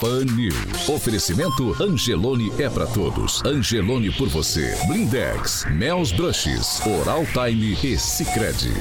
Pan 0.00 0.24
News. 0.36 0.88
Oferecimento 0.88 1.74
Angelone 1.82 2.52
é 2.58 2.68
para 2.68 2.86
todos. 2.86 3.42
Angelone 3.46 4.10
por 4.10 4.28
você. 4.28 4.76
Blindex, 4.86 5.64
Mel's 5.70 6.12
Brushes, 6.12 6.80
Oral 6.84 7.24
Time 7.32 7.78
e 7.82 7.96
Sicredi. 7.96 8.74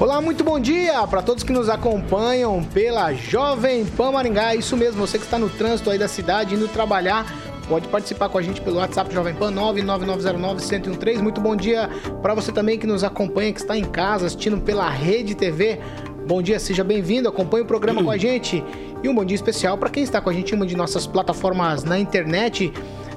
Olá, 0.00 0.20
muito 0.20 0.42
bom 0.42 0.58
dia 0.58 1.06
para 1.06 1.22
todos 1.22 1.44
que 1.44 1.52
nos 1.52 1.68
acompanham 1.68 2.64
pela 2.64 3.12
Jovem 3.12 3.86
Pan 3.86 4.10
Maringá. 4.10 4.56
Isso 4.56 4.76
mesmo, 4.76 5.06
você 5.06 5.16
que 5.16 5.24
está 5.24 5.38
no 5.38 5.48
trânsito 5.48 5.90
aí 5.90 5.98
da 5.98 6.08
cidade 6.08 6.56
indo 6.56 6.66
trabalhar 6.66 7.24
Pode 7.68 7.88
participar 7.88 8.28
com 8.28 8.36
a 8.36 8.42
gente 8.42 8.60
pelo 8.60 8.76
WhatsApp 8.76 9.12
Jovem 9.12 9.34
Pan 9.34 9.52
99909-1013. 9.52 11.22
Muito 11.22 11.40
bom 11.40 11.56
dia 11.56 11.88
para 12.20 12.34
você 12.34 12.52
também 12.52 12.78
que 12.78 12.86
nos 12.86 13.02
acompanha, 13.02 13.52
que 13.52 13.60
está 13.60 13.76
em 13.76 13.84
casa 13.84 14.26
assistindo 14.26 14.60
pela 14.60 14.88
Rede 14.88 15.34
TV. 15.34 15.80
Bom 16.26 16.42
dia, 16.42 16.58
seja 16.58 16.84
bem-vindo, 16.84 17.28
acompanhe 17.28 17.64
o 17.64 17.66
programa 17.66 18.02
com 18.02 18.10
a 18.10 18.16
gente. 18.16 18.62
E 19.02 19.08
um 19.08 19.14
bom 19.14 19.24
dia 19.24 19.34
especial 19.34 19.78
para 19.78 19.90
quem 19.90 20.02
está 20.02 20.20
com 20.20 20.30
a 20.30 20.32
gente 20.32 20.52
em 20.52 20.56
uma 20.56 20.66
de 20.66 20.76
nossas 20.76 21.06
plataformas 21.06 21.84
na 21.84 21.98
internet, 21.98 22.72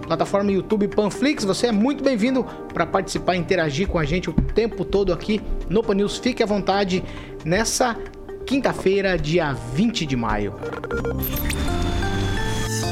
plataforma 0.05 0.51
YouTube 0.51 0.87
Panflix. 0.87 1.43
Você 1.43 1.67
é 1.67 1.71
muito 1.71 2.03
bem-vindo 2.03 2.45
para 2.73 2.85
participar 2.85 3.35
e 3.35 3.39
interagir 3.39 3.87
com 3.87 3.99
a 3.99 4.05
gente 4.05 4.29
o 4.29 4.33
tempo 4.33 4.85
todo 4.85 5.11
aqui 5.11 5.41
no 5.69 5.83
Pan 5.83 5.95
News. 5.95 6.17
Fique 6.17 6.41
à 6.41 6.45
vontade 6.45 7.03
nessa 7.43 7.97
quinta-feira, 8.45 9.17
dia 9.17 9.53
20 9.53 10.05
de 10.05 10.15
maio. 10.15 10.53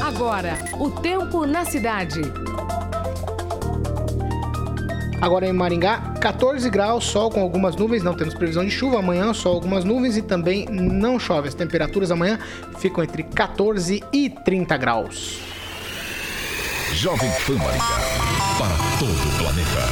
Agora, 0.06 0.56
o 0.78 0.88
tempo 0.88 1.44
na 1.44 1.64
cidade. 1.64 2.20
Agora 5.20 5.48
em 5.48 5.52
Maringá, 5.52 6.14
14 6.20 6.70
graus, 6.70 7.04
sol 7.06 7.28
com 7.28 7.40
algumas 7.40 7.74
nuvens, 7.74 8.04
não 8.04 8.14
temos 8.14 8.32
previsão 8.32 8.64
de 8.64 8.70
chuva. 8.70 9.00
Amanhã, 9.00 9.34
sol 9.34 9.54
algumas 9.54 9.82
nuvens 9.82 10.16
e 10.16 10.22
também 10.22 10.64
não 10.66 11.18
chove. 11.18 11.48
As 11.48 11.54
temperaturas 11.54 12.12
amanhã 12.12 12.38
ficam 12.78 13.02
entre 13.02 13.24
14 13.24 14.04
e 14.12 14.30
30 14.30 14.76
graus. 14.76 15.40
Jovem 16.92 17.28
Pan 17.44 17.56
Maringá, 17.56 17.84
para 18.58 18.76
todo 19.00 19.10
o 19.10 19.38
planeta. 19.38 19.82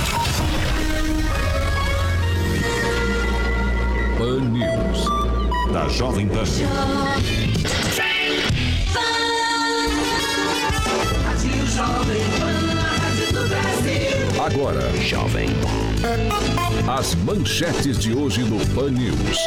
Pan 4.16 4.40
News, 4.42 5.72
da 5.72 5.88
Jovem 5.88 6.28
Pan. 6.28 6.44
Agora, 14.44 14.80
Jovem. 15.00 15.48
As 16.88 17.14
manchetes 17.14 17.98
de 17.98 18.14
hoje 18.14 18.42
no 18.42 18.58
Pan 18.74 18.90
News. 18.90 19.38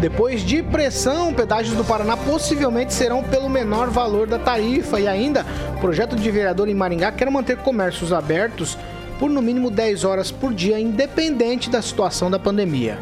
Depois 0.00 0.42
de 0.44 0.62
pressão, 0.62 1.32
pedágios 1.32 1.76
do 1.76 1.84
Paraná 1.84 2.16
possivelmente 2.16 2.92
serão 2.92 3.22
pelo 3.22 3.48
menor 3.48 3.88
valor 3.90 4.26
da 4.26 4.38
tarifa 4.38 4.98
e 5.00 5.06
ainda, 5.06 5.46
o 5.76 5.80
projeto 5.80 6.16
de 6.16 6.30
vereador 6.30 6.68
em 6.68 6.74
Maringá 6.74 7.12
quer 7.12 7.30
manter 7.30 7.58
comércios 7.58 8.12
abertos 8.12 8.76
por 9.18 9.30
no 9.30 9.40
mínimo 9.40 9.70
10 9.70 10.04
horas 10.04 10.30
por 10.30 10.52
dia, 10.52 10.78
independente 10.80 11.70
da 11.70 11.80
situação 11.80 12.30
da 12.30 12.38
pandemia. 12.38 12.98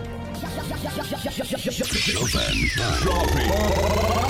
Jovem. 3.02 4.29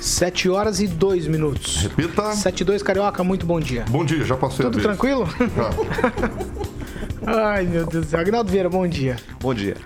7 0.00 0.48
horas 0.48 0.80
e 0.80 0.86
2 0.86 1.26
minutos. 1.26 1.76
Repita. 1.82 2.32
7 2.32 2.60
e 2.60 2.64
2, 2.64 2.82
Carioca, 2.82 3.22
muito 3.22 3.44
bom 3.44 3.60
dia. 3.60 3.84
Bom 3.88 4.04
dia, 4.04 4.24
já 4.24 4.36
passei 4.36 4.64
Tudo 4.64 4.80
tranquilo? 4.80 5.28
Já. 5.56 5.70
Ai, 7.52 7.66
meu 7.66 7.84
Deus 7.86 8.06
do 8.06 8.10
céu. 8.10 8.20
Agnaldo 8.20 8.50
Vieira, 8.50 8.70
bom 8.70 8.88
dia. 8.88 9.16
Bom 9.40 9.52
dia. 9.52 9.76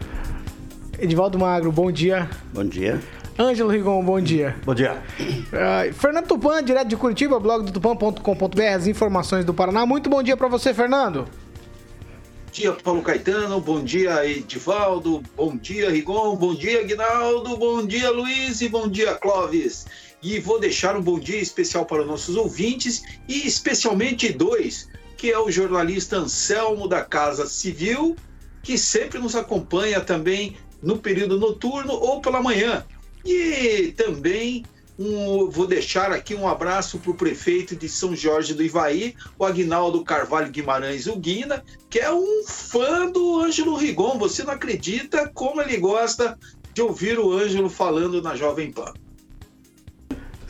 Edivaldo 0.98 1.38
Magro, 1.38 1.72
bom 1.72 1.91
dia. 1.91 2.30
Bom 2.52 2.64
dia. 2.64 3.00
Ângelo 3.36 3.69
Rigon, 3.69 4.04
bom 4.04 4.20
dia. 4.20 4.54
Bom 4.64 4.75
dia. 4.75 5.02
Uh, 5.19 5.92
Fernando 5.92 6.28
Tupan, 6.28 6.62
direto 6.62 6.86
de 6.86 6.96
Curitiba, 6.96 7.41
blog 7.41 7.64
do 7.64 7.72
tupan.com.br, 7.72 8.62
as 8.76 8.86
informações 8.86 9.44
do 9.44 9.52
Paraná. 9.52 9.84
Muito 9.84 10.08
bom 10.08 10.22
dia 10.22 10.36
para 10.36 10.46
você, 10.46 10.72
Fernando. 10.72 11.25
Bom 11.25 12.52
dia, 12.52 12.72
Paulo 12.72 13.02
Caetano. 13.02 13.60
Bom 13.60 13.82
dia, 13.82 14.25
Edivaldo. 14.25 15.20
Bom 15.36 15.56
dia, 15.56 15.91
Rigon. 15.91 16.36
Bom 16.36 16.54
dia, 16.54 16.81
Aguinaldo. 16.82 17.56
Bom 17.56 17.84
dia, 17.84 18.08
Luiz. 18.12 18.60
E 18.60 18.69
bom 18.69 18.88
dia, 18.88 19.14
Clóvis. 19.14 19.84
E 20.24 20.40
vou 20.40 20.58
deixar 20.58 20.96
um 20.96 21.02
bom 21.02 21.18
dia 21.18 21.38
especial 21.38 21.84
para 21.84 22.00
os 22.00 22.06
nossos 22.06 22.34
ouvintes 22.34 23.02
e 23.28 23.46
especialmente 23.46 24.32
dois, 24.32 24.88
que 25.18 25.30
é 25.30 25.38
o 25.38 25.50
jornalista 25.50 26.16
Anselmo 26.16 26.88
da 26.88 27.04
Casa 27.04 27.46
Civil, 27.46 28.16
que 28.62 28.78
sempre 28.78 29.18
nos 29.18 29.36
acompanha 29.36 30.00
também 30.00 30.56
no 30.82 30.96
período 30.96 31.38
noturno 31.38 31.92
ou 31.92 32.22
pela 32.22 32.40
manhã. 32.40 32.86
E 33.22 33.92
também 33.98 34.64
um, 34.98 35.50
vou 35.50 35.66
deixar 35.66 36.10
aqui 36.10 36.34
um 36.34 36.48
abraço 36.48 36.98
para 36.98 37.10
o 37.10 37.16
prefeito 37.16 37.76
de 37.76 37.86
São 37.86 38.16
Jorge 38.16 38.54
do 38.54 38.62
Ivaí, 38.62 39.14
o 39.38 39.44
Agnaldo 39.44 40.02
Carvalho 40.02 40.50
Guimarães 40.50 41.06
Uguina, 41.06 41.62
que 41.90 41.98
é 41.98 42.10
um 42.10 42.44
fã 42.46 43.10
do 43.10 43.40
Ângelo 43.40 43.76
Rigon. 43.76 44.16
Você 44.18 44.42
não 44.42 44.54
acredita 44.54 45.30
como 45.34 45.60
ele 45.60 45.76
gosta 45.76 46.38
de 46.72 46.80
ouvir 46.80 47.18
o 47.18 47.30
Ângelo 47.30 47.68
falando 47.68 48.22
na 48.22 48.34
Jovem 48.34 48.72
Pan. 48.72 48.94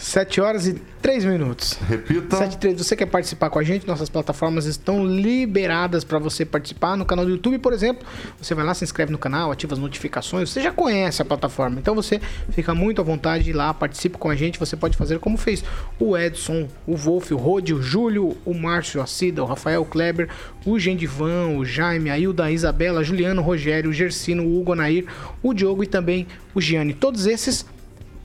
7 0.04 0.38
horas 0.38 0.66
e 0.66 0.74
3 1.00 1.24
minutos. 1.24 1.78
Repita. 1.88 2.36
7 2.36 2.52
e 2.52 2.58
3. 2.58 2.76
Você 2.76 2.94
quer 2.94 3.06
participar 3.06 3.48
com 3.48 3.58
a 3.58 3.62
gente? 3.62 3.86
Nossas 3.86 4.10
plataformas 4.10 4.66
estão 4.66 5.02
liberadas 5.04 6.04
para 6.04 6.18
você 6.18 6.44
participar. 6.44 6.94
No 6.94 7.06
canal 7.06 7.24
do 7.24 7.30
YouTube, 7.30 7.58
por 7.58 7.72
exemplo, 7.72 8.06
você 8.38 8.54
vai 8.54 8.66
lá, 8.66 8.74
se 8.74 8.84
inscreve 8.84 9.10
no 9.10 9.16
canal, 9.16 9.50
ativa 9.50 9.72
as 9.72 9.78
notificações. 9.78 10.50
Você 10.50 10.60
já 10.60 10.70
conhece 10.70 11.22
a 11.22 11.24
plataforma, 11.24 11.80
então 11.80 11.94
você 11.94 12.20
fica 12.50 12.74
muito 12.74 13.00
à 13.00 13.04
vontade 13.04 13.44
de 13.44 13.50
ir 13.50 13.54
lá, 13.54 13.72
participe 13.72 14.18
com 14.18 14.28
a 14.28 14.36
gente. 14.36 14.58
Você 14.58 14.76
pode 14.76 14.94
fazer 14.94 15.18
como 15.20 15.38
fez 15.38 15.64
o 15.98 16.14
Edson, 16.18 16.68
o 16.86 16.96
Wolf, 16.96 17.30
o 17.30 17.36
Rode, 17.36 17.72
o 17.72 17.82
Júlio, 17.82 18.36
o 18.44 18.52
Márcio, 18.52 19.00
a 19.00 19.06
Cida, 19.06 19.42
o 19.42 19.46
Rafael 19.46 19.80
o 19.80 19.86
Kleber, 19.86 20.28
o 20.66 20.78
Gendivan, 20.78 21.56
o 21.56 21.64
Jaime, 21.64 22.10
a 22.10 22.18
Hilda, 22.18 22.44
a 22.44 22.52
Isabela, 22.52 23.02
Juliano, 23.02 23.40
o 23.40 23.44
Rogério, 23.44 23.88
o 23.88 23.92
Gersino, 23.92 24.42
o 24.44 24.60
Hugo 24.60 24.74
Anair, 24.74 25.06
o 25.42 25.54
Diogo 25.54 25.82
e 25.82 25.86
também 25.86 26.26
o 26.54 26.60
Gianni. 26.60 26.92
Todos 26.92 27.26
esses 27.26 27.64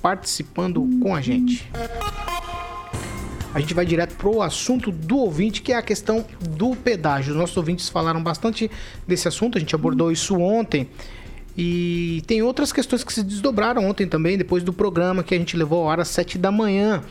participando 0.01 0.87
com 1.01 1.15
a 1.15 1.21
gente. 1.21 1.69
A 3.53 3.59
gente 3.59 3.73
vai 3.73 3.85
direto 3.85 4.15
pro 4.15 4.41
assunto 4.41 4.91
do 4.91 5.17
ouvinte, 5.17 5.61
que 5.61 5.73
é 5.73 5.75
a 5.75 5.81
questão 5.81 6.25
do 6.51 6.75
pedágio. 6.75 7.31
Os 7.31 7.39
nossos 7.39 7.57
ouvintes 7.57 7.89
falaram 7.89 8.21
bastante 8.21 8.69
desse 9.07 9.27
assunto, 9.27 9.57
a 9.57 9.59
gente 9.59 9.73
abordou 9.73 10.11
isso 10.11 10.37
ontem. 10.37 10.87
E 11.57 12.23
tem 12.27 12.41
outras 12.41 12.71
questões 12.71 13.03
que 13.03 13.11
se 13.11 13.23
desdobraram 13.23 13.89
ontem 13.89 14.07
também, 14.07 14.37
depois 14.37 14.63
do 14.63 14.71
programa 14.71 15.23
que 15.23 15.33
a 15.33 15.37
gente 15.37 15.57
levou 15.57 15.83
ao 15.83 15.89
ar 15.89 15.99
às 15.99 16.09
7 16.09 16.37
da 16.37 16.51
manhã. 16.51 17.03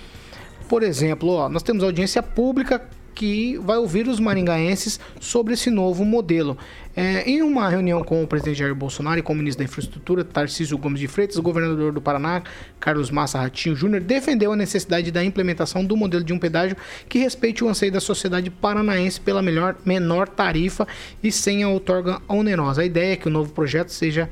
Por 0.69 0.83
exemplo, 0.83 1.29
ó, 1.31 1.49
nós 1.49 1.63
temos 1.63 1.83
audiência 1.83 2.23
pública 2.23 2.89
que 3.15 3.59
vai 3.59 3.77
ouvir 3.77 4.07
os 4.07 4.21
maringaenses 4.21 5.01
sobre 5.19 5.55
esse 5.55 5.71
novo 5.71 6.05
modelo. 6.05 6.57
É, 7.01 7.23
em 7.31 7.43
uma 7.43 7.69
reunião 7.69 8.03
com 8.03 8.25
o 8.25 8.27
presidente 8.27 8.59
Jair 8.59 8.75
Bolsonaro 8.75 9.21
e 9.21 9.23
com 9.23 9.33
o 9.33 9.37
ministro 9.37 9.63
da 9.63 9.71
Infraestrutura, 9.71 10.25
Tarcísio 10.25 10.77
Gomes 10.77 10.99
de 10.99 11.07
Freitas, 11.07 11.37
o 11.37 11.43
governador 11.43 11.93
do 11.93 12.01
Paraná, 12.01 12.43
Carlos 12.81 13.09
Massa 13.09 13.39
Ratinho 13.39 13.77
Júnior, 13.77 14.03
defendeu 14.03 14.53
a 14.53 14.57
necessidade 14.57 15.13
da 15.13 15.23
implementação 15.23 15.85
do 15.85 15.97
modelo 15.97 16.25
de 16.25 16.33
um 16.33 16.41
pedágio 16.41 16.77
que 17.09 17.21
respeite 17.21 17.63
o 17.63 17.69
anseio 17.69 17.93
da 17.93 18.01
sociedade 18.01 18.51
paranaense 18.51 19.21
pela 19.21 19.41
melhor, 19.41 19.77
menor 19.85 20.29
tarifa 20.29 20.89
e 21.23 21.31
sem 21.31 21.63
a 21.63 21.69
outorga 21.69 22.21
onerosa. 22.27 22.83
A 22.83 22.85
ideia 22.85 23.13
é 23.13 23.17
que 23.17 23.29
o 23.29 23.31
novo 23.31 23.53
projeto 23.53 23.91
seja 23.91 24.29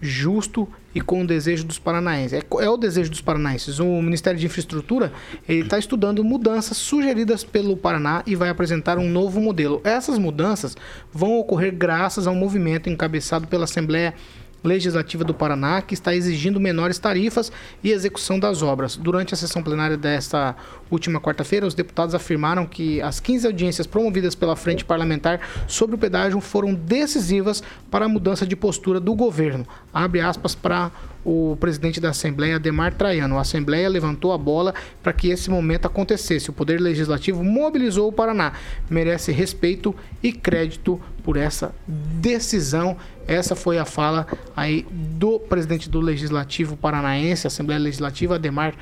justo 0.00 0.68
e 0.94 1.00
com 1.00 1.22
o 1.22 1.26
desejo 1.26 1.64
dos 1.64 1.78
paranaenses. 1.78 2.32
É, 2.32 2.64
é 2.64 2.68
o 2.70 2.76
desejo 2.76 3.10
dos 3.10 3.20
paranaenses. 3.20 3.78
O 3.78 4.02
Ministério 4.02 4.38
de 4.38 4.46
Infraestrutura 4.46 5.12
está 5.48 5.78
estudando 5.78 6.24
mudanças 6.24 6.76
sugeridas 6.76 7.44
pelo 7.44 7.76
Paraná 7.76 8.22
e 8.26 8.34
vai 8.34 8.48
apresentar 8.48 8.98
um 8.98 9.08
novo 9.08 9.40
modelo. 9.40 9.80
Essas 9.84 10.18
mudanças 10.18 10.76
vão 11.12 11.38
ocorrer 11.38 11.74
graças 11.74 12.26
a 12.26 12.30
um 12.30 12.36
movimento 12.36 12.88
encabeçado 12.88 13.46
pela 13.46 13.64
Assembleia 13.64 14.14
Legislativa 14.62 15.24
do 15.24 15.32
Paraná, 15.32 15.80
que 15.80 15.94
está 15.94 16.14
exigindo 16.14 16.58
menores 16.58 16.98
tarifas 16.98 17.52
e 17.82 17.90
execução 17.90 18.38
das 18.38 18.62
obras. 18.62 18.96
Durante 18.96 19.34
a 19.34 19.36
sessão 19.36 19.62
plenária 19.62 19.96
desta 19.96 20.56
última 20.90 21.20
quarta-feira, 21.20 21.66
os 21.66 21.74
deputados 21.74 22.14
afirmaram 22.14 22.66
que 22.66 23.00
as 23.00 23.20
15 23.20 23.46
audiências 23.46 23.86
promovidas 23.86 24.34
pela 24.34 24.56
Frente 24.56 24.84
Parlamentar 24.84 25.40
sobre 25.66 25.96
o 25.96 25.98
pedágio 25.98 26.40
foram 26.40 26.74
decisivas 26.74 27.62
para 27.90 28.06
a 28.06 28.08
mudança 28.08 28.46
de 28.46 28.56
postura 28.56 28.98
do 28.98 29.14
governo. 29.14 29.66
Abre 29.92 30.20
aspas 30.20 30.54
para 30.54 30.90
o 31.24 31.56
presidente 31.60 32.00
da 32.00 32.10
Assembleia, 32.10 32.56
Ademar 32.56 32.94
Traiano. 32.94 33.36
A 33.36 33.42
Assembleia 33.42 33.88
levantou 33.88 34.32
a 34.32 34.38
bola 34.38 34.74
para 35.02 35.12
que 35.12 35.28
esse 35.28 35.50
momento 35.50 35.86
acontecesse. 35.86 36.50
O 36.50 36.52
Poder 36.52 36.80
Legislativo 36.80 37.44
mobilizou 37.44 38.08
o 38.08 38.12
Paraná. 38.12 38.54
Merece 38.88 39.30
respeito 39.30 39.94
e 40.22 40.32
crédito 40.32 41.00
por 41.22 41.36
essa 41.36 41.74
decisão. 41.86 42.96
Essa 43.28 43.54
foi 43.54 43.76
a 43.78 43.84
fala 43.84 44.26
aí 44.56 44.86
do 44.90 45.38
presidente 45.38 45.90
do 45.90 46.00
Legislativo 46.00 46.78
Paranaense, 46.78 47.46
Assembleia 47.46 47.78
Legislativa, 47.78 48.36
Ademar 48.36 48.74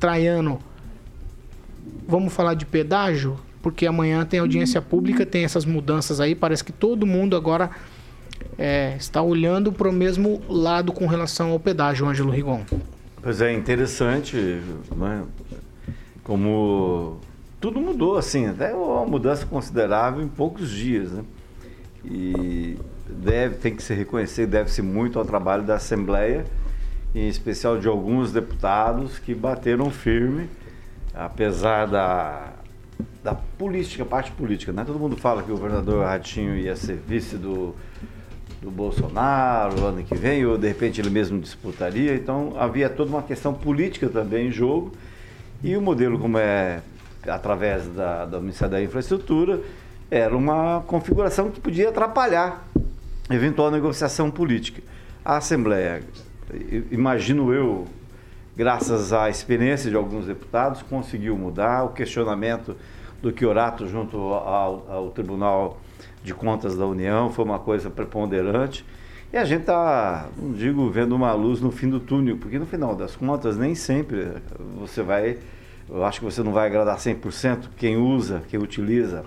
Traiano. 0.00 0.58
Vamos 2.08 2.32
falar 2.32 2.54
de 2.54 2.64
pedágio? 2.64 3.38
Porque 3.60 3.86
amanhã 3.86 4.24
tem 4.24 4.40
audiência 4.40 4.80
pública, 4.80 5.26
tem 5.26 5.44
essas 5.44 5.66
mudanças 5.66 6.20
aí. 6.20 6.34
Parece 6.34 6.64
que 6.64 6.72
todo 6.72 7.06
mundo 7.06 7.36
agora 7.36 7.70
é, 8.58 8.96
está 8.96 9.20
olhando 9.20 9.70
para 9.70 9.90
o 9.90 9.92
mesmo 9.92 10.40
lado 10.48 10.90
com 10.90 11.06
relação 11.06 11.50
ao 11.50 11.60
pedágio, 11.60 12.08
Ângelo 12.08 12.30
Rigon. 12.30 12.62
Pois 13.22 13.42
é, 13.42 13.52
interessante, 13.52 14.36
né? 14.96 15.22
como 16.24 17.18
tudo 17.60 17.78
mudou, 17.78 18.16
assim, 18.16 18.46
até 18.46 18.74
uma 18.74 19.04
mudança 19.04 19.44
considerável 19.44 20.22
em 20.22 20.28
poucos 20.28 20.70
dias, 20.70 21.12
né? 21.12 21.22
E 22.04 22.76
deve, 23.12 23.56
tem 23.56 23.74
que 23.74 23.82
se 23.82 23.94
reconhecer, 23.94 24.46
deve-se 24.46 24.82
muito 24.82 25.18
ao 25.18 25.24
trabalho 25.24 25.62
da 25.62 25.76
Assembleia, 25.76 26.44
em 27.14 27.28
especial 27.28 27.78
de 27.78 27.86
alguns 27.86 28.32
deputados 28.32 29.18
que 29.18 29.34
bateram 29.34 29.90
firme, 29.90 30.48
apesar 31.14 31.86
da, 31.86 32.52
da 33.22 33.34
política, 33.34 34.04
parte 34.04 34.32
política, 34.32 34.72
né? 34.72 34.84
Todo 34.84 34.98
mundo 34.98 35.16
fala 35.16 35.42
que 35.42 35.52
o 35.52 35.56
governador 35.56 36.04
Ratinho 36.04 36.56
ia 36.56 36.74
ser 36.74 36.96
vice 37.06 37.36
do 37.36 37.74
do 38.62 38.70
Bolsonaro 38.70 39.84
ano 39.86 40.04
que 40.04 40.14
vem, 40.14 40.46
ou 40.46 40.56
de 40.56 40.68
repente 40.68 41.00
ele 41.00 41.10
mesmo 41.10 41.40
disputaria. 41.40 42.14
Então 42.14 42.54
havia 42.56 42.88
toda 42.88 43.10
uma 43.10 43.22
questão 43.22 43.52
política 43.52 44.08
também 44.08 44.48
em 44.48 44.52
jogo. 44.52 44.92
E 45.62 45.76
o 45.76 45.82
modelo, 45.82 46.18
como 46.18 46.38
é 46.38 46.80
através 47.26 47.86
da, 47.88 48.24
do 48.24 48.40
Ministério 48.40 48.72
da 48.72 48.82
Infraestrutura, 48.82 49.60
era 50.10 50.36
uma 50.36 50.82
configuração 50.86 51.50
que 51.50 51.60
podia 51.60 51.88
atrapalhar 51.88 52.64
eventual 53.36 53.70
negociação 53.70 54.30
política. 54.30 54.82
A 55.24 55.36
Assembleia, 55.36 56.02
imagino 56.90 57.52
eu, 57.52 57.86
graças 58.56 59.12
à 59.12 59.30
experiência 59.30 59.90
de 59.90 59.96
alguns 59.96 60.26
deputados, 60.26 60.82
conseguiu 60.82 61.36
mudar 61.36 61.84
o 61.84 61.90
questionamento 61.90 62.76
do 63.22 63.36
Chiorato 63.36 63.86
junto 63.86 64.18
ao, 64.18 64.86
ao 64.90 65.10
Tribunal 65.10 65.78
de 66.24 66.34
Contas 66.34 66.76
da 66.76 66.86
União, 66.86 67.30
foi 67.30 67.44
uma 67.44 67.58
coisa 67.58 67.88
preponderante. 67.88 68.84
E 69.32 69.36
a 69.36 69.44
gente 69.44 69.62
está, 69.62 70.28
não 70.36 70.52
digo, 70.52 70.90
vendo 70.90 71.14
uma 71.14 71.32
luz 71.32 71.60
no 71.60 71.70
fim 71.70 71.88
do 71.88 71.98
túnel, 71.98 72.36
porque 72.36 72.58
no 72.58 72.66
final 72.66 72.94
das 72.94 73.16
contas, 73.16 73.56
nem 73.56 73.74
sempre 73.74 74.28
você 74.78 75.02
vai. 75.02 75.38
Eu 75.88 76.04
acho 76.04 76.18
que 76.20 76.24
você 76.24 76.42
não 76.42 76.52
vai 76.52 76.66
agradar 76.66 76.96
100% 76.98 77.70
quem 77.76 77.96
usa, 77.96 78.42
quem 78.48 78.60
utiliza, 78.60 79.24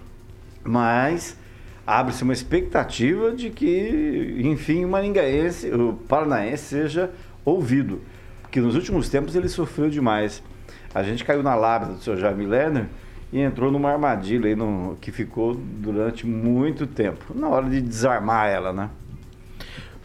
mas 0.63 1.37
abre-se 1.85 2.23
uma 2.23 2.33
expectativa 2.33 3.31
de 3.31 3.49
que, 3.49 4.37
enfim, 4.43 4.85
o 4.85 4.89
maringaense, 4.89 5.69
o 5.71 5.93
paranaense 6.07 6.63
seja 6.63 7.11
ouvido, 7.43 8.01
porque 8.41 8.59
nos 8.59 8.75
últimos 8.75 9.09
tempos 9.09 9.35
ele 9.35 9.49
sofreu 9.49 9.89
demais. 9.89 10.41
A 10.93 11.03
gente 11.03 11.23
caiu 11.23 11.43
na 11.43 11.55
lábia 11.55 11.89
do 11.89 11.99
seu 11.99 12.17
Jaime 12.17 12.45
Lerner, 12.45 12.85
e 13.35 13.41
entrou 13.41 13.69
numa 13.69 13.91
armadilha 13.91 14.47
aí 14.47 14.55
no, 14.55 14.97
que 15.01 15.11
ficou 15.11 15.55
durante 15.55 16.25
muito 16.25 16.87
tempo. 16.87 17.33
Na 17.35 17.49
hora 17.49 17.69
de 17.69 17.81
desarmar 17.81 18.47
ela, 18.47 18.71
né? 18.71 18.89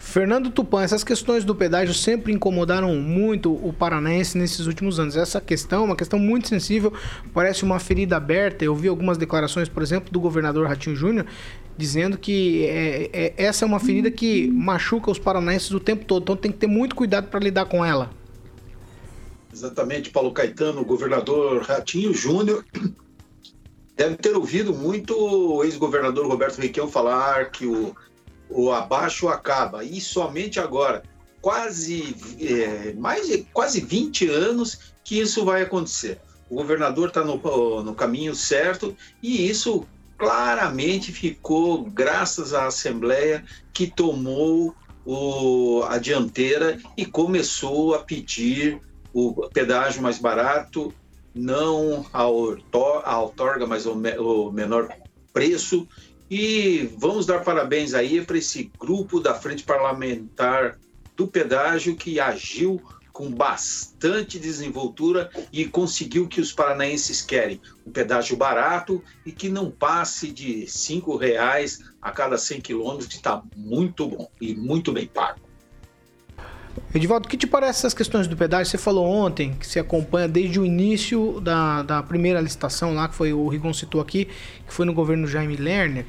Fernando 0.01 0.49
Tupan, 0.49 0.81
essas 0.81 1.03
questões 1.03 1.45
do 1.45 1.55
pedágio 1.55 1.93
sempre 1.93 2.33
incomodaram 2.33 2.95
muito 2.95 3.53
o 3.53 3.71
paranaense 3.71 4.35
nesses 4.35 4.65
últimos 4.65 4.99
anos. 4.99 5.15
Essa 5.15 5.39
questão, 5.39 5.85
uma 5.85 5.95
questão 5.95 6.17
muito 6.17 6.49
sensível, 6.49 6.91
parece 7.33 7.63
uma 7.63 7.79
ferida 7.79 8.17
aberta. 8.17 8.65
Eu 8.65 8.75
vi 8.75 8.87
algumas 8.87 9.17
declarações, 9.17 9.69
por 9.69 9.81
exemplo, 9.83 10.11
do 10.11 10.19
governador 10.19 10.67
Ratinho 10.67 10.95
Júnior, 10.95 11.27
dizendo 11.77 12.17
que 12.17 12.65
é, 12.65 13.09
é, 13.13 13.33
essa 13.37 13.63
é 13.63 13.65
uma 13.65 13.79
ferida 13.79 14.09
que 14.09 14.49
machuca 14.49 15.11
os 15.11 15.19
paranaenses 15.19 15.69
o 15.71 15.79
tempo 15.79 16.03
todo. 16.03 16.23
Então 16.23 16.35
tem 16.35 16.51
que 16.51 16.57
ter 16.57 16.67
muito 16.67 16.95
cuidado 16.95 17.27
para 17.27 17.39
lidar 17.39 17.65
com 17.65 17.85
ela. 17.85 18.09
Exatamente, 19.53 20.09
Paulo 20.09 20.33
Caetano, 20.33 20.81
o 20.81 20.85
governador 20.85 21.61
Ratinho 21.61 22.11
Júnior 22.11 22.65
deve 23.95 24.15
ter 24.15 24.35
ouvido 24.35 24.73
muito 24.73 25.15
o 25.15 25.63
ex-governador 25.63 26.25
Roberto 26.27 26.59
Requião 26.59 26.87
falar 26.87 27.51
que 27.51 27.67
o, 27.67 27.95
o 28.51 28.71
abaixo 28.71 29.27
acaba, 29.27 29.83
e 29.83 29.99
somente 29.99 30.59
agora, 30.59 31.03
quase 31.41 32.15
é, 32.39 32.93
mais 32.93 33.27
de 33.27 33.39
quase 33.53 33.81
20 33.81 34.29
anos 34.29 34.93
que 35.03 35.19
isso 35.19 35.43
vai 35.43 35.61
acontecer. 35.63 36.19
O 36.49 36.55
governador 36.55 37.07
está 37.07 37.23
no, 37.23 37.83
no 37.83 37.95
caminho 37.95 38.35
certo 38.35 38.95
e 39.23 39.49
isso 39.49 39.87
claramente 40.17 41.11
ficou 41.11 41.85
graças 41.85 42.53
à 42.53 42.67
Assembleia 42.67 43.43
que 43.73 43.87
tomou 43.87 44.75
o, 45.05 45.81
a 45.87 45.97
dianteira 45.97 46.77
e 46.95 47.05
começou 47.05 47.95
a 47.95 47.99
pedir 47.99 48.79
o 49.13 49.49
pedágio 49.49 50.01
mais 50.01 50.19
barato 50.19 50.93
não 51.33 52.05
a, 52.11 52.25
outorga, 52.25 53.65
mas 53.65 53.85
o, 53.85 53.95
me, 53.95 54.17
o 54.17 54.51
menor 54.51 54.89
preço. 55.33 55.87
E 56.33 56.89
vamos 56.97 57.25
dar 57.25 57.43
parabéns 57.43 57.93
aí 57.93 58.23
para 58.23 58.37
esse 58.37 58.71
grupo 58.79 59.19
da 59.19 59.35
Frente 59.35 59.63
Parlamentar 59.63 60.79
do 61.13 61.27
Pedágio 61.27 61.97
que 61.97 62.21
agiu 62.21 62.81
com 63.11 63.29
bastante 63.29 64.39
desenvoltura 64.39 65.29
e 65.51 65.65
conseguiu 65.65 66.23
o 66.23 66.27
que 66.29 66.39
os 66.39 66.53
paranaenses 66.53 67.21
querem, 67.21 67.59
um 67.85 67.91
pedágio 67.91 68.37
barato 68.37 69.03
e 69.25 69.33
que 69.33 69.49
não 69.49 69.69
passe 69.69 70.31
de 70.31 70.65
cinco 70.67 71.17
reais 71.17 71.79
a 72.01 72.11
cada 72.11 72.37
100 72.37 72.61
quilômetros, 72.61 73.09
que 73.09 73.15
está 73.15 73.43
muito 73.53 74.07
bom 74.07 74.31
e 74.39 74.55
muito 74.55 74.93
bem 74.93 75.07
pago. 75.07 75.50
Edivaldo, 76.93 77.25
o 77.25 77.29
que 77.29 77.37
te 77.37 77.47
parece 77.47 77.79
essas 77.79 77.93
questões 77.93 78.27
do 78.27 78.35
pedágio? 78.35 78.69
Você 78.69 78.77
falou 78.77 79.05
ontem 79.05 79.53
que 79.59 79.65
se 79.65 79.79
acompanha 79.79 80.27
desde 80.27 80.59
o 80.59 80.65
início 80.65 81.39
da, 81.41 81.83
da 81.83 82.03
primeira 82.03 82.41
licitação 82.41 82.93
lá, 82.93 83.07
que 83.07 83.15
foi 83.15 83.31
o 83.31 83.47
Rigon 83.47 83.73
citou 83.73 84.01
aqui, 84.01 84.25
que 84.67 84.73
foi 84.73 84.85
no 84.85 84.93
governo 84.93 85.25
Jaime 85.25 85.55
Lerner. 85.55 86.05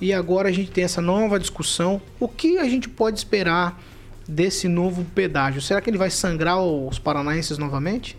E 0.00 0.12
agora 0.12 0.48
a 0.48 0.52
gente 0.52 0.70
tem 0.70 0.84
essa 0.84 1.00
nova 1.00 1.38
discussão. 1.38 2.00
O 2.20 2.28
que 2.28 2.58
a 2.58 2.64
gente 2.64 2.88
pode 2.88 3.18
esperar 3.18 3.80
desse 4.28 4.68
novo 4.68 5.04
pedágio? 5.14 5.60
Será 5.60 5.80
que 5.80 5.90
ele 5.90 5.98
vai 5.98 6.10
sangrar 6.10 6.60
os 6.60 6.98
paranaenses 6.98 7.58
novamente? 7.58 8.16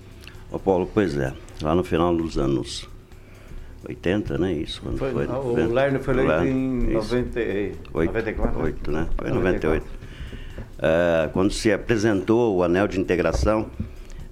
Ô 0.52 0.60
Paulo, 0.60 0.90
pois 0.94 1.18
é. 1.18 1.34
Lá 1.62 1.74
no 1.74 1.84
final 1.84 2.16
dos 2.16 2.38
anos 2.38 2.88
80, 3.88 4.38
né? 4.38 4.54
Isso. 4.54 4.82
Quando 4.82 4.98
foi, 4.98 5.12
foi, 5.12 5.26
o 5.26 5.74
Lerner 5.74 6.02
foi 6.02 6.14
eleito 6.20 6.46
em 6.46 6.94
98, 6.94 7.92
94? 7.94 8.62
8, 8.62 8.92
né? 8.92 9.08
Foi 9.18 9.30
em 9.30 9.34
98. 9.34 10.03
Uh, 10.78 11.30
quando 11.32 11.52
se 11.52 11.72
apresentou 11.72 12.58
o 12.58 12.64
anel 12.64 12.88
de 12.88 13.00
integração, 13.00 13.68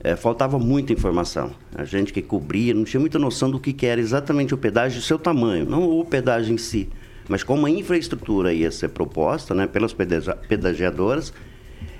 uh, 0.03 0.17
faltava 0.17 0.59
muita 0.59 0.91
informação. 0.91 1.51
A 1.75 1.85
gente 1.85 2.11
que 2.11 2.21
cobria 2.21 2.73
não 2.73 2.83
tinha 2.83 2.99
muita 2.99 3.19
noção 3.19 3.49
do 3.49 3.59
que, 3.59 3.71
que 3.71 3.85
era 3.85 4.01
exatamente 4.01 4.53
o 4.53 4.57
pedágio 4.57 4.99
e 4.99 5.01
seu 5.01 5.19
tamanho, 5.19 5.65
não 5.65 5.89
o 5.89 6.03
pedágio 6.03 6.53
em 6.53 6.57
si, 6.57 6.89
mas 7.29 7.43
como 7.43 7.65
a 7.65 7.69
infraestrutura 7.69 8.53
ia 8.53 8.71
ser 8.71 8.89
proposta 8.89 9.53
né, 9.53 9.67
pelas 9.67 9.93
pedagiadoras 9.93 11.33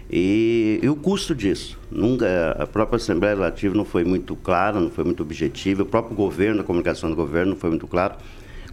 E, 0.09 0.79
e, 0.83 0.89
o 0.89 0.95
custo 0.95 1.33
disso? 1.33 1.79
Nunca, 1.89 2.51
a 2.59 2.67
própria 2.67 2.97
Assembleia 2.97 3.33
Legislativa 3.33 3.75
não 3.75 3.85
foi 3.85 4.03
muito 4.03 4.35
clara, 4.35 4.77
não 4.77 4.89
foi 4.89 5.05
muito 5.05 5.23
objetiva, 5.23 5.83
o 5.83 5.85
próprio 5.85 6.13
governo, 6.17 6.59
a 6.59 6.63
comunicação 6.65 7.09
do 7.09 7.15
governo 7.15 7.51
não 7.51 7.57
foi 7.57 7.69
muito 7.69 7.87
claro. 7.87 8.15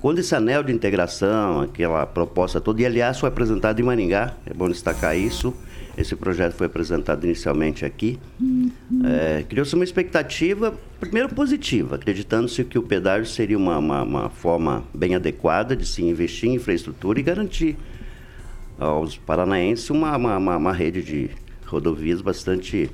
Quando 0.00 0.20
esse 0.20 0.34
anel 0.34 0.62
de 0.62 0.72
integração, 0.72 1.60
aquela 1.60 2.06
proposta 2.06 2.60
toda, 2.60 2.80
e 2.80 2.86
aliás 2.86 3.18
foi 3.18 3.28
apresentado 3.28 3.80
em 3.80 3.82
Maringá, 3.82 4.34
é 4.46 4.54
bom 4.54 4.68
destacar 4.68 5.16
isso, 5.16 5.52
esse 5.96 6.14
projeto 6.14 6.52
foi 6.52 6.68
apresentado 6.68 7.24
inicialmente 7.24 7.84
aqui, 7.84 8.16
uhum. 8.40 8.70
é, 9.04 9.42
criou-se 9.48 9.74
uma 9.74 9.82
expectativa, 9.82 10.72
primeiro 11.00 11.28
positiva, 11.34 11.96
acreditando-se 11.96 12.62
que 12.62 12.78
o 12.78 12.82
pedágio 12.82 13.26
seria 13.26 13.58
uma, 13.58 13.78
uma, 13.78 14.02
uma 14.04 14.30
forma 14.30 14.84
bem 14.94 15.16
adequada 15.16 15.74
de 15.74 15.84
se 15.84 16.04
investir 16.04 16.48
em 16.48 16.54
infraestrutura 16.54 17.18
e 17.18 17.22
garantir 17.24 17.76
aos 18.78 19.16
paranaenses 19.16 19.90
uma, 19.90 20.16
uma, 20.16 20.56
uma, 20.56 20.72
rede 20.72 21.02
de 21.02 21.30
rodovias 21.66 22.20
bastante 22.20 22.88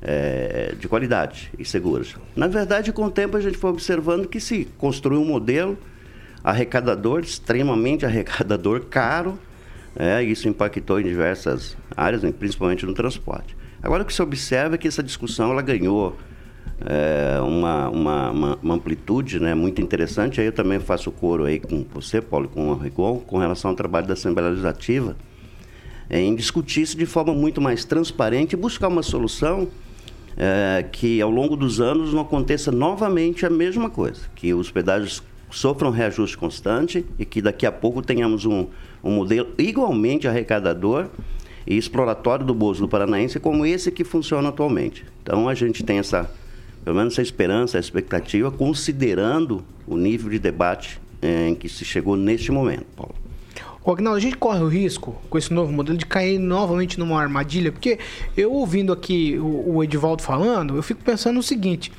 é, 0.00 0.74
de 0.80 0.88
qualidade 0.88 1.52
e 1.58 1.64
seguras. 1.66 2.16
Na 2.34 2.46
verdade, 2.46 2.90
com 2.90 3.04
o 3.04 3.10
tempo 3.10 3.36
a 3.36 3.40
gente 3.40 3.58
foi 3.58 3.68
observando 3.68 4.26
que 4.26 4.40
se 4.40 4.66
construiu 4.78 5.20
um 5.20 5.26
modelo 5.26 5.76
arrecadador, 6.46 7.22
extremamente 7.22 8.06
arrecadador, 8.06 8.86
caro, 8.88 9.36
é, 9.96 10.22
isso 10.22 10.48
impactou 10.48 11.00
em 11.00 11.02
diversas 11.02 11.76
áreas, 11.96 12.22
principalmente 12.38 12.86
no 12.86 12.94
transporte. 12.94 13.56
Agora 13.82 14.04
o 14.04 14.06
que 14.06 14.14
se 14.14 14.22
observa 14.22 14.76
é 14.76 14.78
que 14.78 14.86
essa 14.86 15.02
discussão 15.02 15.50
ela 15.50 15.60
ganhou 15.60 16.16
é, 16.80 17.40
uma, 17.40 17.88
uma, 17.88 18.30
uma, 18.30 18.58
uma, 18.62 18.74
amplitude 18.74 19.40
né, 19.40 19.56
muito 19.56 19.82
interessante. 19.82 20.40
Aí 20.40 20.46
eu 20.46 20.52
também 20.52 20.78
faço 20.78 21.10
coro 21.10 21.46
aí 21.46 21.58
com 21.58 21.84
você, 21.92 22.20
Paulo, 22.20 22.48
com 22.48 22.68
o 22.68 22.74
Rigon, 22.76 23.18
com 23.18 23.38
relação 23.38 23.72
ao 23.72 23.76
trabalho 23.76 24.06
da 24.06 24.12
Assembleia 24.12 24.50
Legislativa, 24.50 25.16
em 26.08 26.32
discutir 26.36 26.82
isso 26.82 26.96
de 26.96 27.06
forma 27.06 27.34
muito 27.34 27.60
mais 27.60 27.84
transparente 27.84 28.52
e 28.52 28.56
buscar 28.56 28.86
uma 28.86 29.02
solução 29.02 29.66
é, 30.36 30.84
que 30.92 31.20
ao 31.20 31.30
longo 31.30 31.56
dos 31.56 31.80
anos 31.80 32.12
não 32.12 32.20
aconteça 32.20 32.70
novamente 32.70 33.44
a 33.44 33.50
mesma 33.50 33.90
coisa, 33.90 34.20
que 34.36 34.54
os 34.54 34.70
pedágios 34.70 35.24
sofram 35.50 35.90
reajuste 35.90 36.36
constante 36.36 37.04
e 37.18 37.24
que 37.24 37.40
daqui 37.40 37.66
a 37.66 37.72
pouco 37.72 38.02
tenhamos 38.02 38.44
um, 38.44 38.66
um 39.02 39.10
modelo 39.10 39.48
igualmente 39.58 40.26
arrecadador 40.26 41.08
e 41.66 41.76
exploratório 41.76 42.44
do 42.44 42.54
bolso 42.54 42.80
do 42.80 42.88
paranaense 42.88 43.40
como 43.40 43.66
esse 43.66 43.90
que 43.90 44.04
funciona 44.04 44.48
atualmente. 44.48 45.04
Então 45.22 45.48
a 45.48 45.54
gente 45.54 45.82
tem 45.84 45.98
essa 45.98 46.30
pelo 46.84 46.98
menos 46.98 47.14
essa 47.14 47.22
esperança, 47.22 47.78
essa 47.78 47.88
expectativa, 47.88 48.48
considerando 48.48 49.64
o 49.88 49.96
nível 49.96 50.30
de 50.30 50.38
debate 50.38 51.00
eh, 51.20 51.48
em 51.48 51.54
que 51.56 51.68
se 51.68 51.84
chegou 51.84 52.16
neste 52.16 52.52
momento, 52.52 52.86
Paulo. 52.94 53.12
O 53.84 53.90
Agnaldo, 53.90 54.16
a 54.16 54.20
gente 54.20 54.36
corre 54.36 54.60
o 54.60 54.68
risco 54.68 55.20
com 55.28 55.36
esse 55.36 55.52
novo 55.52 55.72
modelo 55.72 55.98
de 55.98 56.06
cair 56.06 56.38
novamente 56.38 56.96
numa 56.96 57.20
armadilha, 57.20 57.72
porque 57.72 57.98
eu 58.36 58.52
ouvindo 58.52 58.92
aqui 58.92 59.36
o, 59.36 59.76
o 59.76 59.82
Edivaldo 59.82 60.22
falando, 60.22 60.76
eu 60.76 60.82
fico 60.82 61.02
pensando 61.02 61.40
o 61.40 61.42
seguinte: 61.42 61.92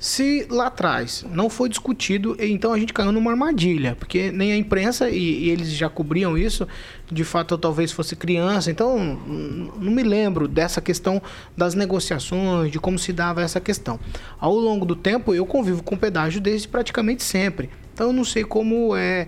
se 0.00 0.46
lá 0.48 0.68
atrás 0.68 1.26
não 1.30 1.50
foi 1.50 1.68
discutido, 1.68 2.34
então 2.38 2.72
a 2.72 2.78
gente 2.78 2.90
caiu 2.90 3.12
numa 3.12 3.30
armadilha, 3.30 3.94
porque 3.96 4.32
nem 4.32 4.50
a 4.50 4.56
imprensa, 4.56 5.10
e, 5.10 5.44
e, 5.44 5.50
eles 5.50 5.68
já 5.72 5.90
cobriam 5.90 6.38
isso, 6.38 6.66
de 7.12 7.22
fato 7.22 7.52
eu 7.52 7.58
talvez 7.58 7.92
fosse 7.92 8.16
criança, 8.16 8.70
então 8.70 8.98
não 8.98 9.92
me 9.92 10.02
lembro 10.02 10.48
dessa 10.48 10.80
questão 10.80 11.20
das 11.54 11.74
negociações, 11.74 12.72
de 12.72 12.80
como 12.80 12.98
se 12.98 13.12
dava 13.12 13.42
essa 13.42 13.60
questão. 13.60 14.00
Ao 14.38 14.54
longo 14.54 14.86
do 14.86 14.96
tempo 14.96 15.34
eu 15.34 15.44
convivo 15.44 15.82
com 15.82 15.98
pedágio 15.98 16.40
desde 16.40 16.66
praticamente 16.66 17.22
sempre, 17.22 17.68
então 17.92 18.06
eu 18.06 18.12
não 18.14 18.24
sei 18.24 18.42
como 18.42 18.96
é, 18.96 19.26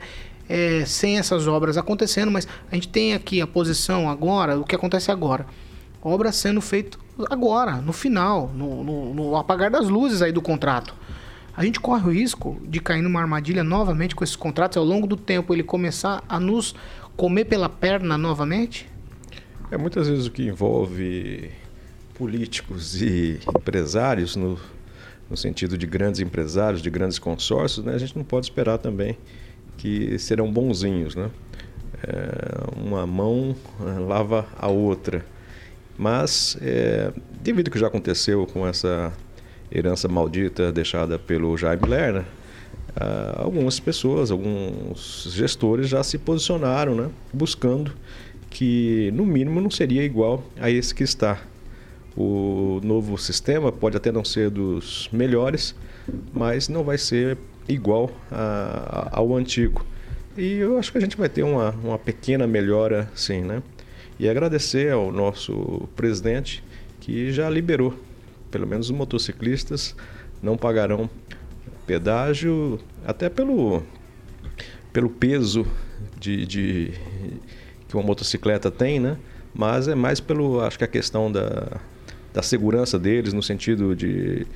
é 0.48 0.86
sem 0.86 1.18
essas 1.18 1.46
obras 1.46 1.76
acontecendo, 1.76 2.30
mas 2.30 2.48
a 2.70 2.74
gente 2.74 2.88
tem 2.88 3.12
aqui 3.12 3.42
a 3.42 3.46
posição 3.46 4.08
agora, 4.08 4.58
o 4.58 4.64
que 4.64 4.74
acontece 4.74 5.10
agora 5.10 5.44
obra 6.02 6.32
sendo 6.32 6.61
feita 6.61 6.99
agora, 7.30 7.76
no 7.76 7.92
final, 7.92 8.50
no, 8.54 8.82
no, 8.82 9.14
no, 9.14 9.37
apagar 9.37 9.71
das 9.71 9.88
luzes 9.88 10.23
aí 10.23 10.32
do 10.32 10.42
contrato. 10.42 10.94
A 11.56 11.64
gente 11.64 11.78
corre 11.78 12.09
o 12.09 12.12
risco 12.12 12.59
de 12.66 12.80
cair 12.80 13.02
numa 13.02 13.21
armadilha 13.21 13.62
novamente 13.62 14.14
com 14.14 14.25
esses 14.25 14.37
contratos 14.37 14.78
ao 14.78 14.85
longo 14.85 15.06
do 15.06 15.16
tempo 15.16 15.52
ele 15.52 15.62
começar 15.62 16.25
a 16.28 16.40
nos 16.40 16.75
comer 17.16 17.44
pela 17.44 17.68
perna 17.68 18.16
novamente? 18.16 18.88
É 19.71 19.76
muitas 19.76 20.09
vezes 20.09 20.26
o 20.26 20.30
que 20.30 20.47
envolve 20.47 21.50
políticos 22.14 23.00
e 23.00 23.38
empresários 23.56 24.35
no, 24.35 24.59
no 25.28 25.37
sentido 25.37 25.76
de 25.76 25.87
grandes 25.87 26.21
empresários, 26.21 26.82
de 26.82 26.90
grandes 26.90 27.18
consórcios, 27.18 27.85
né? 27.85 27.94
A 27.94 27.99
gente 27.99 28.16
não 28.16 28.25
pode 28.25 28.47
esperar 28.47 28.78
também 28.78 29.16
que 29.76 30.18
serão 30.18 30.50
bonzinhos, 30.50 31.14
né? 31.14 31.30
É, 32.02 32.80
uma 32.80 33.06
mão 33.06 33.54
eh, 33.80 33.99
lava 34.00 34.47
a 34.59 34.68
outra. 34.68 35.25
Mas, 36.02 36.59
é, 36.61 37.12
devido 37.40 37.68
ao 37.68 37.73
que 37.73 37.78
já 37.78 37.87
aconteceu 37.87 38.44
com 38.44 38.66
essa 38.66 39.12
herança 39.71 40.09
maldita 40.09 40.73
deixada 40.73 41.16
pelo 41.16 41.56
Jaime 41.56 41.87
Lerner, 41.87 42.25
ah, 42.97 43.42
algumas 43.44 43.78
pessoas, 43.78 44.32
alguns 44.32 45.28
gestores 45.30 45.88
já 45.88 46.02
se 46.02 46.18
posicionaram, 46.18 46.97
né, 46.97 47.09
buscando 47.32 47.92
que, 48.50 49.12
no 49.14 49.25
mínimo, 49.25 49.61
não 49.61 49.71
seria 49.71 50.02
igual 50.02 50.42
a 50.61 50.68
esse 50.68 50.92
que 50.92 51.04
está. 51.04 51.40
O 52.16 52.80
novo 52.82 53.16
sistema 53.16 53.71
pode 53.71 53.97
até 53.97 54.11
não 54.11 54.25
ser 54.25 54.50
dos 54.50 55.09
melhores, 55.12 55.73
mas 56.35 56.68
não 56.68 56.82
vai 56.82 56.99
ser 56.99 57.38
igual 57.68 58.11
a, 58.28 59.11
a, 59.12 59.18
ao 59.21 59.37
antigo. 59.37 59.87
E 60.37 60.54
eu 60.54 60.78
acho 60.78 60.90
que 60.90 60.99
a 60.99 61.00
gente 61.00 61.16
vai 61.16 61.28
ter 61.28 61.44
uma, 61.44 61.71
uma 61.71 61.97
pequena 61.97 62.44
melhora, 62.44 63.09
sim, 63.14 63.42
né? 63.42 63.62
E 64.19 64.28
agradecer 64.28 64.92
ao 64.92 65.11
nosso 65.11 65.88
presidente 65.97 66.62
que 67.00 67.33
já 67.33 67.50
liberou, 67.50 67.99
pelo 68.50 68.66
menos 68.66 68.90
os 68.90 68.97
motociclistas 68.97 69.97
não 70.42 70.57
pagarão 70.57 71.09
pedágio, 71.87 72.78
até 73.07 73.28
pelo, 73.28 73.83
pelo 74.92 75.11
peso 75.11 75.66
de, 76.19 76.47
de, 76.47 76.92
que 77.88 77.97
uma 77.97 78.02
motocicleta 78.02 78.71
tem, 78.71 79.00
né? 79.00 79.16
Mas 79.54 79.88
é 79.88 79.95
mais 79.95 80.21
pelo, 80.21 80.61
acho 80.61 80.78
que 80.78 80.85
a 80.85 80.88
questão 80.88 81.31
da, 81.31 81.81
da 82.33 82.42
segurança 82.42 82.99
deles, 82.99 83.33
no 83.33 83.42
sentido 83.42 83.95
de, 83.95 84.47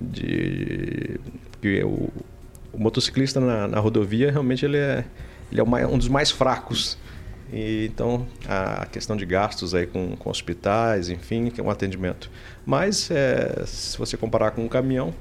de 0.00 1.20
que 1.60 1.84
o, 1.84 2.08
o 2.72 2.78
motociclista 2.78 3.40
na, 3.40 3.68
na, 3.68 3.78
rodovia 3.78 4.30
realmente 4.30 4.64
ele 4.64 4.76
é, 4.76 5.04
ele 5.52 5.60
é 5.60 5.86
um 5.86 5.98
dos 5.98 6.08
mais 6.08 6.30
fracos 6.30 6.98
e, 7.52 7.86
então, 7.86 8.26
a 8.48 8.86
questão 8.86 9.16
de 9.16 9.26
gastos 9.26 9.74
aí 9.74 9.86
com, 9.86 10.16
com 10.16 10.30
hospitais, 10.30 11.08
enfim, 11.08 11.50
que 11.50 11.60
é 11.60 11.64
um 11.64 11.70
atendimento. 11.70 12.30
Mas, 12.64 13.10
é, 13.10 13.64
se 13.66 13.98
você 13.98 14.16
comparar 14.16 14.52
com 14.52 14.64
um 14.64 14.68
caminhão, 14.68 15.12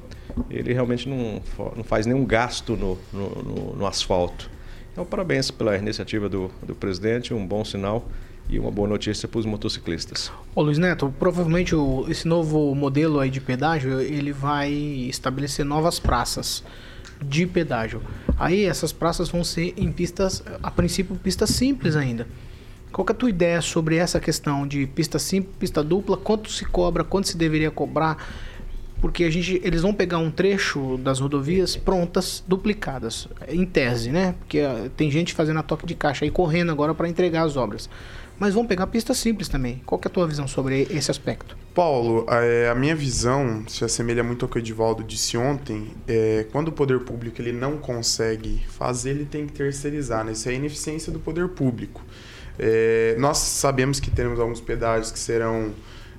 ele 0.50 0.74
realmente 0.74 1.10
não, 1.10 1.42
não 1.76 1.84
faz 1.84 2.06
nenhum 2.06 2.26
gasto 2.26 2.76
no, 2.76 2.98
no, 3.12 3.30
no, 3.44 3.76
no 3.78 3.86
asfalto. 3.88 4.50
Então, 4.92 5.06
parabéns 5.06 5.50
pela 5.50 5.78
iniciativa 5.78 6.30
do, 6.30 6.52
do 6.62 6.76
presidente, 6.76 7.34
um 7.34 7.46
bom 7.46 7.64
sinal 7.66 8.08
e 8.50 8.60
uma 8.60 8.72
boa 8.72 8.88
notícia 8.88 9.28
para 9.28 9.40
os 9.40 9.46
motociclistas. 9.46 10.32
Ô 10.56 10.62
Luiz 10.62 10.78
Neto, 10.78 11.14
provavelmente 11.20 11.76
o, 11.76 12.06
esse 12.10 12.28
novo 12.28 12.74
modelo 12.74 13.20
aí 13.20 13.30
de 13.30 13.40
pedágio, 13.40 14.02
ele 14.02 14.32
vai 14.32 14.72
estabelecer 14.72 15.64
novas 15.64 16.00
praças 16.00 16.64
de 17.22 17.46
pedágio. 17.46 18.02
Aí 18.38 18.66
essas 18.66 18.92
praças 18.92 19.30
vão 19.30 19.44
ser 19.44 19.74
em 19.78 19.92
pistas, 19.92 20.44
a 20.62 20.72
princípio, 20.72 21.16
pistas 21.16 21.50
simples 21.50 21.96
ainda. 21.96 22.28
Qual 22.92 23.06
é 23.08 23.12
a 23.12 23.16
tua 23.16 23.30
ideia 23.30 23.62
sobre 23.62 23.98
essa 23.98 24.20
questão 24.20 24.68
de 24.68 24.88
pista 24.88 25.20
simples, 25.20 25.56
pista 25.60 25.84
dupla, 25.84 26.18
quanto 26.18 26.52
se 26.52 26.66
cobra, 26.66 27.04
quanto 27.04 27.28
se 27.28 27.38
deveria 27.38 27.70
cobrar? 27.70 28.18
Porque 29.00 29.24
a 29.24 29.30
gente, 29.30 29.62
eles 29.64 29.82
vão 29.82 29.94
pegar 29.94 30.18
um 30.18 30.32
trecho 30.32 30.98
das 30.98 31.20
rodovias 31.20 31.76
prontas, 31.76 32.44
duplicadas, 32.48 33.28
em 33.48 33.66
tese, 33.66 34.12
né? 34.12 34.36
Porque 34.40 34.60
uh, 34.60 34.90
tem 34.98 35.10
gente 35.10 35.34
fazendo 35.34 35.60
a 35.60 35.64
toque 35.64 35.86
de 35.86 35.96
caixa 35.96 36.26
aí 36.26 36.32
correndo 36.32 36.72
agora 36.72 36.94
para 36.94 37.08
entregar 37.08 37.44
as 37.44 37.56
obras 37.56 37.90
mas 38.40 38.54
vão 38.54 38.66
pegar 38.66 38.88
pistas 38.88 39.18
simples 39.18 39.50
também. 39.50 39.82
Qual 39.86 40.00
é 40.04 40.08
a 40.08 40.10
tua 40.10 40.26
visão 40.26 40.48
sobre 40.48 40.88
esse 40.90 41.12
aspecto? 41.12 41.58
Paulo, 41.76 42.26
a, 42.28 42.74
minha 42.74 42.96
visão 42.96 43.64
se 43.68 43.84
assemelha 43.84 44.24
muito 44.24 44.46
ao 44.46 44.50
que 44.50 44.58
o 44.58 44.60
Edivaldo 44.60 45.04
disse 45.04 45.38
ontem. 45.38 45.94
É, 46.08 46.46
quando 46.52 46.70
o 46.70 46.72
poder 46.72 47.02
público 47.02 47.42
ele 47.42 47.52
não 47.52 47.78
consegue 47.78 48.66
fazer, 48.70 49.12
ele 49.12 49.26
tem 49.26 49.46
que 49.46 49.54
terceirizar. 49.54 50.24
Né? 50.24 50.32
Isso 50.32 50.48
é 50.48 50.54
a 50.54 50.56
ineficiência 50.56 51.12
do 51.12 51.20
poder 51.20 51.50
público. 51.50 52.02
É, 52.58 53.16
nós 53.20 53.38
sabemos 53.38 54.00
que 54.00 54.10
teremos 54.10 54.40
alguns 54.40 54.62
pedágios 54.62 55.12
que 55.12 55.20
serão 55.20 55.74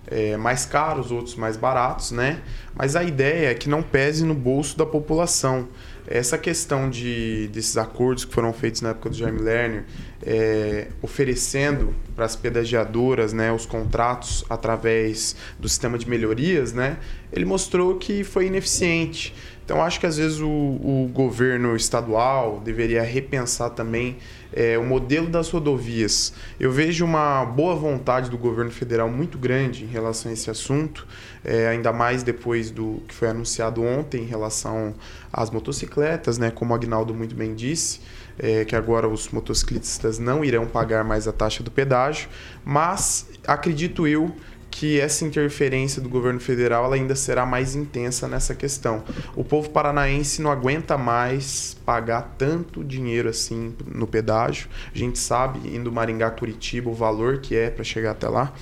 é, 0.07 0.37
mais 0.37 0.65
caros, 0.65 1.11
outros 1.11 1.37
mais 1.37 1.57
baratos, 1.57 2.11
né? 2.11 2.41
Mas 2.75 2.97
a 2.97 3.05
ideia 3.05 3.50
é 3.50 3.55
que 3.55 3.69
não 3.69 3.83
pese 3.83 4.25
no 4.25 4.35
bolso 4.35 4.77
da 4.77 4.87
população. 4.87 5.69
Essa 6.07 6.37
questão 6.37 6.91
de, 6.91 7.49
desses 7.49 7.77
acordos 7.77 8.25
que 8.25 8.35
foram 8.35 8.53
feitos 8.53 8.81
na 8.81 8.91
época 8.91 9.11
do 9.11 9.17
Jaime 9.17 9.41
Lerner, 9.41 9.85
é, 10.23 10.89
oferecendo 11.00 11.95
para 12.15 12.25
as 12.25 12.37
pedagiadoras, 12.37 13.33
né, 13.33 13.53
os 13.53 13.65
contratos 13.65 14.45
através 14.49 15.35
do 15.59 15.69
sistema 15.69 15.97
de 15.97 16.09
melhorias, 16.09 16.73
né, 16.73 16.99
ele 17.33 17.45
mostrou 17.45 17.97
que 17.97 18.23
foi 18.23 18.47
ineficiente. 18.47 19.35
Então, 19.65 19.81
acho 19.81 20.00
que 20.00 20.07
às 20.07 20.17
vezes 20.17 20.41
o, 20.41 20.49
o 20.49 21.09
governo 21.15 21.77
estadual 21.77 22.61
deveria 22.61 23.03
repensar 23.03 23.71
também 23.71 24.17
é, 24.53 24.77
o 24.77 24.85
modelo 24.85 25.29
das 25.29 25.49
rodovias. 25.49 26.33
Eu 26.59 26.73
vejo 26.73 27.05
uma 27.05 27.45
boa 27.45 27.77
vontade 27.77 28.29
do 28.29 28.37
governo 28.37 28.73
federal 28.73 29.09
muito 29.09 29.39
grande 29.39 29.85
em 29.85 29.87
relação 29.87 30.29
a 30.29 30.35
esse 30.35 30.50
assunto, 30.50 31.07
é, 31.45 31.69
ainda 31.69 31.93
mais 31.93 32.25
depois 32.25 32.69
do 32.69 33.00
que 33.07 33.15
foi 33.15 33.29
anunciado 33.29 33.81
ontem 33.81 34.23
em 34.23 34.27
relação 34.27 34.93
às 35.33 35.50
motocicletas, 35.50 36.37
né, 36.37 36.50
como 36.50 36.73
o 36.73 36.75
Agnaldo 36.75 37.15
muito 37.15 37.37
bem 37.37 37.55
disse. 37.55 38.00
É, 38.42 38.64
que 38.64 38.75
agora 38.75 39.06
os 39.06 39.28
motociclistas 39.28 40.18
não 40.18 40.42
irão 40.42 40.66
pagar 40.66 41.04
mais 41.04 41.28
a 41.28 41.32
taxa 41.32 41.62
do 41.62 41.70
pedágio, 41.70 42.26
mas 42.64 43.28
acredito 43.47 44.09
eu 44.09 44.35
que 44.70 45.00
essa 45.00 45.25
interferência 45.25 46.00
do 46.00 46.09
governo 46.09 46.38
federal 46.38 46.92
ainda 46.92 47.14
será 47.16 47.44
mais 47.44 47.75
intensa 47.75 48.28
nessa 48.28 48.54
questão. 48.54 49.02
O 49.35 49.42
povo 49.42 49.70
paranaense 49.70 50.40
não 50.40 50.50
aguenta 50.50 50.97
mais 50.97 51.76
pagar 51.85 52.35
tanto 52.38 52.85
dinheiro 52.85 53.28
assim 53.28 53.75
no 53.92 54.06
pedágio. 54.06 54.68
A 54.94 54.97
gente 54.97 55.18
sabe, 55.18 55.75
indo 55.75 55.90
Maringá 55.90 56.30
Curitiba, 56.30 56.88
o 56.88 56.94
valor 56.94 57.38
que 57.38 57.56
é 57.56 57.68
para 57.68 57.82
chegar 57.82 58.12
até 58.12 58.28
lá. 58.28 58.52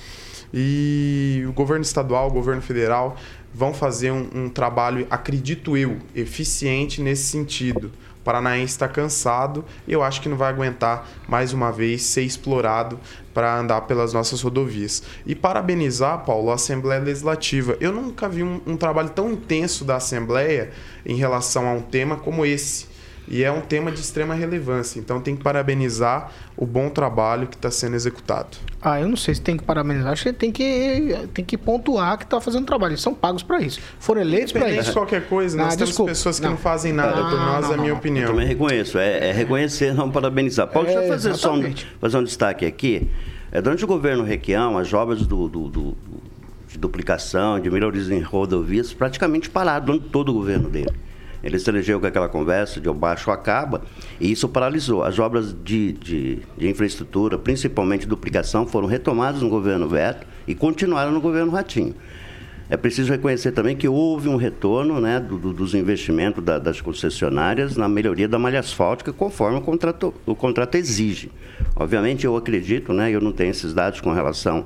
E 0.51 1.45
o 1.47 1.53
governo 1.53 1.83
estadual, 1.83 2.27
o 2.27 2.31
governo 2.31 2.61
federal 2.61 3.15
vão 3.53 3.73
fazer 3.73 4.11
um, 4.11 4.27
um 4.33 4.49
trabalho, 4.49 5.05
acredito 5.09 5.77
eu, 5.77 5.97
eficiente 6.15 7.01
nesse 7.01 7.23
sentido. 7.23 7.91
Paranaense 8.29 8.73
está 8.73 8.87
cansado 8.87 9.65
e 9.87 9.91
eu 9.91 10.03
acho 10.03 10.21
que 10.21 10.29
não 10.29 10.37
vai 10.37 10.49
aguentar 10.49 11.09
mais 11.27 11.51
uma 11.51 11.71
vez 11.71 12.03
ser 12.03 12.21
explorado 12.21 12.99
para 13.33 13.57
andar 13.57 13.81
pelas 13.81 14.13
nossas 14.13 14.39
rodovias. 14.43 15.01
E 15.25 15.33
parabenizar, 15.33 16.23
Paulo, 16.25 16.51
a 16.51 16.53
Assembleia 16.53 17.01
Legislativa. 17.01 17.75
Eu 17.81 17.91
nunca 17.91 18.29
vi 18.29 18.43
um, 18.43 18.61
um 18.67 18.77
trabalho 18.77 19.09
tão 19.09 19.31
intenso 19.31 19.83
da 19.83 19.95
Assembleia 19.95 20.69
em 21.03 21.15
relação 21.15 21.67
a 21.67 21.71
um 21.71 21.81
tema 21.81 22.17
como 22.17 22.45
esse. 22.45 22.88
E 23.29 23.43
é 23.43 23.51
um 23.51 23.61
tema 23.61 23.91
de 23.91 23.99
extrema 23.99 24.33
relevância. 24.33 24.99
Então 24.99 25.21
tem 25.21 25.35
que 25.35 25.43
parabenizar 25.43 26.31
o 26.57 26.65
bom 26.65 26.89
trabalho 26.89 27.45
que 27.45 27.55
está 27.55 27.69
sendo 27.69 27.95
executado. 27.95 28.57
Ah, 28.81 28.99
eu 28.99 29.07
não 29.07 29.15
sei 29.15 29.35
se 29.35 29.41
tem 29.41 29.55
que 29.55 29.63
parabenizar, 29.63 30.11
acho 30.11 30.23
que 30.23 30.33
tem 30.33 30.51
que, 30.51 31.15
tem 31.31 31.45
que 31.45 31.55
pontuar 31.55 32.17
que 32.17 32.23
está 32.23 32.41
fazendo 32.41 32.65
trabalho. 32.65 32.93
Eles 32.93 33.01
são 33.01 33.13
pagos 33.13 33.43
para 33.43 33.61
isso. 33.61 33.79
Foram 33.99 34.21
eleitos 34.21 34.51
para 34.51 34.71
isso. 34.71 34.85
de 34.89 34.93
qualquer 34.93 35.27
coisa, 35.27 35.55
nós 35.55 35.73
ah, 35.73 35.77
temos 35.77 35.89
desculpa. 35.89 36.11
pessoas 36.11 36.39
que 36.39 36.45
não, 36.45 36.51
não 36.51 36.57
fazem 36.57 36.91
nada, 36.91 37.21
por 37.21 37.39
nós 37.39 37.65
não, 37.65 37.71
é 37.71 37.75
a 37.75 37.77
minha 37.77 37.93
opinião. 37.93 38.23
Eu 38.23 38.31
também 38.31 38.47
reconheço, 38.47 38.97
é, 38.97 39.29
é 39.29 39.31
reconhecer, 39.31 39.93
não 39.93 40.09
parabenizar. 40.09 40.67
Paulo, 40.67 40.89
é, 40.89 40.93
deixa 40.93 41.05
eu 41.05 41.11
fazer 41.11 41.35
só 41.35 41.53
um, 41.53 41.73
fazer 42.01 42.17
um 42.17 42.23
destaque 42.23 42.65
aqui. 42.65 43.07
É, 43.51 43.61
durante 43.61 43.83
o 43.83 43.87
governo 43.87 44.23
Requião, 44.23 44.75
as 44.75 44.91
obras 44.91 45.27
do, 45.27 45.47
do, 45.47 45.67
do, 45.67 45.97
de 46.67 46.79
duplicação, 46.79 47.59
de 47.59 47.69
melhorias 47.69 48.09
em 48.09 48.21
rodovias, 48.21 48.91
praticamente 48.91 49.49
pararam 49.51 49.85
durante 49.85 50.09
todo 50.09 50.29
o 50.29 50.33
governo 50.33 50.67
dele. 50.67 51.08
Ele 51.43 51.57
elegeu 51.67 51.99
com 51.99 52.05
aquela 52.05 52.27
conversa 52.27 52.81
de 52.81 52.89
o 52.89 52.93
baixo 52.93 53.31
acaba, 53.31 53.81
e 54.19 54.31
isso 54.31 54.49
paralisou. 54.49 55.03
As 55.03 55.19
obras 55.19 55.55
de, 55.63 55.93
de, 55.93 56.39
de, 56.57 56.67
infraestrutura, 56.67 57.37
principalmente 57.37 58.07
duplicação, 58.07 58.67
foram 58.67 58.87
retomadas 58.87 59.41
no 59.41 59.49
governo 59.49 59.87
Veto 59.87 60.27
e 60.47 60.53
continuaram 60.53 61.11
no 61.11 61.21
governo 61.21 61.51
Ratinho. 61.51 61.95
É 62.69 62.77
preciso 62.77 63.11
reconhecer 63.11 63.51
também 63.51 63.75
que 63.75 63.87
houve 63.87 64.29
um 64.29 64.35
retorno 64.35 65.01
né, 65.01 65.19
do, 65.19 65.39
do, 65.39 65.51
dos 65.51 65.73
investimentos 65.73 66.43
da, 66.43 66.59
das 66.59 66.79
concessionárias 66.79 67.75
na 67.75 67.89
melhoria 67.89 68.27
da 68.27 68.37
malha 68.37 68.59
asfáltica, 68.59 69.11
conforme 69.11 69.57
o 69.57 69.61
contrato, 69.61 70.13
o 70.23 70.35
contrato 70.35 70.75
exige. 70.75 71.31
Obviamente, 71.75 72.25
eu 72.25 72.37
acredito, 72.37 72.93
né, 72.93 73.09
eu 73.09 73.19
não 73.19 73.31
tenho 73.31 73.49
esses 73.49 73.73
dados 73.73 74.01
com 74.01 74.13
relação 74.13 74.65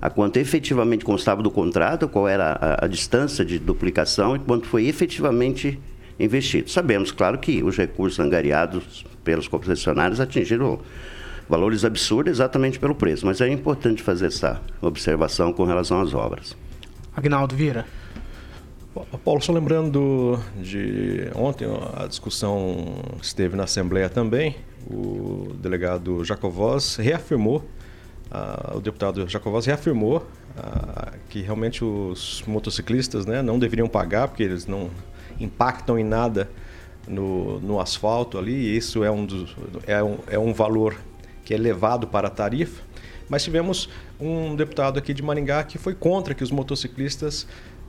a 0.00 0.08
quanto 0.08 0.38
efetivamente 0.38 1.04
constava 1.04 1.42
do 1.42 1.50
contrato, 1.50 2.08
qual 2.08 2.26
era 2.26 2.58
a, 2.60 2.86
a 2.86 2.88
distância 2.88 3.44
de 3.44 3.58
duplicação 3.58 4.36
e 4.36 4.38
quanto 4.38 4.66
foi 4.66 4.86
efetivamente 4.86 5.78
investido. 6.18 6.70
Sabemos, 6.70 7.10
claro, 7.10 7.38
que 7.38 7.62
os 7.62 7.76
recursos 7.76 8.18
angariados 8.20 9.04
pelos 9.22 9.48
concessionários 9.48 10.20
atingiram 10.20 10.80
valores 11.48 11.84
absurdos 11.84 12.32
exatamente 12.32 12.78
pelo 12.78 12.94
preço, 12.94 13.26
mas 13.26 13.40
é 13.40 13.48
importante 13.48 14.02
fazer 14.02 14.26
essa 14.26 14.60
observação 14.80 15.52
com 15.52 15.64
relação 15.64 16.00
às 16.00 16.14
obras. 16.14 16.56
Agnaldo 17.14 17.54
Vieira. 17.54 17.86
Paulo, 19.24 19.42
só 19.42 19.52
lembrando 19.52 20.38
de 20.62 21.28
ontem, 21.34 21.66
a 21.96 22.06
discussão 22.06 22.94
esteve 23.20 23.56
na 23.56 23.64
Assembleia 23.64 24.08
também, 24.08 24.56
o 24.88 25.52
delegado 25.58 26.24
Jacovós 26.24 26.96
reafirmou, 26.96 27.64
o 28.72 28.80
deputado 28.80 29.28
Jacovós 29.28 29.66
reafirmou 29.66 30.24
que 31.28 31.40
realmente 31.40 31.84
os 31.84 32.44
motociclistas 32.46 33.26
né, 33.26 33.42
não 33.42 33.58
deveriam 33.58 33.88
pagar, 33.88 34.28
porque 34.28 34.44
eles 34.44 34.66
não 34.66 34.90
impactam 35.40 35.98
em 35.98 36.04
nada 36.04 36.48
no, 37.06 37.60
no 37.60 37.80
asfalto 37.80 38.38
ali, 38.38 38.52
e 38.52 38.76
isso 38.76 39.04
é 39.04 39.10
um, 39.10 39.24
dos, 39.24 39.54
é, 39.86 40.02
um, 40.02 40.18
é 40.28 40.38
um 40.38 40.52
valor 40.52 40.96
que 41.44 41.52
é 41.52 41.56
levado 41.56 42.06
para 42.06 42.28
a 42.28 42.30
tarifa. 42.30 42.82
Mas 43.28 43.42
tivemos 43.42 43.88
um 44.20 44.54
deputado 44.54 44.98
aqui 44.98 45.14
de 45.14 45.22
Maringá 45.22 45.62
que 45.64 45.78
foi 45.78 45.94
contra 45.94 46.34
que 46.34 46.42
os 46.42 46.50
motociclistas 46.50 47.46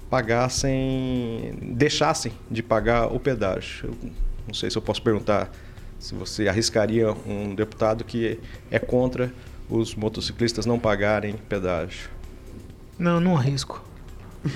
pagassem, 0.10 1.58
deixassem 1.62 2.31
de 2.49 2.63
pagar 2.63 3.13
o 3.13 3.19
pedágio. 3.19 3.89
Eu 4.03 4.12
não 4.47 4.53
sei 4.53 4.69
se 4.69 4.77
eu 4.77 4.81
posso 4.81 5.01
perguntar 5.01 5.51
se 5.99 6.13
você 6.13 6.47
arriscaria 6.47 7.12
um 7.25 7.55
deputado 7.55 8.03
que 8.03 8.39
é 8.69 8.79
contra 8.79 9.31
os 9.69 9.95
motociclistas 9.95 10.65
não 10.65 10.79
pagarem 10.79 11.34
pedágio. 11.49 12.10
Não, 12.97 13.19
não 13.19 13.36
arrisco. 13.36 13.84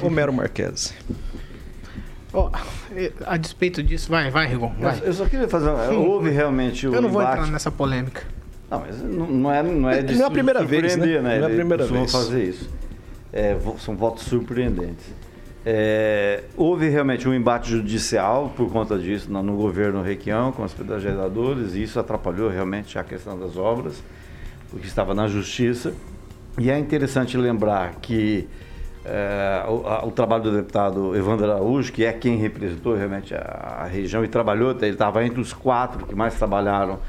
Homero 0.02 0.32
Marques. 0.32 0.94
Oh, 2.32 2.50
a 3.26 3.38
despeito 3.38 3.82
disso, 3.82 4.10
vai, 4.10 4.30
vai, 4.30 4.48
Rigon. 4.48 4.74
Vai. 4.80 5.02
Eu 5.04 5.14
só 5.14 5.26
queria 5.26 5.48
fazer. 5.48 5.70
Houve 5.94 6.30
realmente 6.30 6.88
o. 6.88 6.94
Eu 6.94 7.02
não 7.02 7.10
vou 7.10 7.22
embate. 7.22 7.40
entrar 7.40 7.52
nessa 7.52 7.72
polêmica. 7.72 8.24
Não, 8.70 8.80
mas 8.82 9.02
não, 9.02 9.52
é, 9.52 9.64
não 9.64 9.90
é 9.90 10.02
de 10.04 10.16
Não 10.16 10.26
é 10.26 10.28
a 10.28 10.32
primeira 10.32 10.64
vez, 10.64 10.96
né? 10.96 11.06
né? 11.22 11.40
Não 11.40 11.48
é 11.48 11.52
a 11.52 11.56
primeira 11.56 11.86
vez. 11.86 11.90
vão 11.90 12.08
fazer 12.08 12.44
isso. 12.44 12.70
É, 13.34 13.58
são 13.80 13.96
votos 13.96 14.24
surpreendentes. 14.26 15.06
É, 15.66 16.44
houve 16.56 16.88
realmente 16.88 17.28
um 17.28 17.34
embate 17.34 17.70
judicial 17.70 18.54
por 18.56 18.72
conta 18.72 18.98
disso 18.98 19.32
no, 19.32 19.44
no 19.44 19.58
governo 19.58 20.02
Requião 20.02 20.52
com 20.52 20.64
os 20.64 20.74
pedagiadores 20.74 21.76
e 21.76 21.84
isso 21.84 22.00
atrapalhou 22.00 22.50
realmente 22.50 22.98
a 22.98 23.04
questão 23.04 23.38
das 23.38 23.58
obras, 23.58 24.02
porque 24.70 24.88
estava 24.88 25.14
na 25.14 25.28
justiça. 25.28 25.94
E 26.58 26.70
é 26.70 26.78
interessante 26.78 27.38
lembrar 27.38 27.96
que 28.02 28.48
é, 29.06 29.64
trabalho 30.12 30.44
do 30.44 30.52
deputado 30.52 31.16
Evandro 31.16 31.52
Araújo, 31.52 31.92
que 31.92 32.04
é 32.04 32.12
quem 32.12 32.38
representou 32.38 32.96
realmente 32.96 33.34
a, 33.34 33.82
a 33.82 33.86
região 33.86 34.24
e 34.24 34.28
trabalhou, 34.28 34.72
ele 34.72 34.88
estava 34.90 35.24
entre 35.26 35.40
os 35.40 35.54
quatro 35.54 36.06
que 36.06 36.16
mais 36.16 36.36
trabalharam 36.36 37.00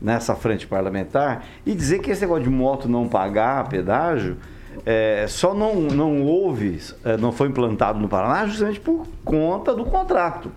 nessa 0.00 0.34
frente 0.34 0.66
parlamentar, 0.66 1.44
e 1.64 1.74
dizer 1.74 2.00
que 2.00 2.10
esse 2.10 2.22
negócio 2.22 2.44
de 2.44 2.50
moto 2.50 2.88
não 2.88 3.08
pagar 3.08 3.68
pedágio 3.68 4.36
é, 4.84 5.26
só 5.28 5.54
não, 5.54 5.74
não 5.74 6.22
houve, 6.22 6.80
é, 7.04 7.16
não 7.16 7.30
foi 7.30 7.48
implantado 7.48 8.00
no 8.00 8.08
Paraná 8.08 8.46
justamente 8.46 8.80
por 8.80 9.06
conta 9.24 9.74
do 9.74 9.84
contrato. 9.84 10.50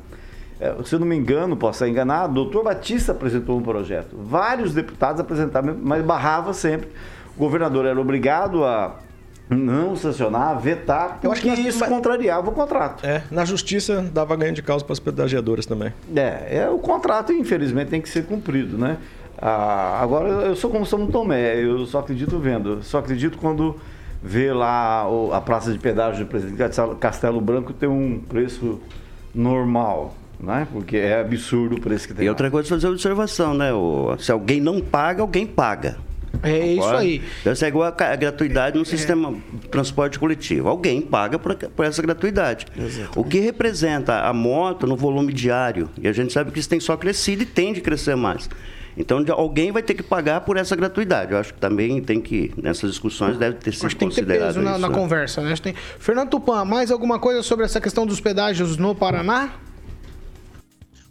É, 0.60 0.74
se 0.84 0.96
eu 0.96 1.00
não 1.00 1.06
me 1.06 1.16
engano, 1.16 1.56
posso 1.58 1.84
estar 1.84 1.90
enganado, 1.90 2.32
o 2.32 2.36
doutor 2.36 2.64
Batista 2.64 3.12
apresentou 3.12 3.58
um 3.58 3.62
projeto. 3.62 4.16
Vários 4.18 4.74
deputados 4.74 5.20
apresentaram, 5.20 5.78
mas 5.82 6.04
barrava 6.04 6.54
sempre. 6.54 6.90
O 7.36 7.40
governador 7.40 7.86
era 7.86 8.00
obrigado 8.00 8.64
a 8.64 8.96
não 9.50 9.96
sancionar, 9.96 10.60
vetar, 10.60 11.14
porque 11.14 11.28
Eu 11.28 11.32
acho 11.32 11.42
que 11.42 11.50
isso 11.50 11.86
contrariava 11.86 12.50
o 12.50 12.54
contrato. 12.54 13.06
É, 13.06 13.24
na 13.30 13.46
justiça 13.46 14.02
dava 14.02 14.36
ganho 14.36 14.54
de 14.54 14.62
causa 14.62 14.84
para 14.84 14.94
as 14.94 15.00
pedagiadoras 15.00 15.66
também. 15.66 15.94
É, 16.16 16.58
é, 16.58 16.70
o 16.70 16.80
contrato 16.80 17.32
infelizmente 17.32 17.90
tem 17.90 18.02
que 18.02 18.10
ser 18.10 18.26
cumprido, 18.26 18.78
né? 18.78 18.98
Ah, 19.40 20.00
agora 20.02 20.30
eu 20.30 20.56
sou 20.56 20.72
como 20.72 20.86
São 20.86 21.06
Tomé, 21.08 21.62
eu 21.62 21.86
só 21.86 22.00
acredito 22.00 22.40
vendo, 22.40 22.82
só 22.84 23.00
acredito 23.00 23.38
quando 23.38 23.76
vê 24.24 24.52
lá 24.52 25.06
a 25.34 25.42
praça 25.42 25.72
de 25.72 25.78
pedágio 25.78 26.26
do 26.26 26.30
presidente 26.30 26.58
Castelo 27.00 27.40
Branco 27.42 27.74
ter 27.74 27.88
um 27.88 28.20
preço 28.20 28.80
normal, 29.34 30.16
né? 30.40 30.68
Porque 30.72 30.98
é 30.98 31.20
absurdo 31.20 31.76
o 31.76 31.82
preço 31.82 32.08
que 32.08 32.14
tem. 32.14 32.24
E 32.24 32.28
lá. 32.28 32.32
outra 32.32 32.50
coisa, 32.50 32.70
fazer 32.70 32.88
observação, 32.88 33.54
né? 33.54 33.70
Se 34.18 34.32
alguém 34.32 34.60
não 34.60 34.80
paga, 34.82 35.22
alguém 35.22 35.46
paga. 35.46 35.98
É 36.44 36.68
isso 36.68 36.88
aí. 36.88 37.22
Essa 37.46 37.66
é 37.66 37.70
igual 37.70 37.94
a 37.98 38.16
gratuidade 38.16 38.76
no 38.76 38.84
é. 38.84 38.86
sistema 38.86 39.34
de 39.54 39.68
transporte 39.68 40.20
coletivo. 40.20 40.70
Alguém 40.70 41.02
paga 41.02 41.38
por, 41.38 41.56
por 41.56 41.86
essa 41.86 42.02
gratuidade. 42.02 42.66
Exatamente. 42.78 43.20
O 43.20 43.24
que 43.24 43.40
representa 43.40 44.22
a 44.22 44.34
moto 44.34 44.88
no 44.88 44.96
volume 44.96 45.34
diário? 45.34 45.90
E 46.02 46.08
a 46.08 46.14
gente 46.14 46.34
sabe 46.34 46.52
que 46.52 46.60
isso 46.60 46.70
tem 46.70 46.80
só 46.80 46.98
crescido 46.98 47.44
e 47.44 47.46
tende 47.46 47.80
a 47.80 47.84
crescer 47.84 48.16
mais. 48.16 48.50
Então, 48.98 49.24
alguém 49.32 49.72
vai 49.72 49.84
ter 49.84 49.94
que 49.94 50.04
pagar 50.04 50.42
por 50.42 50.56
essa 50.56 50.76
gratuidade. 50.76 51.34
Eu 51.34 51.38
acho 51.38 51.54
que 51.54 51.60
também 51.60 52.02
tem 52.02 52.22
que, 52.22 52.54
nessas 52.56 52.92
discussões, 52.92 53.38
deve 53.38 53.58
ter 53.58 53.74
sido 53.74 53.88
acho 53.88 53.96
tem 53.98 54.08
que 54.08 54.16
ter 54.16 54.26
peso 54.26 54.62
na, 54.62 54.78
na 54.78 54.88
né? 54.88 54.94
conversa. 54.94 55.42
Né? 55.42 55.54
Tem... 55.62 55.76
Fernando 56.00 56.30
Tupan, 56.30 56.64
mais 56.64 56.92
alguma 56.92 57.20
coisa 57.20 57.44
sobre 57.44 57.66
essa 57.66 57.82
questão 57.82 58.06
dos 58.06 58.22
pedágios 58.22 58.78
no 58.78 58.96
Paraná? 58.96 59.52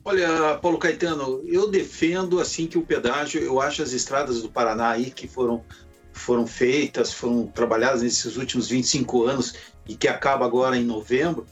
Olha, 0.04 0.58
Paulo 0.58 0.78
Caetano, 0.78 1.42
eu 1.46 1.70
defendo 1.70 2.38
assim 2.38 2.66
que 2.66 2.76
o 2.76 2.82
pedágio, 2.82 3.40
eu 3.40 3.58
acho 3.60 3.82
as 3.82 3.92
estradas 3.92 4.42
do 4.42 4.50
Paraná 4.50 4.90
aí 4.90 5.10
que 5.10 5.26
foram 5.26 5.64
foram 6.12 6.46
feitas, 6.46 7.12
foram 7.12 7.48
trabalhadas 7.48 8.02
nesses 8.02 8.36
últimos 8.36 8.68
25 8.68 9.24
anos 9.24 9.54
e 9.88 9.96
que 9.96 10.06
acaba 10.06 10.44
agora 10.44 10.76
em 10.76 10.84
novembro, 10.84 11.44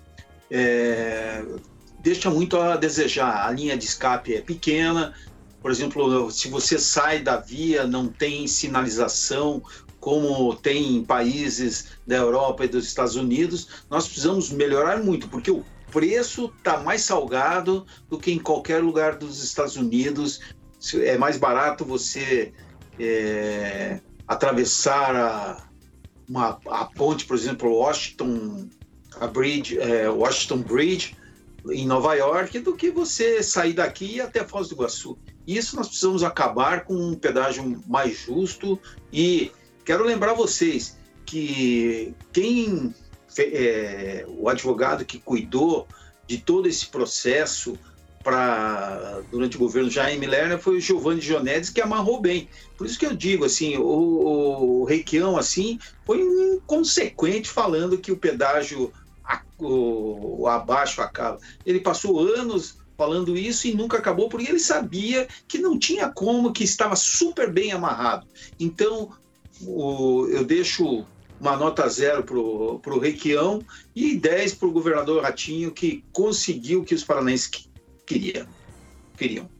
é, 0.49 1.45
deixa 1.99 2.31
muito 2.31 2.57
a 2.57 2.77
desejar. 2.77 3.45
A 3.45 3.51
linha 3.51 3.77
de 3.77 3.87
escape 3.87 4.35
é 4.35 4.41
pequena, 4.41 5.13
por 5.61 5.71
exemplo, 5.71 6.31
se 6.31 6.49
você 6.49 6.79
sai 6.79 7.21
da 7.21 7.37
via, 7.37 7.87
não 7.87 8.09
tem 8.09 8.47
sinalização, 8.47 9.63
como 10.01 10.55
tem 10.57 10.97
em 10.97 11.05
países 11.05 11.87
da 12.05 12.17
Europa 12.17 12.65
e 12.65 12.69
dos 12.69 12.85
Estados 12.85 13.15
Unidos, 13.15 13.69
nós 13.89 14.07
precisamos 14.07 14.51
melhorar 14.51 15.03
muito, 15.03 15.29
porque 15.29 15.51
o 15.51 15.65
preço 15.93 16.53
está 16.59 16.79
mais 16.79 17.03
salgado 17.03 17.87
do 18.09 18.19
que 18.19 18.33
em 18.33 18.39
qualquer 18.39 18.83
lugar 18.83 19.17
dos 19.17 19.43
Estados 19.43 19.77
Unidos. 19.77 20.41
É 20.95 21.17
mais 21.17 21.37
barato 21.37 21.85
você 21.85 22.53
é, 22.99 24.01
atravessar 24.27 25.15
a, 25.15 25.69
uma, 26.29 26.59
a 26.69 26.85
ponte, 26.87 27.25
por 27.25 27.37
exemplo, 27.37 27.71
Washington, 27.73 28.69
a 29.21 29.27
Bridge, 29.27 29.79
é, 29.79 30.09
Washington 30.09 30.59
Bridge, 30.59 31.17
em 31.71 31.87
Nova 31.87 32.15
York, 32.15 32.59
do 32.59 32.75
que 32.75 32.91
você 32.91 33.43
sair 33.43 33.75
daqui 33.75 34.17
e 34.17 34.21
até 34.21 34.45
Foz 34.45 34.69
do 34.69 34.75
Iguaçu. 34.75 35.17
Isso 35.47 35.77
nós 35.77 35.87
precisamos 35.87 36.25
acabar 36.25 36.85
com 36.85 36.95
um 36.95 37.15
pedágio 37.15 37.81
mais 37.87 38.19
justo 38.19 38.81
e 39.13 39.53
Quero 39.85 40.05
lembrar 40.05 40.35
vocês 40.35 40.97
que 41.27 42.15
quem 42.33 42.95
é, 43.39 44.27
o 44.29 44.49
advogado 44.49 45.05
que 45.05 45.19
cuidou 45.19 45.87
de 46.27 46.39
todo 46.39 46.69
esse 46.69 46.87
processo 46.87 47.79
para 48.23 49.21
durante 49.31 49.57
o 49.57 49.59
governo 49.59 49.91
Jaime 49.91 50.27
Lerner 50.27 50.59
foi 50.59 50.77
o 50.77 50.81
Giovanni 50.81 51.21
Gionedes 51.21 51.71
que 51.71 51.81
amarrou 51.81 52.21
bem. 52.21 52.49
Por 52.77 52.87
isso 52.87 52.99
que 52.99 53.07
eu 53.07 53.15
digo 53.15 53.45
assim, 53.45 53.77
o, 53.77 54.81
o 54.81 54.85
Requião 54.85 55.37
assim 55.37 55.79
foi 56.07 56.21
inconsequente 56.21 57.49
falando 57.49 57.99
que 57.99 58.13
o 58.13 58.17
pedágio 58.17 58.93
a, 59.25 59.43
o 59.59 60.47
abaixo 60.47 61.03
acaba. 61.03 61.39
Ele 61.67 61.81
passou 61.81 62.21
anos 62.21 62.79
falando 62.97 63.37
isso 63.37 63.67
e 63.67 63.75
nunca 63.75 63.99
acabou 63.99 64.29
porque 64.29 64.49
ele 64.49 64.61
sabia 64.61 65.27
que 65.49 65.59
não 65.59 65.79
tinha 65.79 66.09
como, 66.09 66.53
que 66.53 66.63
estava 66.63 66.95
super 66.95 67.51
bem 67.51 67.73
amarrado. 67.73 68.27
Então 68.61 69.11
o, 69.61 70.29
eu 70.29 70.45
deixo 70.45 71.05
uma 71.43 71.57
nota 71.57 71.89
zero 71.89 72.23
para 72.23 72.39
o 72.39 72.99
Requião 73.01 73.61
e 73.97 74.17
10 74.17 74.55
para 74.55 74.69
o 74.69 74.71
governador 74.71 75.21
Ratinho, 75.25 75.73
que 75.73 76.05
conseguiu 76.13 76.81
o 76.81 76.85
que 76.85 76.95
os 76.95 77.03
paranaenses 77.03 77.51
queriam. 78.07 78.47
queriam. 79.17 79.51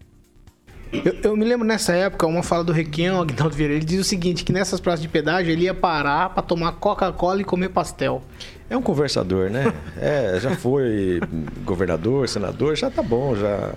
Eu, 0.93 1.15
eu, 1.23 1.37
me 1.37 1.45
lembro 1.45 1.67
nessa 1.67 1.93
época, 1.93 2.27
uma 2.27 2.43
fala 2.43 2.63
do 2.63 2.73
Requião, 2.73 3.21
Agnaldo 3.21 3.57
Vieira, 3.57 3.75
ele 3.75 3.85
diz 3.85 3.99
o 3.99 4.05
seguinte, 4.05 4.45
que 4.45 4.53
nessas 4.53 4.79
praças 4.79 5.01
de 5.01 5.09
pedágio 5.09 5.51
ele 5.51 5.65
ia 5.65 5.75
parar 5.75 6.31
para 6.31 6.43
tomar 6.43 6.73
Coca-Cola 6.73 7.41
e 7.41 7.45
comer 7.45 7.71
pastel. 7.71 8.23
É 8.71 8.77
um 8.77 8.83
conversador, 8.83 9.51
né? 9.51 9.73
É, 9.99 10.39
já 10.39 10.55
foi 10.55 11.19
governador, 11.65 12.29
senador, 12.29 12.77
já 12.77 12.91
tá 12.91 13.03
bom, 13.03 13.35
já 13.35 13.73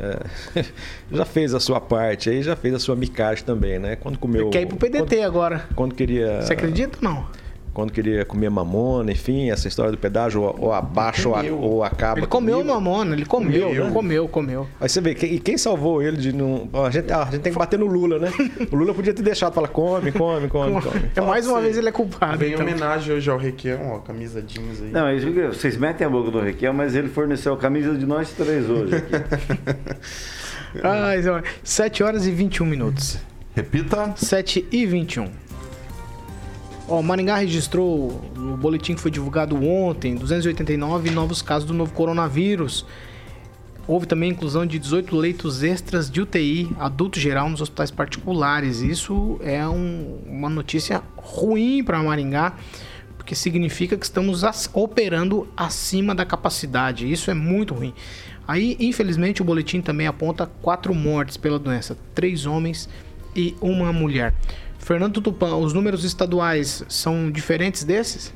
é, 0.00 0.64
já 1.12 1.24
fez 1.24 1.54
a 1.54 1.60
sua 1.60 1.80
parte 1.80 2.30
aí, 2.30 2.42
já 2.42 2.56
fez 2.56 2.74
a 2.74 2.78
sua 2.78 2.96
micagem 2.96 3.44
também, 3.44 3.78
né? 3.78 3.96
Quando 3.96 4.18
comeu. 4.18 4.48
Quer 4.50 4.62
ir 4.62 4.66
pro 4.66 4.76
PDT 4.76 5.16
quando, 5.16 5.24
agora. 5.24 5.64
Quando 5.76 5.94
queria. 5.94 6.40
Você 6.40 6.54
acredita 6.54 6.98
ou 7.02 7.04
não? 7.04 7.26
Quando 7.72 7.92
queria 7.92 8.24
comer 8.24 8.50
mamona, 8.50 9.12
enfim, 9.12 9.50
essa 9.50 9.68
história 9.68 9.92
do 9.92 9.98
pedágio, 9.98 10.42
ou, 10.42 10.56
ou 10.58 10.72
abaixo 10.72 11.30
ou, 11.30 11.60
ou, 11.60 11.84
acaba. 11.84 12.20
Ele 12.20 12.26
comeu 12.26 12.58
comigo. 12.58 12.74
mamona, 12.74 13.14
ele 13.14 13.24
comeu, 13.24 13.68
comeu, 13.68 13.90
comeu, 13.92 14.28
comeu. 14.28 14.68
Aí 14.80 14.88
você 14.88 15.00
vê, 15.00 15.12
e 15.12 15.38
quem 15.38 15.56
salvou 15.56 16.02
ele 16.02 16.16
de 16.16 16.32
não. 16.32 16.68
A 16.84 16.90
gente, 16.90 17.12
a 17.12 17.24
gente 17.26 17.40
tem 17.40 17.52
que 17.52 17.58
bater 17.58 17.78
no 17.78 17.86
Lula, 17.86 18.18
né? 18.18 18.32
O 18.70 18.76
Lula 18.76 18.92
podia 18.92 19.14
ter 19.14 19.22
deixado, 19.22 19.54
falar, 19.54 19.68
come, 19.68 20.10
come, 20.12 20.48
come, 20.48 20.80
come. 20.82 21.00
É 21.14 21.20
mais 21.20 21.46
uma 21.46 21.60
vez 21.60 21.76
ele 21.78 21.88
é 21.88 21.92
culpado. 21.92 22.38
Vem 22.38 22.52
então. 22.52 22.66
homenagem 22.66 23.14
hoje 23.14 23.30
ao 23.30 23.38
Requião, 23.38 23.92
ó, 23.92 23.98
camisa 23.98 24.42
jeans 24.42 24.82
aí. 24.82 24.90
Não, 24.90 25.06
vocês 25.48 25.76
metem 25.76 26.06
a 26.06 26.10
boca 26.10 26.30
do 26.30 26.40
Requião, 26.40 26.72
mas 26.72 26.94
ele 26.94 27.08
forneceu 27.08 27.52
a 27.54 27.56
camisa 27.56 27.94
de 27.94 28.06
nós 28.06 28.32
três 28.32 28.68
hoje 28.68 28.96
aqui. 28.96 29.12
ah, 30.82 31.42
7 31.62 32.02
horas 32.02 32.26
e 32.26 32.30
21 32.30 32.66
minutos. 32.66 33.18
Repita. 33.54 34.14
7 34.16 34.66
e 34.70 34.86
21. 34.86 35.49
Ó, 36.90 37.00
Maringá 37.00 37.36
registrou, 37.36 38.20
no 38.34 38.56
boletim 38.56 38.96
que 38.96 39.00
foi 39.00 39.12
divulgado 39.12 39.54
ontem, 39.64 40.16
289 40.16 41.08
novos 41.12 41.40
casos 41.40 41.64
do 41.64 41.72
novo 41.72 41.92
coronavírus. 41.92 42.84
Houve 43.86 44.06
também 44.06 44.30
a 44.30 44.32
inclusão 44.32 44.66
de 44.66 44.76
18 44.76 45.16
leitos 45.16 45.62
extras 45.62 46.10
de 46.10 46.20
UTI 46.20 46.68
adulto 46.80 47.20
geral 47.20 47.48
nos 47.48 47.60
hospitais 47.60 47.92
particulares. 47.92 48.80
Isso 48.80 49.38
é 49.40 49.64
um, 49.68 50.18
uma 50.26 50.50
notícia 50.50 51.00
ruim 51.16 51.84
para 51.84 52.02
Maringá, 52.02 52.54
porque 53.16 53.36
significa 53.36 53.96
que 53.96 54.04
estamos 54.04 54.42
operando 54.72 55.46
acima 55.56 56.12
da 56.12 56.26
capacidade. 56.26 57.10
Isso 57.10 57.30
é 57.30 57.34
muito 57.34 57.72
ruim. 57.72 57.94
Aí, 58.48 58.76
infelizmente, 58.80 59.42
o 59.42 59.44
boletim 59.44 59.80
também 59.80 60.08
aponta 60.08 60.44
quatro 60.60 60.92
mortes 60.92 61.36
pela 61.36 61.56
doença: 61.56 61.96
três 62.16 62.46
homens 62.46 62.88
e 63.36 63.54
uma 63.60 63.92
mulher. 63.92 64.34
Fernando 64.80 65.20
Tupan, 65.20 65.54
os 65.56 65.72
números 65.72 66.04
estaduais 66.04 66.82
são 66.88 67.30
diferentes 67.30 67.84
desses? 67.84 68.34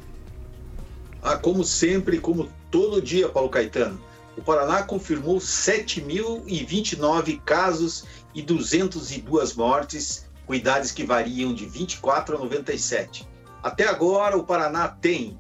Ah, 1.20 1.37
como 1.37 1.64
sempre, 1.64 2.20
como 2.20 2.48
todo 2.70 3.02
dia, 3.02 3.28
Paulo 3.28 3.48
Caetano. 3.48 4.00
O 4.37 4.42
Paraná 4.42 4.83
confirmou 4.83 5.38
7.029 5.38 7.40
casos 7.44 8.04
e 8.35 8.42
202 8.42 9.54
mortes, 9.54 10.26
com 10.46 10.54
idades 10.54 10.92
que 10.92 11.02
variam 11.02 11.54
de 11.54 11.64
24 11.66 12.37
a 12.37 12.38
97. 12.38 13.26
Até 13.62 13.88
agora, 13.88 14.37
o 14.37 14.44
Paraná 14.44 14.88
tem 14.88 15.38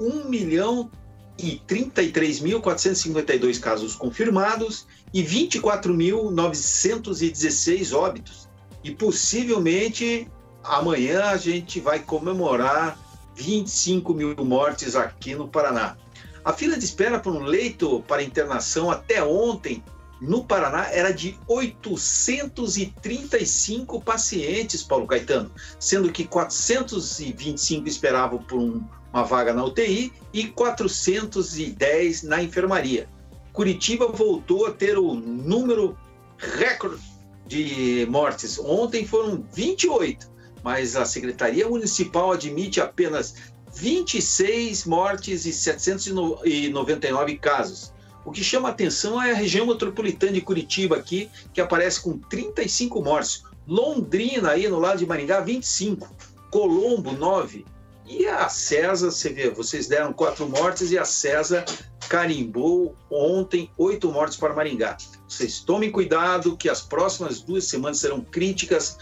1 0.00 0.28
milhão 0.28 0.88
e 1.36 1.60
33.452 1.66 3.58
casos 3.58 3.96
confirmados 3.96 4.86
e 5.12 5.20
24.916 5.22 7.92
óbitos. 7.92 8.48
E 8.84 8.92
possivelmente 8.92 10.30
amanhã 10.64 11.26
a 11.26 11.36
gente 11.36 11.78
vai 11.80 12.00
comemorar 12.00 12.98
25 13.36 14.14
mil 14.14 14.34
mortes 14.44 14.96
aqui 14.96 15.34
no 15.34 15.48
Paraná. 15.48 15.96
A 16.44 16.52
fila 16.52 16.76
de 16.76 16.84
espera 16.84 17.18
para 17.18 17.32
um 17.32 17.42
leito 17.42 18.04
para 18.06 18.22
internação 18.22 18.90
até 18.90 19.24
ontem 19.24 19.82
no 20.20 20.44
Paraná 20.44 20.90
era 20.90 21.10
de 21.12 21.36
835 21.46 24.00
pacientes, 24.00 24.82
Paulo 24.82 25.06
Caetano, 25.06 25.50
sendo 25.78 26.10
que 26.10 26.24
425 26.24 27.86
esperavam 27.88 28.38
por 28.38 28.58
um, 28.58 28.82
uma 29.12 29.24
vaga 29.24 29.52
na 29.52 29.62
UTI 29.64 30.10
e 30.32 30.46
410 30.48 32.22
na 32.22 32.42
enfermaria. 32.42 33.06
Curitiba 33.52 34.08
voltou 34.08 34.66
a 34.66 34.70
ter 34.70 34.96
o 34.98 35.12
número 35.14 35.94
recorde 36.38 37.02
de 37.46 38.06
mortes. 38.10 38.58
Ontem 38.58 39.06
foram 39.06 39.46
28 39.52 40.33
mas 40.64 40.96
a 40.96 41.04
Secretaria 41.04 41.68
Municipal 41.68 42.32
admite 42.32 42.80
apenas 42.80 43.34
26 43.74 44.86
mortes 44.86 45.44
e 45.44 45.52
799 45.52 47.36
casos. 47.36 47.92
O 48.24 48.32
que 48.32 48.42
chama 48.42 48.70
atenção 48.70 49.22
é 49.22 49.32
a 49.32 49.36
região 49.36 49.66
metropolitana 49.66 50.32
de 50.32 50.40
Curitiba 50.40 50.96
aqui, 50.96 51.28
que 51.52 51.60
aparece 51.60 52.00
com 52.00 52.18
35 52.18 53.02
mortes. 53.02 53.44
Londrina 53.68 54.52
aí 54.52 54.66
no 54.66 54.78
lado 54.78 54.98
de 54.98 55.06
Maringá, 55.06 55.40
25. 55.40 56.08
Colombo, 56.50 57.12
9. 57.12 57.66
E 58.06 58.26
a 58.26 58.48
César, 58.48 59.10
você 59.10 59.28
vê, 59.30 59.50
vocês 59.50 59.86
deram 59.86 60.12
quatro 60.12 60.48
mortes 60.48 60.90
e 60.90 60.98
a 60.98 61.04
César 61.04 61.64
carimbou 62.08 62.94
ontem 63.10 63.70
oito 63.76 64.10
mortes 64.10 64.36
para 64.36 64.54
Maringá. 64.54 64.96
Vocês 65.28 65.60
tomem 65.60 65.90
cuidado 65.90 66.56
que 66.56 66.68
as 66.68 66.80
próximas 66.80 67.40
duas 67.40 67.64
semanas 67.64 67.98
serão 67.98 68.20
críticas 68.20 68.98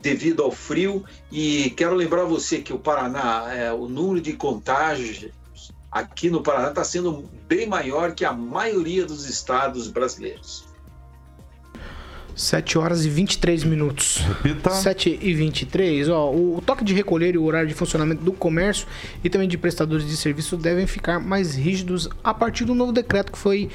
devido 0.00 0.42
ao 0.42 0.50
frio. 0.50 1.04
E 1.30 1.70
quero 1.70 1.94
lembrar 1.94 2.24
você 2.24 2.58
que 2.58 2.72
o 2.72 2.78
Paraná, 2.78 3.52
é, 3.52 3.72
o 3.72 3.88
número 3.88 4.20
de 4.20 4.32
contágios 4.32 5.30
aqui 5.90 6.30
no 6.30 6.42
Paraná 6.42 6.68
está 6.68 6.84
sendo 6.84 7.28
bem 7.46 7.66
maior 7.66 8.12
que 8.12 8.24
a 8.24 8.32
maioria 8.32 9.06
dos 9.06 9.28
estados 9.28 9.88
brasileiros. 9.88 10.68
7 12.38 12.78
horas 12.78 13.04
e 13.04 13.08
23 13.08 13.64
minutos. 13.64 14.18
Repita. 14.18 14.70
7 14.70 15.18
e 15.20 15.34
23. 15.34 16.08
Ó, 16.08 16.30
o 16.30 16.62
toque 16.64 16.84
de 16.84 16.94
recolher 16.94 17.34
e 17.34 17.38
o 17.38 17.42
horário 17.42 17.68
de 17.68 17.74
funcionamento 17.74 18.22
do 18.22 18.32
comércio 18.32 18.86
e 19.24 19.28
também 19.28 19.48
de 19.48 19.58
prestadores 19.58 20.06
de 20.06 20.16
serviço 20.16 20.56
devem 20.56 20.86
ficar 20.86 21.18
mais 21.18 21.56
rígidos 21.56 22.08
a 22.22 22.32
partir 22.32 22.64
do 22.64 22.76
novo 22.76 22.92
decreto 22.92 23.32
que 23.32 23.38
foi 23.38 23.68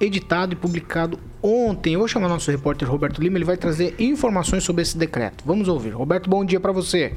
editado 0.00 0.54
e 0.54 0.56
publicado 0.56 1.18
ontem. 1.42 1.92
Eu 1.92 2.00
vou 2.00 2.08
chamar 2.08 2.28
nosso 2.28 2.50
repórter 2.50 2.88
Roberto 2.88 3.22
Lima, 3.22 3.36
ele 3.36 3.44
vai 3.44 3.56
trazer 3.56 3.94
informações 3.98 4.64
sobre 4.64 4.82
esse 4.82 4.96
decreto. 4.96 5.44
Vamos 5.46 5.68
ouvir. 5.68 5.90
Roberto, 5.90 6.30
bom 6.30 6.44
dia 6.44 6.58
para 6.58 6.72
você. 6.72 7.12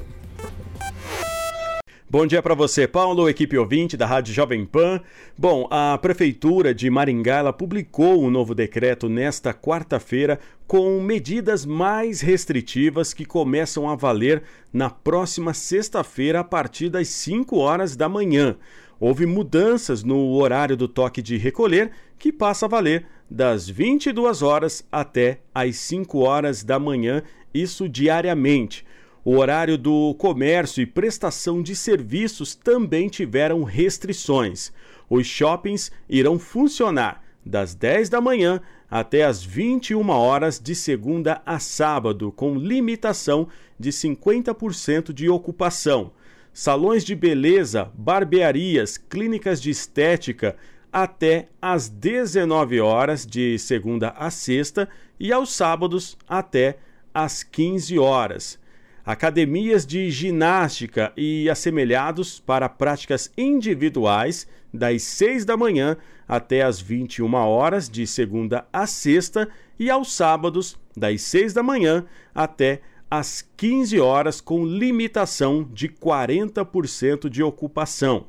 Bom 2.14 2.28
dia 2.28 2.44
para 2.44 2.54
você, 2.54 2.88
Paulo, 2.88 3.28
equipe 3.28 3.58
ouvinte 3.58 3.98
da 3.98 4.06
Rádio 4.06 4.36
Jovem 4.36 4.64
Pan. 4.66 5.02
Bom, 5.36 5.68
a 5.72 5.98
Prefeitura 5.98 6.72
de 6.72 6.88
Maringá 6.88 7.38
ela 7.38 7.52
publicou 7.52 8.24
um 8.24 8.30
novo 8.30 8.54
decreto 8.54 9.10
nesta 9.10 9.52
quarta-feira 9.52 10.40
com 10.68 11.02
medidas 11.02 11.66
mais 11.66 12.22
restritivas 12.22 13.16
que 13.16 13.26
começam 13.26 13.90
a 13.90 13.96
valer 13.96 14.44
na 14.72 14.92
próxima 14.92 15.56
sexta-feira 15.56 16.42
a 16.42 16.44
partir 16.44 16.88
das 16.88 17.08
5 17.08 17.58
horas 17.58 17.96
da 17.96 18.08
manhã. 18.08 18.58
Houve 19.00 19.26
mudanças 19.26 20.04
no 20.04 20.34
horário 20.36 20.78
do 20.78 20.88
toque 20.88 21.20
de 21.20 21.36
recolher, 21.36 21.92
que 22.24 22.32
passa 22.32 22.68
a 22.68 22.70
valer 22.70 23.06
das 23.30 23.68
22 23.68 24.42
horas 24.42 24.88
até 24.90 25.42
as 25.54 25.76
5 25.76 26.20
horas 26.20 26.64
da 26.64 26.80
manhã, 26.80 27.22
isso 27.54 27.90
diariamente. 27.90 28.86
O 29.26 29.36
horário 29.36 29.78
do 29.78 30.16
comércio 30.16 30.82
e 30.82 30.86
prestação 30.86 31.62
de 31.62 31.76
serviços 31.76 32.56
também 32.56 33.10
tiveram 33.10 33.64
restrições. 33.64 34.72
Os 35.10 35.28
shoppings 35.28 35.92
irão 36.08 36.40
funcionar 36.40 37.22
das 37.46 37.76
10 37.76 38.08
da 38.08 38.22
manhã 38.22 38.62
até 38.90 39.26
as 39.26 39.44
21 39.44 40.10
horas 40.10 40.62
de 40.62 40.76
segunda 40.76 41.42
a 41.46 41.60
sábado, 41.60 42.32
com 42.32 42.56
limitação 42.56 43.50
de 43.78 43.90
50% 43.92 45.12
de 45.12 45.28
ocupação. 45.28 46.14
Salões 46.54 47.04
de 47.04 47.16
beleza, 47.16 47.92
barbearias, 47.94 48.98
clínicas 48.98 49.62
de 49.62 49.72
estética 49.72 50.56
até 50.94 51.50
às 51.60 51.90
19 51.90 52.80
horas 52.80 53.26
de 53.26 53.58
segunda 53.58 54.10
a 54.10 54.30
sexta 54.30 54.88
e 55.20 55.34
aos 55.34 55.52
sábados 55.52 56.16
até 56.30 56.78
às 57.12 57.42
15 57.42 57.98
horas 57.98 58.62
academias 59.06 59.86
de 59.86 60.10
ginástica 60.10 61.12
e 61.18 61.50
assemelhados 61.50 62.40
para 62.40 62.70
práticas 62.70 63.32
individuais 63.38 64.48
das 64.74 65.04
6 65.04 65.46
da 65.46 65.58
manhã 65.58 65.98
até 66.28 66.62
as 66.62 66.80
21 66.80 67.34
horas 67.34 67.90
de 67.90 68.08
segunda 68.08 68.66
a 68.72 68.88
sexta 68.88 69.50
e 69.78 69.90
aos 69.90 70.14
sábados 70.16 70.80
das 70.96 71.22
6 71.24 71.54
da 71.54 71.62
manhã 71.62 72.06
até 72.34 72.82
às 73.12 73.48
15 73.58 74.00
horas 74.00 74.40
com 74.40 74.66
limitação 74.66 75.68
de 75.72 75.90
40% 75.90 77.30
de 77.30 77.44
ocupação. 77.44 78.26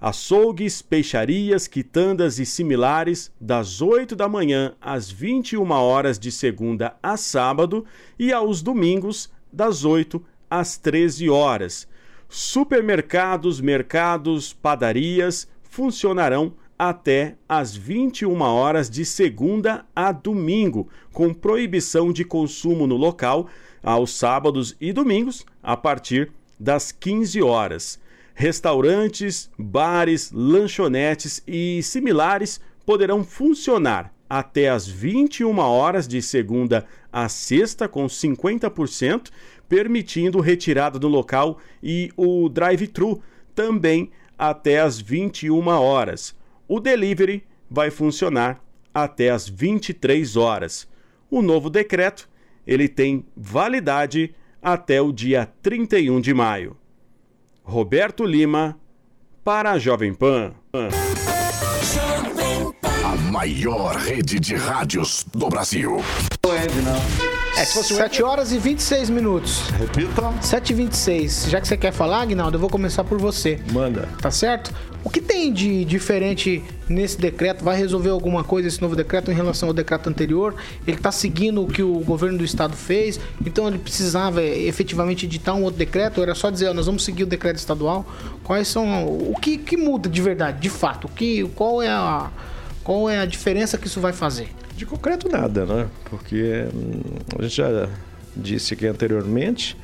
Açougues, 0.00 0.80
peixarias, 0.80 1.66
quitandas 1.66 2.38
e 2.38 2.46
similares 2.46 3.30
das 3.38 3.82
8 3.82 4.16
da 4.16 4.26
manhã 4.26 4.74
às 4.80 5.10
21 5.10 5.70
horas 5.72 6.18
de 6.18 6.32
segunda 6.32 6.96
a 7.02 7.18
sábado 7.18 7.84
e 8.18 8.32
aos 8.32 8.62
domingos 8.62 9.30
das 9.52 9.84
8 9.84 10.24
às 10.48 10.78
13 10.78 11.28
horas. 11.28 11.86
Supermercados, 12.30 13.60
mercados, 13.60 14.54
padarias 14.54 15.46
funcionarão 15.62 16.54
até 16.78 17.36
às 17.46 17.76
21 17.76 18.40
horas 18.40 18.88
de 18.88 19.04
segunda 19.04 19.84
a 19.94 20.12
domingo, 20.12 20.88
com 21.12 21.34
proibição 21.34 22.10
de 22.10 22.24
consumo 22.24 22.86
no 22.86 22.96
local 22.96 23.48
aos 23.82 24.16
sábados 24.16 24.74
e 24.80 24.94
domingos 24.94 25.44
a 25.62 25.76
partir 25.76 26.32
das 26.58 26.90
15 26.90 27.42
horas. 27.42 28.00
Restaurantes, 28.40 29.50
bares, 29.58 30.32
lanchonetes 30.32 31.42
e 31.46 31.82
similares 31.82 32.58
poderão 32.86 33.22
funcionar 33.22 34.14
até 34.30 34.70
às 34.70 34.88
21 34.88 35.58
horas 35.58 36.08
de 36.08 36.22
segunda 36.22 36.86
a 37.12 37.28
sexta 37.28 37.86
com 37.86 38.06
50%, 38.06 39.28
permitindo 39.68 40.40
retirada 40.40 40.98
do 40.98 41.06
local 41.06 41.58
e 41.82 42.10
o 42.16 42.48
drive-thru 42.48 43.22
também 43.54 44.10
até 44.38 44.80
às 44.80 44.98
21 44.98 45.68
horas. 45.68 46.34
O 46.66 46.80
delivery 46.80 47.44
vai 47.70 47.90
funcionar 47.90 48.64
até 48.94 49.28
às 49.28 49.46
23 49.46 50.38
horas. 50.38 50.88
O 51.30 51.42
novo 51.42 51.68
decreto, 51.68 52.26
ele 52.66 52.88
tem 52.88 53.22
validade 53.36 54.34
até 54.62 54.98
o 54.98 55.12
dia 55.12 55.52
31 55.60 56.22
de 56.22 56.32
maio. 56.32 56.80
Roberto 57.70 58.24
Lima 58.24 58.76
para 59.44 59.70
a 59.70 59.78
Jovem 59.78 60.12
Pan 60.12 60.52
maior 63.30 63.94
rede 63.94 64.40
de 64.40 64.56
rádios 64.56 65.24
do 65.32 65.48
Brasil. 65.48 66.02
É, 67.56 67.64
se 67.64 67.74
fosse 67.74 67.94
7 67.94 68.22
horas 68.22 68.52
e 68.52 68.58
26 68.58 69.10
minutos. 69.10 69.68
Repita. 69.70 70.32
7 70.40 70.70
e 70.70 70.74
26. 70.74 71.46
Já 71.48 71.60
que 71.60 71.68
você 71.68 71.76
quer 71.76 71.92
falar, 71.92 72.22
Aguinaldo, 72.22 72.56
eu 72.56 72.60
vou 72.60 72.70
começar 72.70 73.04
por 73.04 73.18
você. 73.18 73.60
Manda. 73.72 74.08
Tá 74.20 74.30
certo? 74.30 74.72
O 75.02 75.08
que 75.08 75.20
tem 75.20 75.52
de 75.52 75.84
diferente 75.84 76.62
nesse 76.88 77.18
decreto? 77.18 77.64
Vai 77.64 77.76
resolver 77.76 78.10
alguma 78.10 78.44
coisa 78.44 78.68
esse 78.68 78.80
novo 78.80 78.94
decreto 78.94 79.30
em 79.30 79.34
relação 79.34 79.68
ao 79.68 79.74
decreto 79.74 80.08
anterior? 80.08 80.54
Ele 80.86 80.96
está 80.96 81.10
seguindo 81.10 81.62
o 81.62 81.66
que 81.66 81.82
o 81.82 82.00
governo 82.00 82.38
do 82.38 82.44
estado 82.44 82.76
fez? 82.76 83.18
Então 83.44 83.66
ele 83.66 83.78
precisava 83.78 84.42
efetivamente 84.42 85.26
editar 85.26 85.54
um 85.54 85.62
outro 85.62 85.78
decreto? 85.78 86.18
Ou 86.18 86.24
era 86.24 86.34
só 86.34 86.50
dizer, 86.50 86.68
ó, 86.68 86.74
nós 86.74 86.86
vamos 86.86 87.04
seguir 87.04 87.24
o 87.24 87.26
decreto 87.26 87.56
estadual? 87.56 88.06
Quais 88.44 88.68
são. 88.68 89.06
O 89.06 89.34
que, 89.40 89.56
que 89.56 89.76
muda 89.76 90.08
de 90.08 90.20
verdade, 90.20 90.60
de 90.60 90.68
fato? 90.68 91.06
O 91.06 91.10
que, 91.10 91.48
qual 91.54 91.82
é 91.82 91.88
a 91.88 92.30
qual 92.84 93.08
é 93.08 93.18
a 93.18 93.26
diferença 93.26 93.78
que 93.78 93.86
isso 93.86 94.00
vai 94.00 94.12
fazer? 94.12 94.48
De 94.80 94.86
concreto, 94.86 95.28
nada, 95.28 95.66
né? 95.66 95.90
Porque 96.08 96.64
hum, 96.74 97.02
a 97.38 97.42
gente 97.42 97.54
já 97.54 97.86
disse 98.34 98.72
aqui 98.72 98.86
anteriormente 98.86 99.76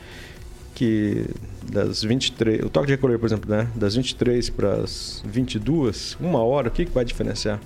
que 0.75 1.27
das 1.71 2.03
23, 2.03 2.65
o 2.65 2.71
toque 2.71 2.87
de 2.87 2.93
recolher, 2.95 3.19
por 3.19 3.27
exemplo, 3.27 3.51
né? 3.51 3.69
Das 3.75 3.95
23 3.95 4.49
para 4.49 4.77
as 4.77 5.23
22, 5.27 6.17
uma 6.19 6.43
hora, 6.43 6.69
o 6.69 6.71
que, 6.71 6.87
que 6.87 6.93
vai 6.93 7.05
diferenciar? 7.05 7.61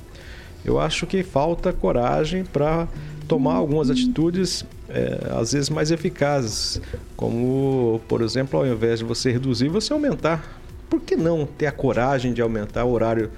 Eu 0.65 0.81
acho 0.81 1.07
que 1.07 1.23
falta 1.23 1.73
coragem 1.73 2.45
para 2.45 2.89
tomar 3.29 3.55
algumas 3.55 3.91
atitudes, 3.91 4.65
é, 4.89 5.31
às 5.31 5.53
vezes 5.53 5.71
mais 5.71 5.93
eficazes, 5.93 6.83
como, 7.17 8.01
por 8.09 8.23
exemplo, 8.23 8.59
ao 8.59 8.67
invés 8.67 8.99
de 8.99 9.05
você 9.05 9.31
reduzir, 9.31 9.69
você 9.69 9.93
aumentar. 9.93 10.61
Por 10.89 11.01
que 11.01 11.15
não 11.15 11.47
ter 11.47 11.67
a 11.67 11.73
coragem 11.73 12.33
de 12.33 12.43
aumentar 12.43 12.85
o 12.87 12.91
horário 12.91 13.31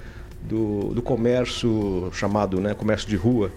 do, 0.43 0.95
do 0.95 1.03
comércio 1.03 2.09
chamado 2.15 2.59
né, 2.59 2.73
comércio 2.73 3.07
de 3.07 3.17
rua, 3.17 3.53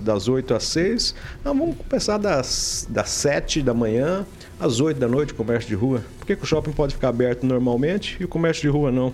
das 0.00 0.28
8 0.28 0.54
às 0.54 0.64
6. 0.64 1.14
Não, 1.44 1.56
vamos 1.56 1.76
começar 1.76 2.18
das, 2.18 2.86
das 2.88 3.10
7 3.10 3.62
da 3.62 3.74
manhã 3.74 4.26
às 4.58 4.80
8 4.80 4.98
da 4.98 5.08
noite, 5.08 5.34
comércio 5.34 5.68
de 5.68 5.74
rua. 5.74 6.02
Por 6.18 6.26
que, 6.26 6.36
que 6.36 6.42
o 6.42 6.46
shopping 6.46 6.72
pode 6.72 6.94
ficar 6.94 7.08
aberto 7.08 7.44
normalmente 7.44 8.16
e 8.20 8.24
o 8.24 8.28
comércio 8.28 8.62
de 8.62 8.68
rua 8.68 8.90
não? 8.90 9.12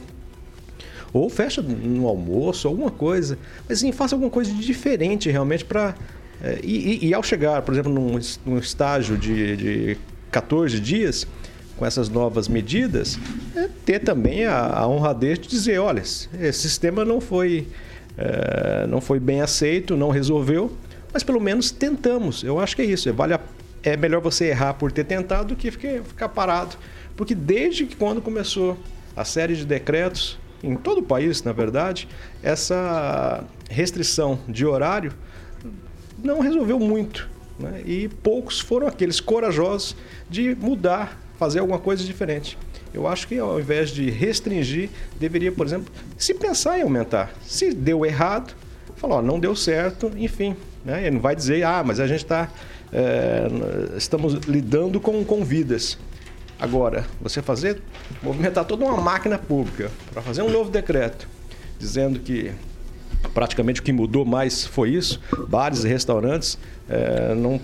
Ou 1.13 1.29
fecha 1.31 1.63
no 1.63 2.07
almoço, 2.07 2.69
alguma 2.69 2.91
coisa. 2.91 3.39
Mas 3.69 3.81
sim, 3.81 3.93
faça 3.93 4.15
alguma 4.15 4.31
coisa 4.31 4.53
de 4.53 4.61
diferente 4.61 5.31
realmente 5.31 5.65
para. 5.65 5.95
É, 6.43 6.61
e, 6.63 7.05
e, 7.05 7.09
e, 7.09 7.15
ao 7.15 7.23
chegar, 7.23 7.63
por 7.63 7.73
exemplo, 7.73 7.93
num, 7.93 8.19
num 8.47 8.59
estágio 8.59 9.17
de, 9.17 9.57
de 9.57 9.99
14 10.31 10.79
dias, 10.79 11.27
com 11.77 11.87
essas 11.87 12.09
novas 12.09 12.47
medidas, 12.47 13.19
é 13.57 13.69
ter 13.87 14.01
também 14.01 14.45
a, 14.45 14.67
a 14.67 14.87
honradez 14.87 15.39
de 15.39 15.49
dizer, 15.49 15.79
olha, 15.79 16.01
esse 16.01 16.53
sistema 16.53 17.05
não 17.05 17.21
foi, 17.21 17.67
é, 18.19 18.87
não 18.89 19.01
foi 19.01 19.21
bem 19.21 19.41
aceito, 19.41 19.97
não 19.97 20.11
resolveu, 20.11 20.73
mas 21.13 21.23
pelo 21.23 21.41
menos 21.41 21.71
tentamos. 21.71 22.43
Eu 22.43 22.59
acho 22.59 22.75
que 22.75 22.83
é 22.83 22.85
isso. 22.85 23.09
É, 23.09 23.13
vale 23.13 23.35
a, 23.35 23.41
é 23.83 23.97
melhor 23.97 24.21
você 24.21 24.47
errar 24.47 24.75
por 24.75 24.91
ter 24.91 25.05
tentado 25.05 25.49
do 25.49 25.57
que 25.57 25.71
ficar, 25.71 26.03
ficar 26.03 26.29
parado. 26.29 26.77
Porque 27.17 27.35
desde 27.35 27.87
que 27.87 27.95
quando 27.95 28.21
começou 28.21 28.77
a 29.17 29.25
série 29.25 29.55
de 29.55 29.65
decretos, 29.65 30.39
em 30.63 30.75
todo 30.75 30.99
o 30.99 31.03
país, 31.03 31.43
na 31.45 31.53
verdade, 31.53 32.09
essa 32.43 33.45
restrição 33.71 34.41
de 34.49 34.67
horário 34.67 35.13
não 36.23 36.41
resolveu 36.41 36.81
muito. 36.81 37.29
Né? 37.59 37.83
E 37.87 38.09
poucos 38.09 38.59
foram 38.61 38.89
aqueles 38.89 39.21
corajosos 39.21 39.97
de 40.29 40.57
mudar 40.57 41.19
fazer 41.39 41.61
alguma 41.61 41.79
coisa 41.79 42.03
diferente. 42.03 42.59
Eu 42.93 43.07
acho 43.07 43.29
que 43.29 43.39
ao 43.39 43.61
invés 43.61 43.91
de 43.91 44.11
restringir, 44.11 44.91
deveria, 45.19 45.53
por 45.53 45.67
exemplo, 45.67 45.93
se 46.17 46.35
pensar 46.35 46.79
em 46.79 46.83
aumentar. 46.83 47.33
Se 47.45 47.73
deu 47.73 48.05
errado, 48.05 48.55
falar, 48.97 49.17
ó, 49.17 49.23
não 49.23 49.39
deu 49.39 49.55
certo, 49.55 50.11
enfim. 50.17 50.57
Né? 50.85 51.03
Ele 51.03 51.13
não 51.13 51.21
vai 51.21 51.37
dizer, 51.37 51.65
ah, 51.65 51.83
mas 51.85 52.01
a 52.01 52.07
gente 52.07 52.25
está. 52.25 52.49
É, 52.93 53.47
estamos 53.97 54.35
lidando 54.47 55.01
com, 55.01 55.23
com 55.25 55.45
vidas. 55.45 55.99
Agora, 56.59 57.05
você 57.21 57.41
fazer, 57.43 57.81
movimentar 58.23 58.65
toda 58.65 58.85
uma 58.85 58.97
máquina 58.97 59.39
pública 59.39 59.91
para 60.13 60.23
fazer 60.23 60.43
um 60.43 60.51
novo 60.51 60.71
decreto 60.71 61.29
dizendo 61.79 62.19
que 62.19 62.53
praticamente 63.35 63.81
o 63.81 63.85
que 63.85 63.93
mudou 63.93 64.25
mais 64.25 64.65
foi 64.65 64.91
isso, 64.91 65.21
bares 65.49 65.85
e 65.85 65.89
restaurantes 65.89 66.59
é, 66.89 67.35
não, 67.35 67.61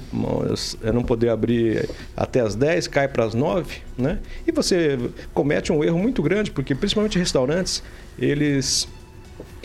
não 0.92 1.02
poder 1.02 1.30
abrir 1.30 1.88
até 2.16 2.40
as 2.40 2.54
10, 2.54 2.88
cai 2.88 3.08
para 3.08 3.24
as 3.24 3.34
9, 3.34 3.78
né? 3.96 4.18
E 4.46 4.52
você 4.52 4.98
comete 5.32 5.72
um 5.72 5.82
erro 5.82 5.98
muito 5.98 6.22
grande, 6.22 6.50
porque 6.50 6.74
principalmente 6.74 7.18
restaurantes, 7.18 7.82
eles. 8.18 8.86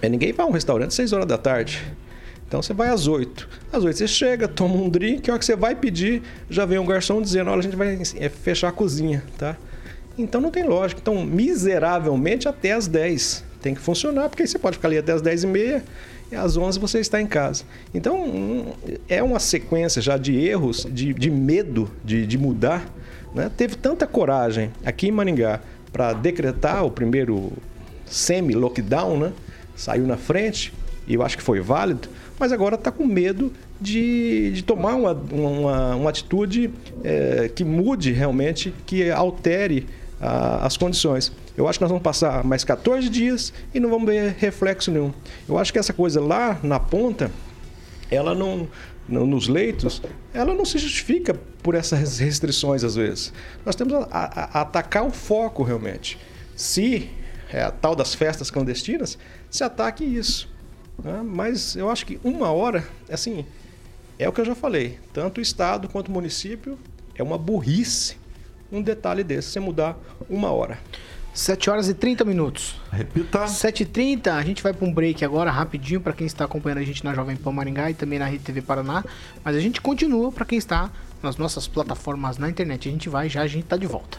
É, 0.02 0.08
ninguém 0.08 0.32
vai 0.32 0.46
a 0.46 0.50
um 0.50 0.54
restaurante 0.54 0.90
às 0.90 0.96
6 0.96 1.14
horas 1.14 1.26
da 1.26 1.38
tarde. 1.38 1.82
Então 2.48 2.62
você 2.62 2.74
vai 2.74 2.90
às 2.90 3.06
8. 3.06 3.48
Às 3.72 3.84
8 3.84 3.98
você 3.98 4.08
chega, 4.08 4.48
toma 4.48 4.76
um 4.76 4.90
drink, 4.90 5.30
a 5.30 5.34
hora 5.34 5.40
que 5.40 5.46
você 5.46 5.56
vai 5.56 5.76
pedir, 5.76 6.24
já 6.50 6.66
vem 6.66 6.80
um 6.80 6.86
garçom 6.86 7.22
dizendo, 7.22 7.52
olha, 7.52 7.60
a 7.60 7.64
gente 7.64 7.76
vai 7.76 8.02
é, 8.16 8.30
fechar 8.30 8.70
a 8.70 8.72
cozinha, 8.72 9.24
tá? 9.38 9.58
Então 10.18 10.40
não 10.40 10.50
tem 10.50 10.64
lógica. 10.64 11.02
Então, 11.02 11.24
miseravelmente 11.24 12.48
até 12.48 12.72
as 12.72 12.88
10 12.88 13.49
tem 13.62 13.76
que 13.76 13.82
funcionar, 13.82 14.30
porque 14.30 14.44
aí 14.44 14.48
você 14.48 14.60
pode 14.60 14.78
ficar 14.78 14.88
ali 14.88 14.98
até 14.98 15.12
as 15.12 15.22
10 15.22 15.44
e 15.44 15.48
meia 15.48 15.84
e 16.32 16.36
às 16.36 16.56
11 16.58 16.80
você 16.80 17.00
está 17.00 17.22
em 17.22 17.28
casa. 17.28 17.64
Então, 17.94 18.22
um, 18.22 18.74
é 19.08 19.22
uma 19.22 19.40
sequência 19.40 20.02
já 20.02 20.18
de 20.18 20.36
erros, 20.36 20.88
de, 20.90 21.14
de 21.14 21.30
medo 21.30 21.90
de, 22.04 22.26
de 22.26 22.38
mudar. 22.38 22.88
Né? 23.34 23.50
Teve 23.56 23.76
tanta 23.76 24.06
coragem 24.08 24.72
aqui 24.86 25.08
em 25.08 25.12
Maringá 25.12 25.60
para 25.92 26.14
decretar 26.14 26.86
o 26.86 26.92
primeiro 26.92 27.52
semi-lockdown, 28.06 29.20
né? 29.20 29.34
saiu 29.76 30.06
na 30.06 30.18
frente, 30.18 30.74
e 31.08 31.14
eu 31.14 31.24
acho 31.24 31.38
que 31.38 31.44
foi 31.44 31.60
válido, 31.60 32.08
mas 32.38 32.52
agora 32.52 32.76
está 32.76 32.92
com 32.92 33.06
medo 33.06 33.52
de, 33.80 34.52
de 34.52 34.64
tomar 34.64 34.96
uma, 34.96 35.14
uma, 35.14 35.96
uma 35.96 36.10
atitude 36.10 36.70
é, 37.04 37.50
que 37.54 37.64
mude 37.64 38.12
realmente, 38.12 38.74
que 38.86 39.10
altere 39.10 39.88
as 40.20 40.76
condições. 40.76 41.32
Eu 41.56 41.68
acho 41.68 41.80
que 41.80 41.84
nós 41.84 41.90
vamos 41.90 42.04
passar 42.04 42.44
mais 42.44 42.64
14 42.64 43.10
dias 43.10 43.54
e 43.74 43.80
não 43.80 43.90
vamos 43.90 44.08
ver 44.08 44.36
reflexo 44.38 44.92
nenhum. 44.92 45.14
Eu 45.48 45.58
acho 45.58 45.72
que 45.72 45.80
essa 45.80 45.94
coisa 45.94 46.20
lá 46.20 46.60
na 46.62 46.80
ponta, 46.80 47.32
ela 48.12 48.36
não, 48.36 48.68
não 49.08 49.26
nos 49.26 49.48
leitos, 49.48 50.02
ela 50.34 50.54
não 50.54 50.66
se 50.66 50.78
justifica 50.78 51.34
por 51.64 51.76
essas 51.76 52.20
restrições 52.20 52.84
às 52.84 52.96
vezes. 52.96 53.34
Nós 53.66 53.76
temos 53.76 53.94
a, 53.94 54.08
a, 54.12 54.60
a 54.60 54.62
atacar 54.62 55.06
o 55.06 55.12
foco 55.12 55.64
realmente. 55.64 56.18
Se 56.56 57.10
é 57.52 57.64
a 57.64 57.72
tal 57.72 57.96
das 57.96 58.14
festas 58.14 58.52
clandestinas, 58.52 59.18
se 59.50 59.64
ataque 59.64 60.04
isso. 60.04 60.50
Né? 61.04 61.22
Mas 61.24 61.76
eu 61.76 61.90
acho 61.90 62.06
que 62.06 62.20
uma 62.24 62.52
hora, 62.52 62.88
assim, 63.10 63.46
é 64.18 64.28
o 64.28 64.34
que 64.34 64.42
eu 64.42 64.46
já 64.46 64.54
falei, 64.54 65.00
tanto 65.14 65.40
o 65.40 65.42
Estado 65.42 65.88
quanto 65.88 66.10
o 66.10 66.12
município, 66.12 66.78
é 67.16 67.24
uma 67.24 67.38
burrice 67.38 68.18
um 68.72 68.82
detalhe 68.82 69.24
desse, 69.24 69.50
você 69.50 69.60
mudar 69.60 69.98
uma 70.30 70.52
hora. 70.52 70.80
7 71.34 71.70
horas 71.70 71.88
e 71.88 71.94
30 71.94 72.26
minutos. 72.26 72.76
Repita. 72.92 73.46
7h30, 73.46 74.28
a 74.28 74.42
gente 74.44 74.62
vai 74.62 74.74
para 74.74 74.86
um 74.86 74.94
break 74.94 75.24
agora, 75.24 75.52
rapidinho, 75.52 76.02
para 76.02 76.12
quem 76.12 76.28
está 76.28 76.46
acompanhando 76.46 76.80
a 76.80 76.84
gente 76.84 77.04
na 77.04 77.14
Jovem 77.14 77.36
Pan 77.36 77.52
Maringá 77.52 77.90
e 77.90 77.94
também 77.94 78.20
na 78.20 78.26
Rede 78.26 78.44
TV 78.44 78.62
Paraná. 78.62 79.04
Mas 79.44 79.56
a 79.56 79.60
gente 79.60 79.80
continua 79.80 80.32
para 80.32 80.46
quem 80.46 80.58
está 80.58 80.92
nas 81.22 81.38
nossas 81.38 81.68
plataformas 81.68 82.38
na 82.38 82.50
internet. 82.50 82.90
A 82.90 82.92
gente 82.92 83.10
vai 83.10 83.30
já, 83.30 83.42
a 83.42 83.48
gente 83.48 83.64
está 83.64 83.78
de 83.78 83.88
volta. 83.88 84.18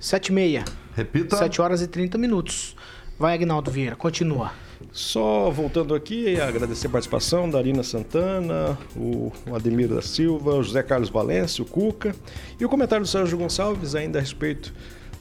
7 0.00 0.32
h 0.32 0.64
30 0.64 0.72
Repita. 0.94 1.36
7 1.36 1.60
horas 1.60 1.82
e 1.82 1.88
30 1.88 2.18
minutos. 2.18 2.76
Vai, 3.18 3.34
Agnaldo 3.34 3.70
Vieira, 3.70 3.96
continua. 3.96 4.52
Só 4.92 5.50
voltando 5.50 5.94
aqui, 5.94 6.40
agradecer 6.40 6.86
a 6.86 6.90
participação 6.90 7.48
da 7.48 7.58
Arina 7.58 7.82
Santana, 7.82 8.78
o 8.96 9.30
Ademir 9.54 9.88
da 9.88 10.02
Silva, 10.02 10.54
o 10.54 10.62
José 10.62 10.82
Carlos 10.82 11.10
Valência, 11.10 11.62
o 11.62 11.66
Cuca 11.66 12.14
e 12.58 12.64
o 12.64 12.68
comentário 12.68 13.04
do 13.04 13.08
Sérgio 13.08 13.38
Gonçalves 13.38 13.94
ainda 13.94 14.18
a 14.18 14.22
respeito 14.22 14.72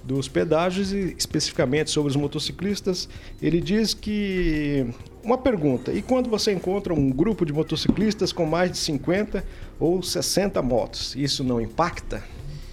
dos 0.04 0.28
pedágios 0.28 0.92
e 0.92 1.14
especificamente 1.18 1.92
sobre 1.92 2.10
os 2.10 2.16
motociclistas. 2.16 3.08
Ele 3.42 3.62
diz 3.62 3.94
que 3.94 4.88
uma 5.24 5.38
pergunta: 5.38 5.92
e 5.94 6.02
quando 6.02 6.30
você 6.30 6.52
encontra 6.52 6.94
um 6.94 7.12
grupo 7.12 7.46
de 7.46 7.54
motociclistas 7.54 8.32
com 8.32 8.46
mais 8.46 8.72
de 8.72 8.78
50 8.78 9.44
ou 9.80 10.02
60 10.02 10.62
motos, 10.62 11.16
isso 11.16 11.44
não 11.44 11.62
impacta? 11.62 12.24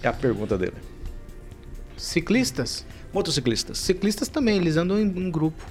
É 0.01 0.07
a 0.07 0.13
pergunta 0.13 0.57
dele. 0.57 0.77
Ciclistas? 1.95 2.85
Motociclistas. 3.13 3.77
Ciclistas 3.79 4.27
também, 4.27 4.57
eles 4.57 4.77
andam 4.77 4.99
em, 4.99 5.05
em 5.05 5.31
grupo. 5.31 5.63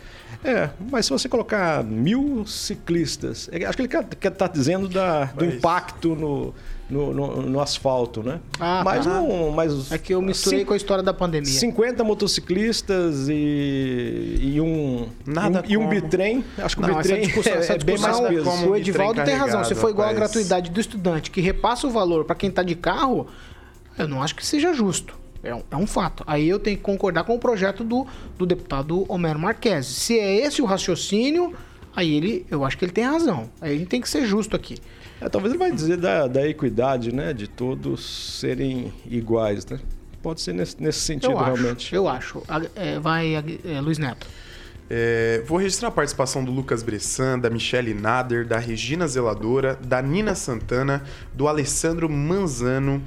É, 0.47 0.71
mas 0.93 1.07
se 1.07 1.11
você 1.11 1.29
colocar 1.29 1.83
mil 1.83 2.47
ciclistas, 2.47 3.49
é, 3.51 3.65
acho 3.65 3.77
que 3.77 3.83
ele 3.83 3.89
quer 3.89 4.05
estar 4.05 4.31
tá 4.31 4.47
dizendo 4.47 4.89
da, 4.89 5.25
do 5.25 5.45
mas... 5.45 5.55
impacto 5.55 6.15
no, 6.15 6.55
no, 6.89 7.13
no, 7.13 7.43
no, 7.43 7.61
asfalto, 7.61 8.23
né? 8.23 8.39
Ah, 8.61 8.83
mas 8.85 9.05
tá. 9.05 9.11
não, 9.11 9.51
mas 9.51 9.91
é 9.91 9.99
que 9.99 10.15
eu 10.15 10.23
misturei 10.23 10.65
com 10.65 10.73
a 10.73 10.77
história 10.77 11.03
da 11.03 11.13
pandemia. 11.13 11.51
50 11.51 12.05
motociclistas 12.05 13.29
e, 13.29 14.39
e 14.41 14.61
um 14.61 15.09
Nada 15.27 15.65
e 15.67 15.77
um, 15.77 15.83
e 15.83 15.85
um 15.85 15.89
bitrem, 15.89 16.45
acho 16.59 16.77
que 16.77 16.83
não, 16.83 16.95
o 16.95 16.97
bitrem 16.99 17.23
essa 17.23 17.27
discussão, 17.27 17.53
é, 17.53 17.59
essa 17.59 17.79
discussão, 17.79 18.25
é 18.25 18.29
bem 18.29 18.41
mais 18.43 18.47
peso. 18.47 18.71
O 18.71 18.77
Edivaldo 18.77 19.25
tem 19.25 19.35
razão. 19.35 19.65
Se 19.65 19.75
for 19.75 19.91
igual 19.91 20.09
a 20.09 20.13
gratuidade 20.13 20.71
do 20.71 20.81
estudante 20.81 21.29
que 21.33 21.41
repassa 21.41 21.89
o 21.89 21.91
valor 21.91 22.25
para 22.25 22.37
quem 22.37 22.51
está 22.51 22.63
de 22.63 22.77
carro, 22.77 23.27
eu 23.99 24.07
não 24.07 24.23
acho 24.23 24.37
que 24.37 24.47
seja 24.47 24.73
justo. 24.73 25.26
É 25.47 25.55
um, 25.55 25.63
é 25.71 25.77
um, 25.77 25.87
fato. 25.87 26.25
Aí 26.27 26.49
eu 26.49 26.59
tenho 26.59 26.77
que 26.77 26.83
concordar 26.83 27.25
com 27.25 27.35
o 27.35 27.39
projeto 27.39 27.85
do, 27.85 28.07
do 28.37 28.45
deputado 28.45 29.05
Homero 29.09 29.39
Marques. 29.39 29.87
Se 29.87 30.19
é 30.19 30.47
esse 30.47 30.61
o 30.61 30.65
raciocínio, 30.65 31.55
aí 31.95 32.15
ele, 32.15 32.47
eu 32.51 32.65
acho 32.65 32.77
que 32.77 32.85
ele 32.85 32.93
tem 32.93 33.05
razão. 33.05 33.51
Aí 33.61 33.75
a 33.75 33.79
gente 33.79 33.89
tem 33.89 34.01
que 34.01 34.09
ser 34.09 34.27
justo 34.27 34.57
aqui. 34.57 34.77
É, 35.21 35.29
talvez 35.29 35.53
ele 35.53 35.59
vai 35.59 35.73
dizer 35.73 35.97
da, 35.97 36.27
da 36.27 36.47
equidade, 36.47 37.15
né? 37.15 37.33
De 37.33 37.47
todos 37.49 38.39
serem 38.39 38.93
iguais, 39.09 39.65
né? 39.67 39.81
Pode 40.23 40.41
ser 40.41 40.53
nesse, 40.53 40.83
nesse 40.83 41.01
sentido, 41.01 41.33
eu 41.33 41.39
acho, 41.39 41.55
realmente. 41.55 41.95
Eu 41.95 42.09
acho. 42.09 42.43
É, 42.75 42.99
vai, 42.99 43.35
é, 43.35 43.81
Luiz 43.81 43.99
Neto. 43.99 44.27
É, 44.89 45.43
vou 45.47 45.59
registrar 45.59 45.89
a 45.89 45.91
participação 45.91 46.45
do 46.45 46.53
Lucas 46.53 46.83
Bressan, 46.83 47.39
da 47.39 47.51
Michele 47.51 47.93
Nader, 47.93 48.47
da 48.47 48.59
Regina 48.59 49.07
Zeladora, 49.07 49.77
da 49.85 50.01
Nina 50.01 50.35
Santana, 50.35 51.03
do 51.35 51.49
Alessandro 51.49 52.09
Manzano, 52.09 53.03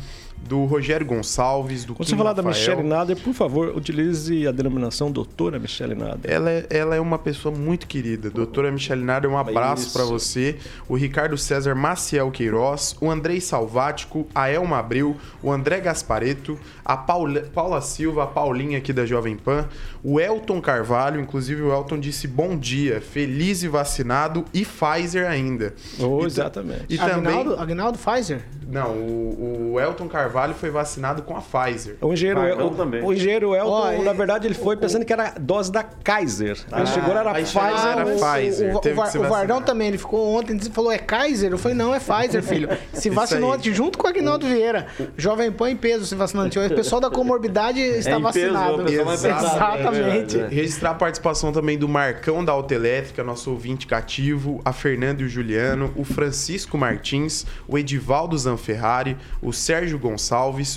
do 0.47 0.65
Rogério 0.65 1.05
Gonçalves, 1.05 1.85
do 1.85 1.93
Quando 1.93 2.07
Kim 2.07 2.11
você 2.11 2.17
falar 2.17 2.33
da 2.33 2.41
Michelle 2.41 2.81
Nader, 2.81 3.15
por 3.17 3.33
favor, 3.33 3.75
utilize 3.75 4.47
a 4.47 4.51
denominação 4.51 5.11
doutora 5.11 5.59
Michelle 5.59 5.93
Nader. 5.93 6.31
Ela 6.31 6.49
é, 6.49 6.65
ela 6.69 6.95
é 6.95 6.99
uma 6.99 7.19
pessoa 7.19 7.53
muito 7.55 7.85
querida. 7.85 8.31
Doutora 8.31 8.71
Michelle 8.71 9.03
Nader, 9.03 9.29
um 9.29 9.37
abraço 9.37 9.93
para 9.93 10.03
você. 10.05 10.57
O 10.87 10.95
Ricardo 10.95 11.37
César 11.37 11.75
Maciel 11.75 12.31
Queiroz, 12.31 12.95
o 12.99 13.11
Andrei 13.11 13.39
Salvático, 13.39 14.27
a 14.33 14.49
Elma 14.49 14.79
Abreu, 14.79 15.15
o 15.43 15.51
André 15.51 15.79
Gaspareto, 15.81 16.59
a 16.83 16.97
Paula, 16.97 17.41
Paula 17.53 17.79
Silva, 17.81 18.23
a 18.23 18.27
Paulinha 18.27 18.79
aqui 18.79 18.91
da 18.91 19.05
Jovem 19.05 19.35
Pan, 19.35 19.67
o 20.03 20.19
Elton 20.19 20.59
Carvalho, 20.61 21.21
inclusive 21.21 21.61
o 21.61 21.71
Elton 21.71 21.99
disse 21.99 22.27
bom 22.27 22.57
dia, 22.57 22.99
feliz 23.01 23.61
e 23.61 23.67
vacinado 23.67 24.45
e 24.51 24.65
Pfizer 24.65 25.29
ainda. 25.29 25.75
Oh, 25.99 26.23
e, 26.23 26.25
exatamente. 26.25 26.85
E 26.89 26.99
Agnaldo, 26.99 27.51
também... 27.51 27.63
Agnaldo 27.63 27.99
Pfizer? 27.99 28.41
Não, 28.67 28.93
o, 28.93 29.73
o 29.73 29.79
Elton 29.79 30.07
Carvalho 30.07 30.28
foi 30.53 30.69
vacinado 30.69 31.21
com 31.23 31.35
a 31.35 31.41
Pfizer. 31.41 31.97
O 32.01 32.13
engenheiro, 32.13 32.41
El, 32.41 32.67
o, 32.67 32.69
também. 32.71 33.03
o 33.03 33.13
engenheiro 33.13 33.55
Elton, 33.55 33.97
oh, 33.99 34.03
na 34.03 34.13
verdade, 34.13 34.47
ele 34.47 34.53
foi 34.53 34.77
pensando 34.77 35.05
que 35.05 35.11
era 35.11 35.33
dose 35.39 35.71
da 35.71 35.83
Kaiser. 35.83 36.57
Ah, 36.71 36.79
ele 36.79 36.87
chegou, 36.87 37.11
era 37.15 37.33
Pfizer. 37.33 37.61
Era 37.61 38.05
Pfizer. 38.05 38.75
O, 38.75 38.79
o, 38.79 39.25
o 39.25 39.29
Vardão 39.29 39.61
também, 39.61 39.89
ele 39.89 39.97
ficou 39.97 40.33
ontem 40.35 40.55
e 40.57 40.69
falou, 40.69 40.91
é 40.91 40.97
Kaiser? 40.97 41.51
Eu 41.51 41.57
falei, 41.57 41.77
não, 41.77 41.93
é 41.93 41.99
Pfizer, 41.99 42.41
filho. 42.41 42.69
Se 42.93 43.09
vacinou 43.09 43.53
ontem 43.53 43.73
junto 43.73 43.97
com 43.97 44.07
o 44.07 44.09
Agnaldo 44.09 44.47
Vieira. 44.47 44.87
Jovem 45.17 45.51
Pan 45.51 45.71
em 45.71 45.75
peso 45.75 46.05
se 46.05 46.15
vacinou 46.15 46.45
O 46.45 46.69
pessoal 46.69 47.01
da 47.01 47.09
comorbidade 47.09 47.79
está 47.99 48.11
é 48.11 48.19
vacinado. 48.19 48.83
Peso, 48.83 49.09
Exatamente. 49.11 50.39
É 50.39 50.47
Registrar 50.47 50.91
a 50.91 50.95
participação 50.95 51.51
também 51.51 51.77
do 51.77 51.87
Marcão 51.87 52.43
da 52.43 52.51
Autoelétrica, 52.51 53.23
nosso 53.23 53.51
ouvinte 53.51 53.85
cativo, 53.85 54.61
a 54.63 54.71
Fernando 54.71 55.21
e 55.21 55.25
o 55.25 55.29
Juliano, 55.29 55.91
o 55.95 56.03
Francisco 56.03 56.77
Martins, 56.77 57.45
o 57.67 57.77
Edivaldo 57.77 58.37
Zanfari, 58.37 58.69
Ferrari, 58.69 59.17
o 59.41 59.51
Sérgio 59.51 59.97
Gonçalves, 59.97 60.18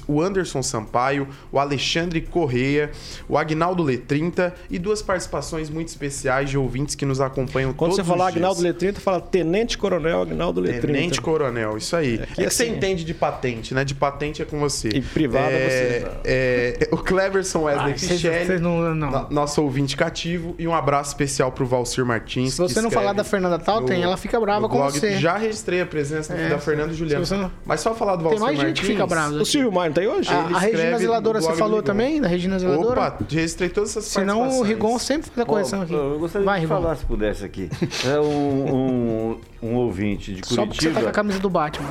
o 0.07 0.21
Anderson 0.21 0.63
Sampaio, 0.63 1.29
o 1.51 1.59
Alexandre 1.59 2.21
Correia, 2.21 2.91
o 3.29 3.37
Agnaldo 3.37 3.83
Letrinta 3.83 4.55
e 4.71 4.79
duas 4.79 5.03
participações 5.03 5.69
muito 5.69 5.89
especiais 5.89 6.51
de 6.51 6.59
ouvintes 6.59 6.95
que 6.95 7.05
nos 7.05 7.21
acompanham 7.21 7.73
Quando 7.73 7.93
todos 7.93 8.05
você 8.05 8.11
falar 8.11 8.29
Agnaldo 8.29 8.61
Letrinta, 8.61 9.01
fala 9.01 9.21
Tenente 9.21 9.77
Coronel 9.77 10.23
Agnaldo 10.23 10.61
Letrinta. 10.61 10.87
Tenente 10.87 11.21
Coronel, 11.21 11.77
isso 11.77 11.97
aí. 11.97 12.15
É, 12.15 12.27
que, 12.27 12.43
é 12.43 12.47
assim, 12.47 12.65
você 12.65 12.69
entende 12.69 13.05
de 13.05 13.15
patente, 13.15 13.75
né? 13.75 13.85
De 13.85 13.95
patente 13.95 14.43
é 14.43 14.45
com 14.45 14.59
você. 14.59 14.89
E 14.89 15.01
privado 15.01 15.51
é, 15.51 15.69
você. 15.69 16.11
É, 16.25 16.89
o 16.91 16.97
Cleverson 16.97 17.63
Wesley 17.63 17.95
Pichelli, 17.95 18.59
não, 18.59 18.95
não. 18.95 19.29
nosso 19.31 19.63
ouvinte 19.63 19.97
cativo, 19.97 20.55
e 20.59 20.67
um 20.67 20.75
abraço 20.75 21.11
especial 21.11 21.53
pro 21.53 21.67
Valcir 21.67 22.05
Martins. 22.05 22.55
Se 22.55 22.59
você 22.59 22.81
não 22.81 22.91
falar 22.91 23.13
da 23.13 23.25
Fernanda 23.25 23.59
Talten, 23.59 24.03
ela 24.03 24.17
fica 24.17 24.39
brava 24.41 24.69
com 24.69 24.79
você. 24.83 25.19
Já 25.19 25.37
registrei 25.37 25.81
a 25.81 25.87
presença 25.87 26.35
é, 26.35 26.49
da 26.49 26.59
Fernanda 26.59 26.93
Juliana. 26.93 27.53
Mas 27.65 27.81
só 27.81 27.95
falar 27.95 28.17
do 28.17 28.25
Valcir 28.25 28.39
Tem 28.39 28.47
mais 28.47 28.59
Martins, 28.59 28.79
gente 28.79 28.87
que 28.87 28.93
fica 28.93 29.07
brava. 29.07 29.32
O 29.41 29.45
Silvio 29.45 29.73
Maio 29.73 29.91
não 29.91 29.95
tá 29.95 30.01
aí 30.01 30.09
hoje? 30.09 30.31
A, 30.31 30.41
a 30.41 30.59
Regina 30.59 30.99
Zeladora 30.99 31.41
você 31.41 31.55
falou 31.55 31.83
também? 31.83 32.21
Da 32.21 32.29
Regina 32.29 32.59
Zeladora? 32.59 33.01
Opa, 33.09 33.19
registrei 33.29 33.69
todas 33.69 33.91
essas 33.91 34.05
Senão 34.05 34.59
o 34.59 34.63
Rigon 34.63 34.99
sempre 34.99 35.31
faz 35.31 35.39
a 35.39 35.47
correção 35.47 35.83
aqui. 35.83 35.93
Eu 35.93 36.19
gostaria 36.19 36.45
Vai, 36.45 36.61
de 36.61 36.67
Rigon. 36.67 36.81
falar, 36.81 36.97
se 36.97 37.05
pudesse 37.05 37.45
aqui. 37.45 37.71
É 38.07 38.19
um, 38.21 38.75
um, 38.75 39.41
um 39.63 39.75
ouvinte 39.77 40.35
de 40.35 40.43
Curitiba... 40.43 40.55
Só 40.55 40.67
porque 40.67 40.89
você 40.89 40.95
tá 40.95 41.01
com 41.03 41.09
a 41.09 41.13
camisa 41.13 41.39
do 41.39 41.51
Batman. 41.51 41.89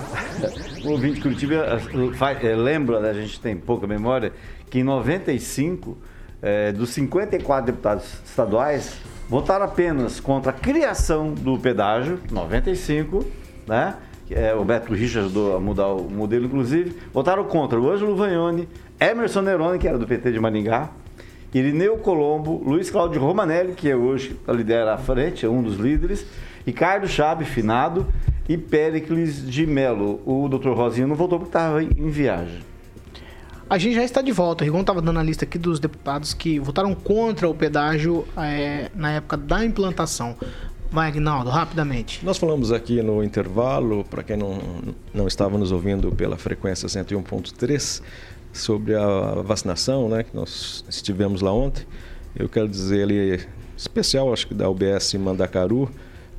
um 0.83 0.91
ouvinte 0.91 1.15
de 1.15 1.21
Curitiba 1.21 1.55
é, 2.41 2.55
lembra, 2.55 2.99
né, 2.99 3.09
a 3.09 3.13
gente 3.13 3.39
tem 3.39 3.55
pouca 3.55 3.87
memória, 3.87 4.33
que 4.69 4.79
em 4.79 4.83
95, 4.83 5.97
é, 6.41 6.71
dos 6.71 6.89
54 6.89 7.65
deputados 7.65 8.05
estaduais, 8.25 8.93
votaram 9.27 9.65
apenas 9.65 10.19
contra 10.19 10.51
a 10.51 10.53
criação 10.53 11.33
do 11.33 11.57
pedágio, 11.57 12.19
95, 12.29 13.25
né? 13.67 13.95
É, 14.33 14.53
o 14.53 14.63
Beto 14.63 14.93
Rich 14.93 15.17
ajudou 15.17 15.55
a 15.55 15.59
mudar 15.59 15.87
o 15.87 16.09
modelo, 16.09 16.45
inclusive, 16.45 16.95
votaram 17.13 17.43
contra 17.43 17.79
o 17.79 17.89
Ângelo 17.89 18.15
Vagnoni, 18.15 18.67
Emerson 18.99 19.41
Neroni, 19.41 19.79
que 19.79 19.87
era 19.87 19.97
do 19.97 20.07
PT 20.07 20.31
de 20.31 20.39
Maringá, 20.39 20.89
Irineu 21.53 21.97
Colombo, 21.97 22.61
Luiz 22.65 22.89
Cláudio 22.89 23.21
Romanelli, 23.21 23.73
que 23.73 23.89
é 23.89 23.95
hoje 23.95 24.37
lidera 24.47 24.93
a 24.93 24.97
frente, 24.97 25.45
é 25.45 25.49
um 25.49 25.61
dos 25.61 25.75
líderes, 25.75 26.25
Ricardo 26.65 27.07
Chabe, 27.07 27.43
finado, 27.43 28.07
e 28.47 28.57
Péricles 28.57 29.45
de 29.45 29.65
Melo. 29.65 30.21
O 30.25 30.47
doutor 30.47 30.75
Rosinho 30.75 31.07
não 31.07 31.15
voltou 31.15 31.39
porque 31.39 31.49
estava 31.49 31.83
em 31.83 32.09
viagem. 32.09 32.59
A 33.69 33.77
gente 33.77 33.95
já 33.95 34.03
está 34.03 34.21
de 34.21 34.33
volta. 34.33 34.63
O 34.63 34.65
Rigon 34.65 34.81
estava 34.81 35.01
dando 35.01 35.19
a 35.19 35.23
lista 35.23 35.45
aqui 35.45 35.57
dos 35.57 35.79
deputados 35.79 36.33
que 36.33 36.59
votaram 36.59 36.93
contra 36.93 37.47
o 37.47 37.55
pedágio 37.55 38.27
é, 38.35 38.91
na 38.93 39.11
época 39.13 39.37
da 39.37 39.63
implantação. 39.63 40.35
Vai, 40.91 41.07
Agnaldo, 41.07 41.49
rapidamente. 41.49 42.19
Nós 42.25 42.37
falamos 42.37 42.69
aqui 42.69 43.01
no 43.01 43.23
intervalo, 43.23 44.03
para 44.03 44.21
quem 44.23 44.35
não, 44.35 44.59
não 45.13 45.25
estava 45.25 45.57
nos 45.57 45.71
ouvindo 45.71 46.11
pela 46.11 46.37
frequência 46.37 46.85
101.3, 46.85 48.01
sobre 48.51 48.93
a 48.93 49.41
vacinação, 49.41 50.09
né, 50.09 50.23
que 50.23 50.35
nós 50.35 50.83
estivemos 50.89 51.41
lá 51.41 51.53
ontem. 51.53 51.85
Eu 52.35 52.49
quero 52.49 52.67
dizer 52.67 53.03
ali, 53.03 53.39
especial, 53.77 54.33
acho 54.33 54.47
que 54.47 54.53
da 54.53 54.69
UBS 54.69 55.13
Mandacaru, 55.13 55.89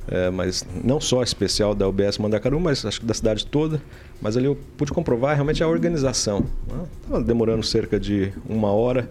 é, 0.07 0.29
mas 0.29 0.63
não 0.83 1.01
só 1.01 1.23
especial 1.23 1.73
da 1.73 1.87
UBS 1.87 2.19
Mandacaru, 2.19 2.59
mas 2.59 2.85
acho 2.85 2.99
que 2.99 3.07
da 3.07 3.13
cidade 3.15 3.47
toda. 3.47 3.81
Mas 4.21 4.37
ali 4.37 4.45
eu 4.45 4.55
pude 4.77 4.91
comprovar 4.91 5.33
realmente 5.33 5.63
a 5.63 5.67
organização. 5.67 6.45
Estava 7.01 7.19
né? 7.19 7.25
demorando 7.25 7.63
cerca 7.63 7.99
de 7.99 8.31
uma 8.47 8.71
hora 8.71 9.09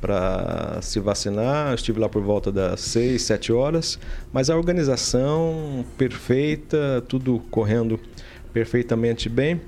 para 0.00 0.78
se 0.82 1.00
vacinar. 1.00 1.70
Eu 1.70 1.74
estive 1.74 2.00
lá 2.00 2.08
por 2.08 2.22
volta 2.22 2.50
das 2.50 2.80
6, 2.80 3.20
7 3.22 3.52
horas, 3.52 3.98
mas 4.32 4.50
a 4.50 4.56
organização 4.56 5.84
perfeita, 5.96 7.02
tudo 7.08 7.40
correndo 7.50 7.98
perfeitamente 8.52 9.28
bem. 9.28 9.60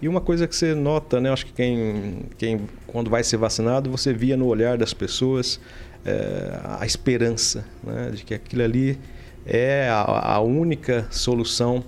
E 0.00 0.08
uma 0.08 0.20
coisa 0.20 0.48
que 0.48 0.56
você 0.56 0.74
nota, 0.74 1.20
né, 1.20 1.30
acho 1.30 1.46
que 1.46 1.52
quem, 1.52 2.26
quem 2.36 2.60
quando 2.88 3.08
vai 3.08 3.22
ser 3.22 3.36
vacinado, 3.36 3.88
você 3.88 4.12
via 4.12 4.36
no 4.36 4.46
olhar 4.46 4.76
das 4.76 4.92
pessoas 4.92 5.60
é, 6.04 6.58
a 6.80 6.84
esperança 6.84 7.64
né, 7.84 8.10
de 8.10 8.24
que 8.24 8.34
aquilo 8.34 8.62
ali 8.62 8.98
é 9.46 9.88
a, 9.88 10.34
a 10.34 10.40
única 10.40 11.06
solução 11.10 11.84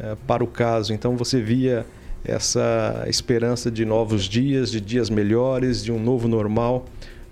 é, 0.00 0.16
para 0.26 0.42
o 0.42 0.46
caso. 0.46 0.94
Então 0.94 1.16
você 1.16 1.42
via 1.42 1.84
essa 2.24 3.04
esperança 3.06 3.70
de 3.70 3.84
novos 3.84 4.24
dias, 4.24 4.70
de 4.70 4.80
dias 4.80 5.10
melhores, 5.10 5.84
de 5.84 5.92
um 5.92 5.98
novo 5.98 6.26
normal 6.26 6.86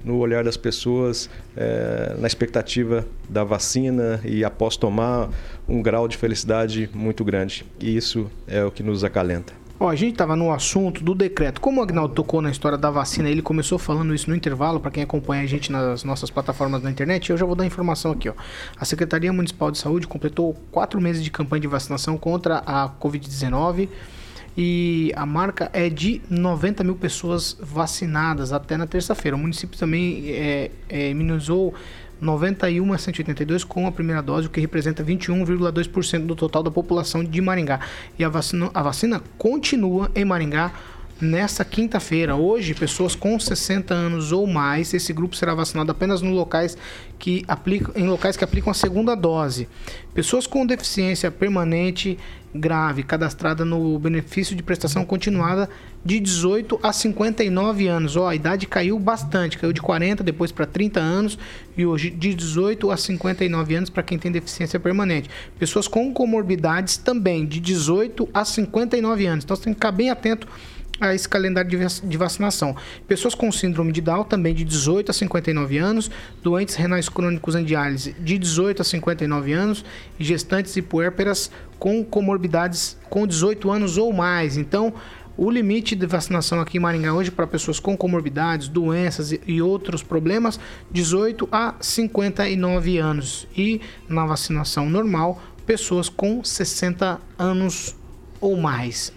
no 0.06 0.18
olhar 0.18 0.44
das 0.44 0.56
pessoas, 0.56 1.28
é, 1.56 2.14
na 2.16 2.28
expectativa 2.28 3.04
da 3.28 3.42
vacina 3.42 4.20
e 4.24 4.44
após 4.44 4.76
tomar 4.76 5.28
um 5.68 5.82
grau 5.82 6.06
de 6.06 6.16
felicidade 6.16 6.88
muito 6.94 7.24
grande. 7.24 7.66
E 7.80 7.96
isso 7.96 8.30
é 8.46 8.64
o 8.64 8.70
que 8.70 8.84
nos 8.84 9.02
acalenta. 9.02 9.52
Ó, 9.78 9.90
a 9.90 9.94
gente 9.94 10.12
estava 10.12 10.34
no 10.34 10.50
assunto 10.50 11.04
do 11.04 11.14
decreto. 11.14 11.60
Como 11.60 11.80
o 11.80 11.82
Agnaldo 11.82 12.14
tocou 12.14 12.40
na 12.40 12.50
história 12.50 12.78
da 12.78 12.90
vacina, 12.90 13.28
ele 13.28 13.42
começou 13.42 13.78
falando 13.78 14.14
isso 14.14 14.30
no 14.30 14.36
intervalo, 14.36 14.80
para 14.80 14.90
quem 14.90 15.02
acompanha 15.02 15.42
a 15.42 15.46
gente 15.46 15.70
nas 15.70 16.02
nossas 16.02 16.30
plataformas 16.30 16.82
na 16.82 16.90
internet, 16.90 17.28
eu 17.28 17.36
já 17.36 17.44
vou 17.44 17.54
dar 17.54 17.66
informação 17.66 18.12
aqui. 18.12 18.28
Ó. 18.28 18.32
A 18.78 18.84
Secretaria 18.86 19.30
Municipal 19.32 19.70
de 19.70 19.76
Saúde 19.76 20.06
completou 20.06 20.54
quatro 20.70 20.98
meses 20.98 21.22
de 21.22 21.30
campanha 21.30 21.60
de 21.60 21.66
vacinação 21.66 22.16
contra 22.16 22.58
a 22.58 22.88
Covid-19 22.88 23.88
e 24.56 25.12
a 25.14 25.26
marca 25.26 25.70
é 25.72 25.90
de 25.90 26.22
90 26.30 26.82
mil 26.82 26.96
pessoas 26.96 27.56
vacinadas 27.60 28.52
até 28.52 28.76
na 28.76 28.86
terça-feira. 28.86 29.36
O 29.36 29.38
município 29.38 29.78
também 29.78 30.30
é, 30.30 30.70
é, 30.88 31.10
imunizou 31.10 31.74
91 32.20 32.92
a 32.92 32.98
182 32.98 33.64
com 33.64 33.86
a 33.86 33.92
primeira 33.92 34.22
dose, 34.22 34.46
o 34.46 34.50
que 34.50 34.60
representa 34.60 35.04
21,2% 35.04 36.24
do 36.24 36.34
total 36.34 36.62
da 36.62 36.70
população 36.70 37.22
de 37.22 37.40
Maringá. 37.40 37.80
E 38.18 38.24
a 38.24 38.28
vacina, 38.28 38.70
a 38.72 38.82
vacina 38.82 39.22
continua 39.36 40.10
em 40.14 40.24
Maringá 40.24 40.72
nesta 41.20 41.64
quinta-feira. 41.64 42.34
Hoje, 42.34 42.74
pessoas 42.74 43.14
com 43.14 43.38
60 43.38 43.92
anos 43.92 44.32
ou 44.32 44.46
mais, 44.46 44.92
esse 44.92 45.12
grupo 45.12 45.36
será 45.36 45.54
vacinado 45.54 45.90
apenas 45.90 46.22
nos 46.22 46.32
locais 46.32 46.76
que 47.18 47.44
aplicam, 47.48 47.92
em 47.94 48.06
locais 48.06 48.36
que 48.36 48.44
aplicam 48.44 48.70
a 48.70 48.74
segunda 48.74 49.14
dose. 49.14 49.68
Pessoas 50.16 50.46
com 50.46 50.64
deficiência 50.64 51.30
permanente 51.30 52.18
grave 52.54 53.02
cadastrada 53.02 53.66
no 53.66 53.98
benefício 53.98 54.56
de 54.56 54.62
prestação 54.62 55.04
continuada 55.04 55.68
de 56.02 56.18
18 56.18 56.80
a 56.82 56.90
59 56.90 57.86
anos. 57.86 58.16
Ó, 58.16 58.26
a 58.26 58.34
idade 58.34 58.66
caiu 58.66 58.98
bastante, 58.98 59.58
caiu 59.58 59.74
de 59.74 59.82
40 59.82 60.24
depois 60.24 60.50
para 60.50 60.64
30 60.64 60.98
anos 60.98 61.38
e 61.76 61.84
hoje 61.84 62.08
de 62.08 62.32
18 62.32 62.90
a 62.90 62.96
59 62.96 63.74
anos 63.74 63.90
para 63.90 64.02
quem 64.02 64.18
tem 64.18 64.32
deficiência 64.32 64.80
permanente. 64.80 65.28
Pessoas 65.58 65.86
com 65.86 66.10
comorbidades 66.14 66.96
também 66.96 67.44
de 67.44 67.60
18 67.60 68.26
a 68.32 68.42
59 68.42 69.26
anos. 69.26 69.44
Então 69.44 69.54
você 69.54 69.64
tem 69.64 69.74
que 69.74 69.78
ficar 69.78 69.92
bem 69.92 70.08
atento 70.08 70.48
a 71.00 71.14
esse 71.14 71.28
calendário 71.28 71.70
de 71.70 72.16
vacinação. 72.16 72.76
Pessoas 73.06 73.34
com 73.34 73.50
síndrome 73.52 73.92
de 73.92 74.00
Down, 74.00 74.24
também 74.24 74.54
de 74.54 74.64
18 74.64 75.10
a 75.10 75.14
59 75.14 75.78
anos, 75.78 76.10
doentes 76.42 76.74
renais 76.74 77.08
crônicos 77.08 77.54
em 77.54 77.64
diálise 77.64 78.14
de 78.18 78.38
18 78.38 78.82
a 78.82 78.84
59 78.84 79.52
anos, 79.52 79.84
gestantes 80.18 80.76
e 80.76 80.82
puérperas 80.82 81.50
com 81.78 82.04
comorbidades 82.04 82.96
com 83.10 83.26
18 83.26 83.70
anos 83.70 83.98
ou 83.98 84.12
mais. 84.12 84.56
Então, 84.56 84.94
o 85.36 85.50
limite 85.50 85.94
de 85.94 86.06
vacinação 86.06 86.60
aqui 86.60 86.78
em 86.78 86.80
Maringá 86.80 87.12
hoje 87.12 87.30
para 87.30 87.46
pessoas 87.46 87.78
com 87.78 87.94
comorbidades, 87.94 88.68
doenças 88.68 89.32
e 89.46 89.60
outros 89.60 90.02
problemas, 90.02 90.58
18 90.90 91.46
a 91.52 91.74
59 91.78 92.96
anos. 92.96 93.46
E 93.54 93.82
na 94.08 94.24
vacinação 94.24 94.88
normal, 94.88 95.42
pessoas 95.66 96.08
com 96.08 96.42
60 96.42 97.20
anos 97.38 97.94
ou 98.40 98.56
mais. 98.56 99.12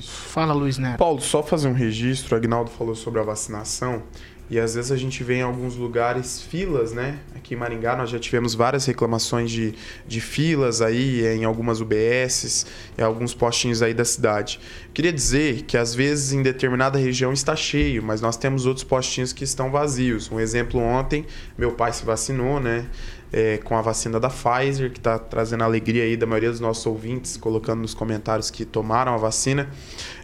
Fala, 0.00 0.52
Luiz 0.54 0.78
Neto. 0.78 0.98
Paulo, 0.98 1.20
só 1.20 1.42
fazer 1.42 1.68
um 1.68 1.74
registro. 1.74 2.34
O 2.34 2.38
Agnaldo 2.38 2.70
falou 2.70 2.94
sobre 2.94 3.20
a 3.20 3.22
vacinação. 3.22 4.02
E 4.50 4.58
às 4.58 4.74
vezes 4.74 4.92
a 4.92 4.96
gente 4.96 5.24
vê 5.24 5.36
em 5.36 5.42
alguns 5.42 5.76
lugares 5.76 6.42
filas, 6.42 6.92
né? 6.92 7.18
Aqui 7.34 7.54
em 7.54 7.56
Maringá 7.56 7.96
nós 7.96 8.10
já 8.10 8.18
tivemos 8.18 8.54
várias 8.54 8.84
reclamações 8.84 9.50
de, 9.50 9.74
de 10.06 10.20
filas 10.20 10.82
aí 10.82 11.24
em 11.26 11.44
algumas 11.44 11.80
UBSs, 11.80 12.66
em 12.98 13.02
alguns 13.02 13.32
postinhos 13.32 13.80
aí 13.80 13.94
da 13.94 14.04
cidade. 14.04 14.60
Queria 14.92 15.12
dizer 15.12 15.62
que 15.62 15.78
às 15.78 15.94
vezes 15.94 16.34
em 16.34 16.42
determinada 16.42 16.98
região 16.98 17.32
está 17.32 17.56
cheio, 17.56 18.02
mas 18.02 18.20
nós 18.20 18.36
temos 18.36 18.66
outros 18.66 18.84
postinhos 18.84 19.32
que 19.32 19.42
estão 19.42 19.70
vazios. 19.70 20.30
Um 20.30 20.38
exemplo 20.38 20.78
ontem, 20.78 21.24
meu 21.56 21.72
pai 21.72 21.92
se 21.94 22.04
vacinou, 22.04 22.60
né? 22.60 22.84
É, 23.32 23.58
com 23.58 23.76
a 23.76 23.80
vacina 23.80 24.20
da 24.20 24.28
Pfizer, 24.28 24.90
que 24.90 24.98
está 24.98 25.18
trazendo 25.18 25.64
alegria 25.64 26.04
aí 26.04 26.16
da 26.16 26.26
maioria 26.26 26.50
dos 26.50 26.60
nossos 26.60 26.84
ouvintes, 26.86 27.36
colocando 27.36 27.80
nos 27.80 27.94
comentários 27.94 28.50
que 28.50 28.64
tomaram 28.64 29.14
a 29.14 29.16
vacina. 29.16 29.70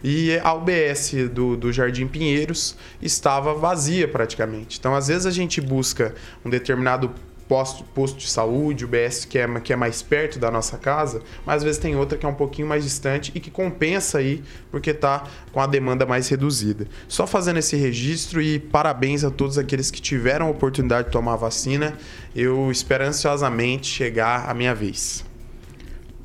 E 0.03 0.37
a 0.43 0.53
UBS 0.53 1.29
do, 1.33 1.57
do 1.57 1.73
Jardim 1.73 2.07
Pinheiros 2.07 2.77
estava 3.01 3.53
vazia 3.53 4.07
praticamente. 4.07 4.77
Então, 4.77 4.95
às 4.95 5.07
vezes, 5.07 5.25
a 5.25 5.31
gente 5.31 5.59
busca 5.59 6.13
um 6.45 6.49
determinado 6.49 7.11
posto, 7.49 7.83
posto 7.83 8.19
de 8.19 8.29
saúde, 8.29 8.85
UBS 8.85 9.25
que 9.25 9.39
é, 9.39 9.59
que 9.59 9.73
é 9.73 9.75
mais 9.75 10.03
perto 10.03 10.37
da 10.37 10.51
nossa 10.51 10.77
casa, 10.77 11.23
mas 11.43 11.57
às 11.57 11.63
vezes 11.63 11.79
tem 11.79 11.95
outra 11.95 12.15
que 12.15 12.25
é 12.25 12.29
um 12.29 12.35
pouquinho 12.35 12.67
mais 12.67 12.83
distante 12.83 13.31
e 13.33 13.39
que 13.39 13.49
compensa 13.49 14.19
aí 14.19 14.43
porque 14.69 14.91
está 14.91 15.23
com 15.51 15.59
a 15.59 15.65
demanda 15.65 16.05
mais 16.05 16.29
reduzida. 16.29 16.85
Só 17.07 17.25
fazendo 17.25 17.57
esse 17.57 17.75
registro 17.75 18.39
e 18.39 18.59
parabéns 18.59 19.23
a 19.23 19.31
todos 19.31 19.57
aqueles 19.57 19.89
que 19.89 19.99
tiveram 19.99 20.45
a 20.45 20.49
oportunidade 20.51 21.07
de 21.07 21.11
tomar 21.11 21.33
a 21.33 21.37
vacina. 21.37 21.97
Eu 22.35 22.71
espero 22.71 23.03
ansiosamente 23.03 23.87
chegar 23.87 24.47
a 24.47 24.53
minha 24.53 24.75
vez. 24.75 25.25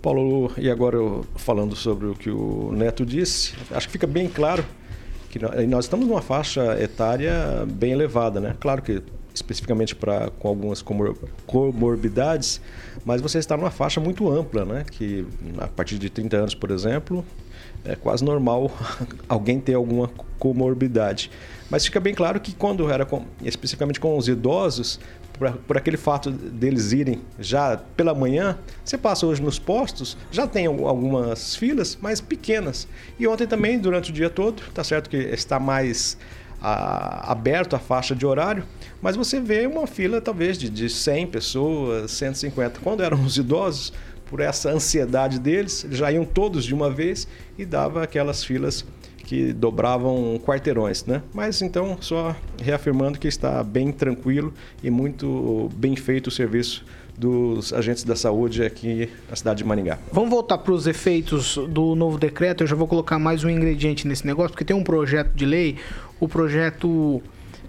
Paulo, 0.02 0.52
e 0.58 0.70
agora 0.70 0.98
falando 1.36 1.74
sobre 1.74 2.08
o 2.08 2.14
que 2.14 2.28
o 2.28 2.70
Neto 2.72 3.06
disse, 3.06 3.54
acho 3.70 3.86
que 3.86 3.92
fica 3.92 4.06
bem 4.06 4.28
claro 4.28 4.62
que 5.30 5.38
nós 5.66 5.86
estamos 5.86 6.06
numa 6.06 6.20
faixa 6.20 6.78
etária 6.80 7.64
bem 7.66 7.92
elevada, 7.92 8.38
né? 8.40 8.54
Claro 8.60 8.82
que 8.82 9.02
especificamente 9.34 9.94
para 9.94 10.30
com 10.30 10.48
algumas 10.48 10.80
comor 10.80 11.16
comorbidades, 11.46 12.60
mas 13.04 13.20
você 13.20 13.38
está 13.38 13.56
numa 13.56 13.70
faixa 13.70 14.00
muito 14.00 14.30
ampla, 14.30 14.64
né? 14.64 14.84
Que 14.88 15.26
a 15.58 15.66
partir 15.66 15.98
de 15.98 16.08
30 16.08 16.36
anos, 16.36 16.54
por 16.54 16.70
exemplo, 16.70 17.24
é 17.84 17.96
quase 17.96 18.24
normal 18.24 18.70
alguém 19.28 19.60
ter 19.60 19.74
alguma 19.74 20.08
comorbidade. 20.38 21.30
Mas 21.68 21.84
fica 21.84 21.98
bem 21.98 22.14
claro 22.14 22.40
que 22.40 22.54
quando 22.54 22.88
era 22.90 23.04
com, 23.04 23.24
especificamente 23.42 23.98
com 23.98 24.16
os 24.16 24.28
idosos, 24.28 25.00
por, 25.32 25.50
por, 25.52 25.76
aquele 25.76 25.96
fato 25.96 26.30
deles 26.30 26.92
irem 26.92 27.20
já 27.40 27.76
pela 27.96 28.14
manhã, 28.14 28.56
você 28.84 28.96
passa 28.96 29.26
hoje 29.26 29.42
nos 29.42 29.58
postos, 29.58 30.16
já 30.30 30.46
tem 30.46 30.66
algumas 30.66 31.56
filas, 31.56 31.98
mas 32.00 32.20
pequenas. 32.20 32.86
E 33.18 33.26
ontem 33.26 33.46
também, 33.46 33.78
durante 33.78 34.10
o 34.10 34.14
dia 34.14 34.30
todo, 34.30 34.62
tá 34.72 34.84
certo 34.84 35.10
que 35.10 35.16
está 35.16 35.58
mais 35.58 36.16
a, 36.64 37.30
aberto 37.30 37.76
a 37.76 37.78
faixa 37.78 38.16
de 38.16 38.24
horário, 38.24 38.64
mas 39.02 39.16
você 39.16 39.38
vê 39.38 39.66
uma 39.66 39.86
fila 39.86 40.18
talvez 40.18 40.56
de, 40.56 40.70
de 40.70 40.88
100 40.88 41.26
pessoas, 41.26 42.10
150. 42.12 42.80
Quando 42.80 43.02
eram 43.02 43.22
os 43.22 43.36
idosos, 43.36 43.92
por 44.24 44.40
essa 44.40 44.70
ansiedade 44.70 45.38
deles, 45.38 45.84
eles 45.84 45.98
já 45.98 46.10
iam 46.10 46.24
todos 46.24 46.64
de 46.64 46.72
uma 46.72 46.90
vez 46.90 47.28
e 47.58 47.66
dava 47.66 48.02
aquelas 48.02 48.42
filas 48.42 48.84
que 49.18 49.52
dobravam 49.52 50.40
quarteirões, 50.42 51.04
né? 51.04 51.22
Mas 51.32 51.60
então, 51.60 51.98
só 52.00 52.34
reafirmando 52.62 53.18
que 53.18 53.28
está 53.28 53.62
bem 53.62 53.92
tranquilo 53.92 54.52
e 54.82 54.90
muito 54.90 55.70
bem 55.76 55.94
feito 55.96 56.28
o 56.28 56.30
serviço 56.30 56.84
dos 57.16 57.72
agentes 57.72 58.04
da 58.04 58.16
saúde 58.16 58.64
aqui 58.64 59.08
na 59.28 59.36
cidade 59.36 59.58
de 59.58 59.64
Maringá. 59.64 59.98
Vamos 60.12 60.30
voltar 60.30 60.58
para 60.58 60.72
os 60.72 60.86
efeitos 60.86 61.56
do 61.68 61.94
novo 61.94 62.18
decreto. 62.18 62.64
Eu 62.64 62.66
já 62.66 62.74
vou 62.74 62.88
colocar 62.88 63.18
mais 63.18 63.44
um 63.44 63.50
ingrediente 63.50 64.06
nesse 64.06 64.26
negócio, 64.26 64.50
porque 64.50 64.64
tem 64.64 64.76
um 64.76 64.84
projeto 64.84 65.32
de 65.34 65.46
lei, 65.46 65.76
o 66.18 66.28
projeto 66.28 67.22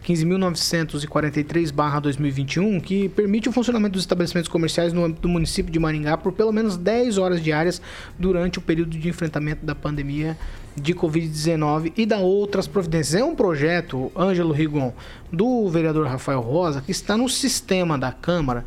15.943-2021, 0.06 2.82
que 2.82 3.10
permite 3.10 3.50
o 3.50 3.52
funcionamento 3.52 3.94
dos 3.94 4.04
estabelecimentos 4.04 4.50
comerciais 4.50 4.94
no 4.94 5.04
âmbito 5.04 5.22
do 5.22 5.30
município 5.30 5.72
de 5.72 5.80
Maringá 5.80 6.16
por 6.16 6.32
pelo 6.32 6.52
menos 6.52 6.78
10 6.78 7.18
horas 7.18 7.42
diárias 7.42 7.82
durante 8.18 8.60
o 8.60 8.62
período 8.62 8.98
de 8.98 9.10
enfrentamento 9.10 9.66
da 9.66 9.74
pandemia 9.74 10.38
de 10.76 10.94
Covid-19 10.94 11.94
e 11.98 12.06
da 12.06 12.20
outras 12.20 12.68
providências. 12.68 13.20
É 13.20 13.24
um 13.24 13.34
projeto, 13.34 14.12
Ângelo 14.16 14.54
Rigon, 14.54 14.94
do 15.32 15.68
vereador 15.70 16.06
Rafael 16.06 16.42
Rosa, 16.42 16.82
que 16.82 16.92
está 16.92 17.18
no 17.18 17.28
sistema 17.28 17.98
da 17.98 18.12
Câmara 18.12 18.64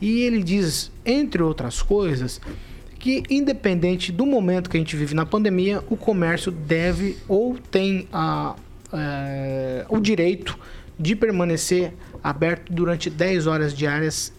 e 0.00 0.22
ele 0.22 0.42
diz, 0.42 0.90
entre 1.04 1.42
outras 1.42 1.82
coisas, 1.82 2.40
que 2.98 3.22
independente 3.30 4.12
do 4.12 4.26
momento 4.26 4.68
que 4.70 4.76
a 4.76 4.80
gente 4.80 4.94
vive 4.96 5.14
na 5.14 5.26
pandemia, 5.26 5.82
o 5.88 5.96
comércio 5.96 6.52
deve 6.52 7.16
ou 7.26 7.58
tem 7.58 8.06
a, 8.12 8.54
é, 8.92 9.84
o 9.88 9.98
direito 9.98 10.58
de 10.98 11.16
permanecer 11.16 11.94
aberto 12.22 12.70
durante 12.70 13.08
10 13.08 13.46
horas 13.46 13.74
diárias, 13.74 14.32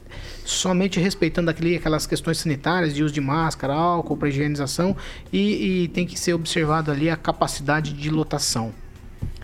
somente 0.46 1.00
respeitando 1.00 1.50
aquele, 1.50 1.76
aquelas 1.76 2.06
questões 2.06 2.38
sanitárias 2.38 2.94
de 2.94 3.04
uso 3.04 3.14
de 3.14 3.22
máscara, 3.22 3.74
álcool 3.74 4.16
para 4.16 4.30
higienização 4.30 4.96
e, 5.34 5.84
e, 5.84 5.88
tem 5.88 6.06
que 6.06 6.20
ser 6.20 6.34
observado 6.34 6.92
ali 6.92 7.10
a 7.10 7.16
capacidade 7.16 7.94
de 7.94 8.10
lotação. 8.12 8.72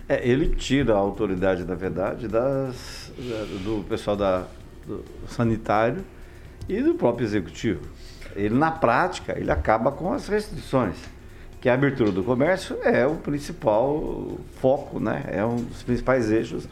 É, 0.08 0.26
ele 0.26 0.50
tira 0.54 0.94
a 0.94 0.96
autoridade, 0.96 1.64
na 1.64 1.74
verdade, 1.74 2.28
das, 2.28 3.12
do 3.64 3.84
pessoal 3.88 4.16
da, 4.16 4.46
do 4.88 5.04
sanitário 5.28 6.04
e 6.68 6.82
do 6.82 6.94
próprio 6.94 7.24
executivo. 7.24 7.80
Ele, 8.34 8.54
na 8.54 8.70
prática, 8.70 9.38
ele 9.38 9.50
acaba 9.50 9.92
com 9.92 10.12
as 10.12 10.28
restrições 10.28 10.96
que 11.60 11.68
a 11.68 11.74
abertura 11.74 12.12
do 12.12 12.22
comércio 12.22 12.78
é 12.82 13.06
o 13.06 13.16
principal 13.16 14.38
foco, 14.60 15.00
né? 15.00 15.24
é 15.28 15.44
um 15.44 15.56
dos 15.56 15.82
principais 15.82 16.30
eixos 16.30 16.68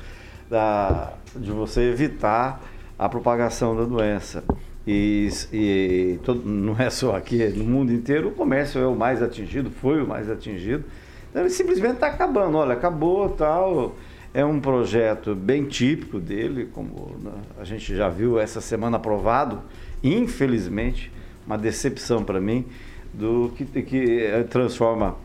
da, 0.49 1.13
de 1.35 1.51
você 1.51 1.83
evitar 1.91 2.63
a 2.99 3.09
propagação 3.09 3.77
da 3.77 3.85
doença. 3.85 4.45
E, 4.87 5.29
e 5.53 6.21
todo, 6.23 6.49
não 6.49 6.81
é 6.81 6.89
só 6.89 7.17
aqui, 7.17 7.45
no 7.49 7.65
mundo 7.65 7.93
inteiro, 7.93 8.29
o 8.29 8.31
comércio 8.31 8.81
é 8.81 8.87
o 8.87 8.95
mais 8.95 9.21
atingido, 9.21 9.71
foi 9.71 10.01
o 10.01 10.07
mais 10.07 10.31
atingido. 10.31 10.85
Então 11.31 11.43
ele 11.43 11.51
simplesmente 11.51 11.95
está 11.95 12.07
acabando. 12.07 12.57
Olha, 12.57 12.75
acabou 12.75 13.29
tal. 13.31 13.97
É 14.37 14.45
um 14.45 14.61
projeto 14.61 15.35
bem 15.35 15.65
típico 15.65 16.21
dele, 16.21 16.69
como 16.71 17.17
né, 17.23 17.33
a 17.59 17.65
gente 17.65 17.97
já 17.97 18.11
viu 18.11 18.39
essa 18.39 18.61
semana 18.61 18.99
aprovado, 18.99 19.63
infelizmente, 20.05 21.11
uma 21.47 21.57
decepção 21.57 22.23
para 22.23 22.39
mim 22.39 22.67
do 23.15 23.51
que, 23.57 23.65
que 23.81 24.21
eh, 24.21 24.43
transforma 24.43 25.17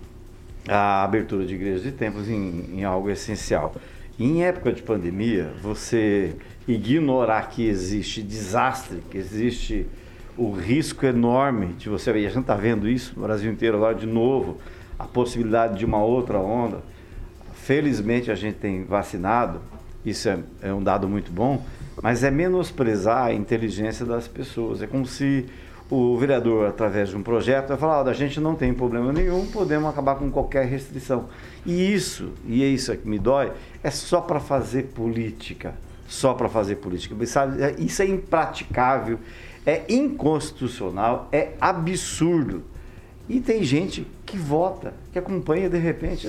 a 0.65 1.03
abertura 1.03 1.45
de 1.45 1.55
igrejas 1.55 1.85
e 1.85 1.91
templos 1.91 2.29
em, 2.29 2.77
em 2.77 2.85
algo 2.85 3.09
essencial. 3.09 3.75
Em 4.17 4.45
época 4.45 4.71
de 4.71 4.81
pandemia, 4.81 5.51
você 5.61 6.33
ignorar 6.65 7.49
que 7.49 7.67
existe 7.67 8.21
desastre, 8.21 9.03
que 9.11 9.17
existe 9.17 9.87
o 10.37 10.53
risco 10.53 11.05
enorme 11.05 11.73
de 11.73 11.89
você. 11.89 12.11
E 12.11 12.25
a 12.25 12.29
gente 12.29 12.43
está 12.43 12.55
vendo 12.55 12.87
isso 12.87 13.11
no 13.17 13.23
Brasil 13.23 13.51
inteiro 13.51 13.75
agora 13.75 13.93
de 13.93 14.07
novo, 14.07 14.57
a 14.97 15.03
possibilidade 15.03 15.77
de 15.77 15.83
uma 15.83 16.01
outra 16.01 16.39
onda. 16.39 16.81
Felizmente 17.63 18.31
a 18.31 18.35
gente 18.35 18.55
tem 18.55 18.83
vacinado, 18.83 19.61
isso 20.03 20.27
é, 20.27 20.39
é 20.63 20.73
um 20.73 20.81
dado 20.81 21.07
muito 21.07 21.31
bom, 21.31 21.63
mas 22.01 22.23
é 22.23 22.31
menosprezar 22.31 23.25
a 23.25 23.33
inteligência 23.33 24.03
das 24.03 24.27
pessoas. 24.27 24.81
É 24.81 24.87
como 24.87 25.05
se 25.05 25.45
o 25.87 26.17
vereador, 26.17 26.67
através 26.67 27.09
de 27.09 27.17
um 27.17 27.21
projeto, 27.21 27.67
vai 27.67 27.77
falar: 27.77 28.09
a 28.09 28.13
gente 28.13 28.39
não 28.39 28.55
tem 28.55 28.73
problema 28.73 29.13
nenhum, 29.13 29.45
podemos 29.45 29.87
acabar 29.87 30.15
com 30.15 30.31
qualquer 30.31 30.65
restrição. 30.65 31.29
E 31.63 31.93
isso, 31.93 32.31
e 32.47 32.63
é 32.63 32.67
isso 32.67 32.95
que 32.97 33.07
me 33.07 33.19
dói, 33.19 33.51
é 33.83 33.91
só 33.91 34.21
para 34.21 34.39
fazer 34.39 34.85
política. 34.95 35.75
Só 36.07 36.33
para 36.33 36.49
fazer 36.49 36.77
política. 36.77 37.15
Sabe, 37.27 37.61
é, 37.61 37.75
isso 37.77 38.01
é 38.01 38.07
impraticável, 38.07 39.19
é 39.65 39.83
inconstitucional, 39.87 41.29
é 41.31 41.51
absurdo. 41.61 42.63
E 43.31 43.39
tem 43.39 43.63
gente 43.63 44.05
que 44.25 44.35
vota, 44.35 44.93
que 45.13 45.17
acompanha 45.17 45.69
de 45.69 45.77
repente 45.77 46.27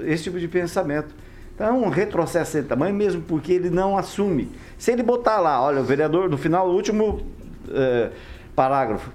esse 0.00 0.24
tipo 0.24 0.38
de 0.38 0.46
pensamento. 0.46 1.08
Então 1.54 1.66
é 1.68 1.72
um 1.72 1.88
retrocesso 1.88 2.60
de 2.60 2.68
tamanho 2.68 2.94
mesmo 2.94 3.22
porque 3.22 3.50
ele 3.50 3.70
não 3.70 3.96
assume. 3.96 4.50
Se 4.76 4.92
ele 4.92 5.02
botar 5.02 5.40
lá, 5.40 5.62
olha, 5.62 5.80
o 5.80 5.84
vereador, 5.84 6.28
no 6.28 6.36
final, 6.36 6.68
o 6.68 6.74
último. 6.74 7.26
Eh, 7.70 8.10
Parágrafo. 8.54 9.10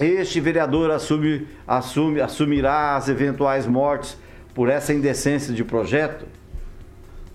Este 0.00 0.40
vereador 0.40 0.90
assume, 0.90 1.46
assume, 1.66 2.20
assumirá 2.20 2.96
as 2.96 3.08
eventuais 3.08 3.64
mortes 3.64 4.16
por 4.52 4.68
essa 4.68 4.92
indecência 4.92 5.54
de 5.54 5.62
projeto. 5.62 6.26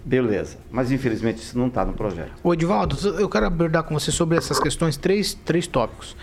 Beleza, 0.04 0.58
mas 0.70 0.92
infelizmente 0.92 1.38
isso 1.38 1.58
não 1.58 1.68
está 1.68 1.86
no 1.86 1.94
projeto. 1.94 2.32
O 2.44 2.54
Edivaldo, 2.54 2.96
eu 3.18 3.30
quero 3.30 3.46
abordar 3.46 3.84
com 3.84 3.98
você 3.98 4.12
sobre 4.12 4.38
essas 4.38 4.60
questões, 4.60 4.98
três, 4.98 5.34
três 5.34 5.68
tópicos. 5.68 6.16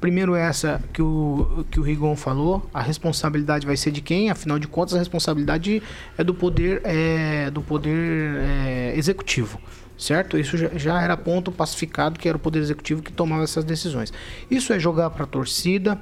Primeiro 0.00 0.34
essa 0.34 0.82
que 0.92 1.02
o, 1.02 1.64
que 1.70 1.78
o 1.78 1.82
Rigon 1.82 2.16
falou, 2.16 2.68
a 2.72 2.80
responsabilidade 2.80 3.66
vai 3.66 3.76
ser 3.76 3.90
de 3.90 4.00
quem? 4.00 4.30
Afinal 4.30 4.58
de 4.58 4.66
contas, 4.66 4.94
a 4.94 4.98
responsabilidade 4.98 5.82
é 6.16 6.24
do 6.24 6.34
poder, 6.34 6.80
é, 6.84 7.50
do 7.50 7.60
poder 7.60 8.36
é, 8.38 8.94
executivo 8.96 9.60
certo? 9.98 10.38
Isso 10.38 10.56
já, 10.56 10.70
já, 10.74 11.02
era 11.02 11.14
ponto 11.14 11.52
pacificado 11.52 12.18
que 12.18 12.26
era 12.26 12.34
o 12.34 12.40
Poder 12.40 12.58
Executivo 12.58 13.02
que 13.02 13.12
tomava 13.12 13.44
essas 13.44 13.64
decisões. 13.64 14.10
Isso 14.50 14.72
é 14.72 14.78
jogar 14.78 15.10
para 15.10 15.24
a 15.24 15.26
torcida, 15.26 16.00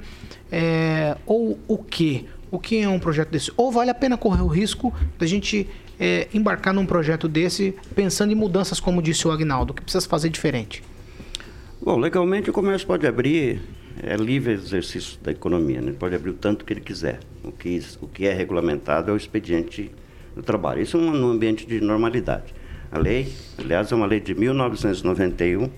é, 0.49 1.17
ou 1.25 1.59
o 1.67 1.77
que? 1.77 2.25
O 2.49 2.57
que 2.57 2.79
é 2.79 2.87
um 2.87 2.97
projeto 2.97 3.29
desse? 3.29 3.51
Ou 3.57 3.71
vale 3.71 3.91
a 3.91 3.93
pena 3.93 4.17
correr 4.17 4.41
o 4.41 4.47
risco 4.47 4.93
da 5.19 5.27
gente 5.27 5.67
é, 5.99 6.29
embarcar 6.33 6.73
num 6.73 6.85
projeto 6.85 7.27
desse 7.27 7.75
pensando 7.93 8.31
em 8.31 8.35
mudanças, 8.35 8.79
como 8.79 9.01
disse 9.01 9.27
o 9.27 9.31
Agnaldo, 9.31 9.73
que 9.73 9.81
precisa 9.81 10.07
fazer 10.07 10.29
diferente? 10.29 10.81
Bom, 11.81 11.97
legalmente 11.97 12.49
o 12.49 12.53
comércio 12.53 12.87
pode 12.87 13.05
abrir, 13.05 13.61
é 14.01 14.15
livre 14.15 14.53
exercício 14.53 15.19
da 15.21 15.31
economia, 15.31 15.81
né? 15.81 15.89
ele 15.89 15.97
pode 15.97 16.15
abrir 16.15 16.31
o 16.31 16.33
tanto 16.33 16.63
que 16.63 16.73
ele 16.73 16.81
quiser. 16.81 17.19
O 17.43 17.51
que, 17.51 17.81
o 18.01 18.07
que 18.07 18.25
é 18.25 18.33
regulamentado 18.33 19.11
é 19.11 19.13
o 19.13 19.17
expediente 19.17 19.91
do 20.35 20.41
trabalho. 20.41 20.81
Isso 20.81 20.97
é 20.97 20.99
um, 20.99 21.25
um 21.25 21.31
ambiente 21.31 21.65
de 21.65 21.81
normalidade. 21.81 22.53
A 22.91 22.97
lei, 22.97 23.31
aliás, 23.57 23.91
é 23.91 23.95
uma 23.95 24.05
lei 24.05 24.19
de 24.19 24.33
1991, 24.33 25.69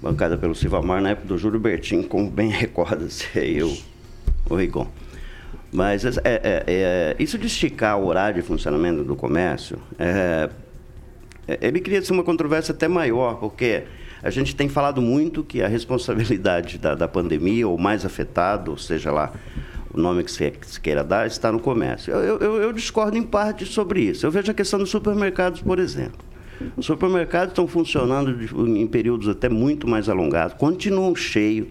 bancada 0.00 0.36
pelo 0.36 0.54
Silvamar 0.54 1.00
na 1.00 1.10
época 1.10 1.28
do 1.28 1.38
Júlio 1.38 1.60
Bertin, 1.60 2.02
como 2.02 2.30
bem 2.30 2.48
recorda-se 2.50 3.38
aí 3.38 3.62
o, 3.62 3.76
Rigon. 4.54 4.88
Mas 5.72 6.04
é, 6.04 6.10
é, 6.24 6.64
é, 6.66 7.16
isso 7.18 7.36
de 7.36 7.46
esticar 7.46 7.98
o 7.98 8.06
horário 8.06 8.40
de 8.40 8.46
funcionamento 8.46 9.04
do 9.04 9.16
comércio, 9.16 9.78
é, 9.98 10.48
é, 11.46 11.58
ele 11.60 11.80
cria 11.80 12.00
uma 12.10 12.22
controvérsia 12.22 12.72
até 12.72 12.88
maior, 12.88 13.34
porque 13.34 13.84
a 14.24 14.30
gente 14.30 14.56
tem 14.56 14.70
falado 14.70 15.02
muito 15.02 15.44
que 15.44 15.62
a 15.62 15.68
responsabilidade 15.68 16.78
da, 16.78 16.94
da 16.94 17.06
pandemia, 17.06 17.68
ou 17.68 17.76
mais 17.76 18.06
afetado, 18.06 18.70
ou 18.70 18.78
seja 18.78 19.12
lá, 19.12 19.30
o 19.92 20.00
nome 20.00 20.24
que 20.24 20.32
se 20.32 20.80
queira 20.80 21.04
dar, 21.04 21.26
está 21.26 21.52
no 21.52 21.60
comércio. 21.60 22.10
Eu, 22.10 22.38
eu, 22.38 22.62
eu, 22.62 22.72
discordo 22.72 23.18
em 23.18 23.22
parte 23.22 23.66
sobre 23.66 24.00
isso. 24.00 24.24
Eu 24.24 24.30
vejo 24.30 24.50
a 24.50 24.54
questão 24.54 24.78
dos 24.78 24.88
supermercados, 24.88 25.60
por 25.60 25.78
exemplo. 25.78 26.24
Os 26.74 26.86
supermercados 26.86 27.50
estão 27.50 27.68
funcionando 27.68 28.34
de, 28.34 28.80
em 28.80 28.86
períodos 28.86 29.28
até 29.28 29.50
muito 29.50 29.86
mais 29.86 30.08
alongados, 30.08 30.56
continuam 30.56 31.14
cheios, 31.14 31.68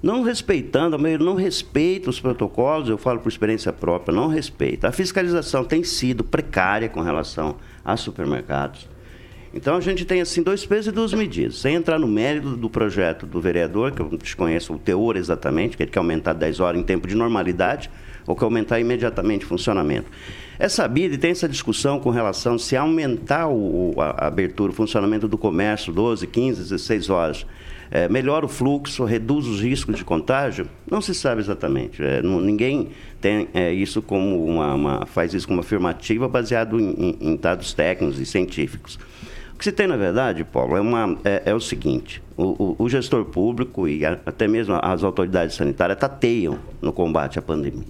não 0.00 0.22
respeitando, 0.22 0.96
não 0.96 1.34
respeita 1.34 2.10
os 2.10 2.20
protocolos, 2.20 2.88
eu 2.88 2.96
falo 2.96 3.18
por 3.18 3.28
experiência 3.28 3.72
própria, 3.72 4.14
não 4.14 4.28
respeita. 4.28 4.86
A 4.86 4.92
fiscalização 4.92 5.64
tem 5.64 5.82
sido 5.82 6.22
precária 6.22 6.88
com 6.88 7.00
relação 7.00 7.56
a 7.84 7.96
supermercados. 7.96 8.88
Então 9.56 9.74
a 9.74 9.80
gente 9.80 10.04
tem 10.04 10.20
assim 10.20 10.42
dois 10.42 10.66
pesos 10.66 10.88
e 10.88 10.92
duas 10.92 11.14
medidas. 11.14 11.56
Sem 11.56 11.76
entrar 11.76 11.98
no 11.98 12.06
mérito 12.06 12.54
do 12.56 12.68
projeto 12.68 13.24
do 13.24 13.40
vereador, 13.40 13.90
que 13.90 14.00
eu 14.00 14.10
desconheço 14.18 14.74
o 14.74 14.78
teor 14.78 15.16
exatamente, 15.16 15.78
que 15.78 15.82
ele 15.82 15.90
quer 15.90 15.98
aumentar 15.98 16.34
10 16.34 16.60
horas 16.60 16.78
em 16.78 16.84
tempo 16.84 17.08
de 17.08 17.14
normalidade, 17.14 17.90
ou 18.26 18.36
quer 18.36 18.44
aumentar 18.44 18.78
imediatamente 18.78 19.46
o 19.46 19.48
funcionamento. 19.48 20.10
É 20.58 20.68
sabido 20.68 21.14
e 21.14 21.18
tem 21.18 21.30
essa 21.30 21.48
discussão 21.48 21.98
com 21.98 22.10
relação 22.10 22.58
se 22.58 22.76
aumentar 22.76 23.48
o, 23.48 23.94
a, 23.98 24.24
a 24.24 24.26
abertura, 24.26 24.72
o 24.72 24.74
funcionamento 24.74 25.26
do 25.26 25.38
comércio, 25.38 25.90
12, 25.90 26.26
15, 26.26 26.62
16 26.62 27.08
horas, 27.08 27.46
é, 27.90 28.10
melhora 28.10 28.44
o 28.44 28.48
fluxo, 28.48 29.04
reduz 29.04 29.46
os 29.46 29.62
riscos 29.62 29.96
de 29.96 30.04
contágio? 30.04 30.68
Não 30.90 31.00
se 31.00 31.14
sabe 31.14 31.40
exatamente. 31.40 32.02
É, 32.02 32.20
não, 32.20 32.40
ninguém 32.40 32.88
tem 33.22 33.48
é, 33.54 33.72
isso 33.72 34.02
como 34.02 34.44
uma, 34.44 34.74
uma, 34.74 35.06
faz 35.06 35.32
isso 35.32 35.48
como 35.48 35.60
afirmativa 35.60 36.28
baseado 36.28 36.78
em, 36.78 36.90
em, 36.90 37.16
em 37.20 37.36
dados 37.36 37.72
técnicos 37.72 38.18
e 38.18 38.26
científicos. 38.26 38.98
O 39.56 39.58
que 39.58 39.64
se 39.64 39.72
tem, 39.72 39.86
na 39.86 39.96
verdade, 39.96 40.44
Paulo, 40.44 40.76
é, 40.76 40.80
uma, 40.82 41.16
é, 41.24 41.44
é 41.46 41.54
o 41.54 41.60
seguinte: 41.60 42.22
o, 42.36 42.42
o, 42.42 42.76
o, 42.78 42.88
gestor 42.90 43.24
público 43.24 43.88
e 43.88 44.04
a, 44.04 44.12
até 44.26 44.46
mesmo 44.46 44.78
as 44.82 45.02
autoridades 45.02 45.56
sanitárias 45.56 45.98
tateiam 45.98 46.58
no 46.82 46.92
combate 46.92 47.38
à 47.38 47.42
pandemia. 47.42 47.86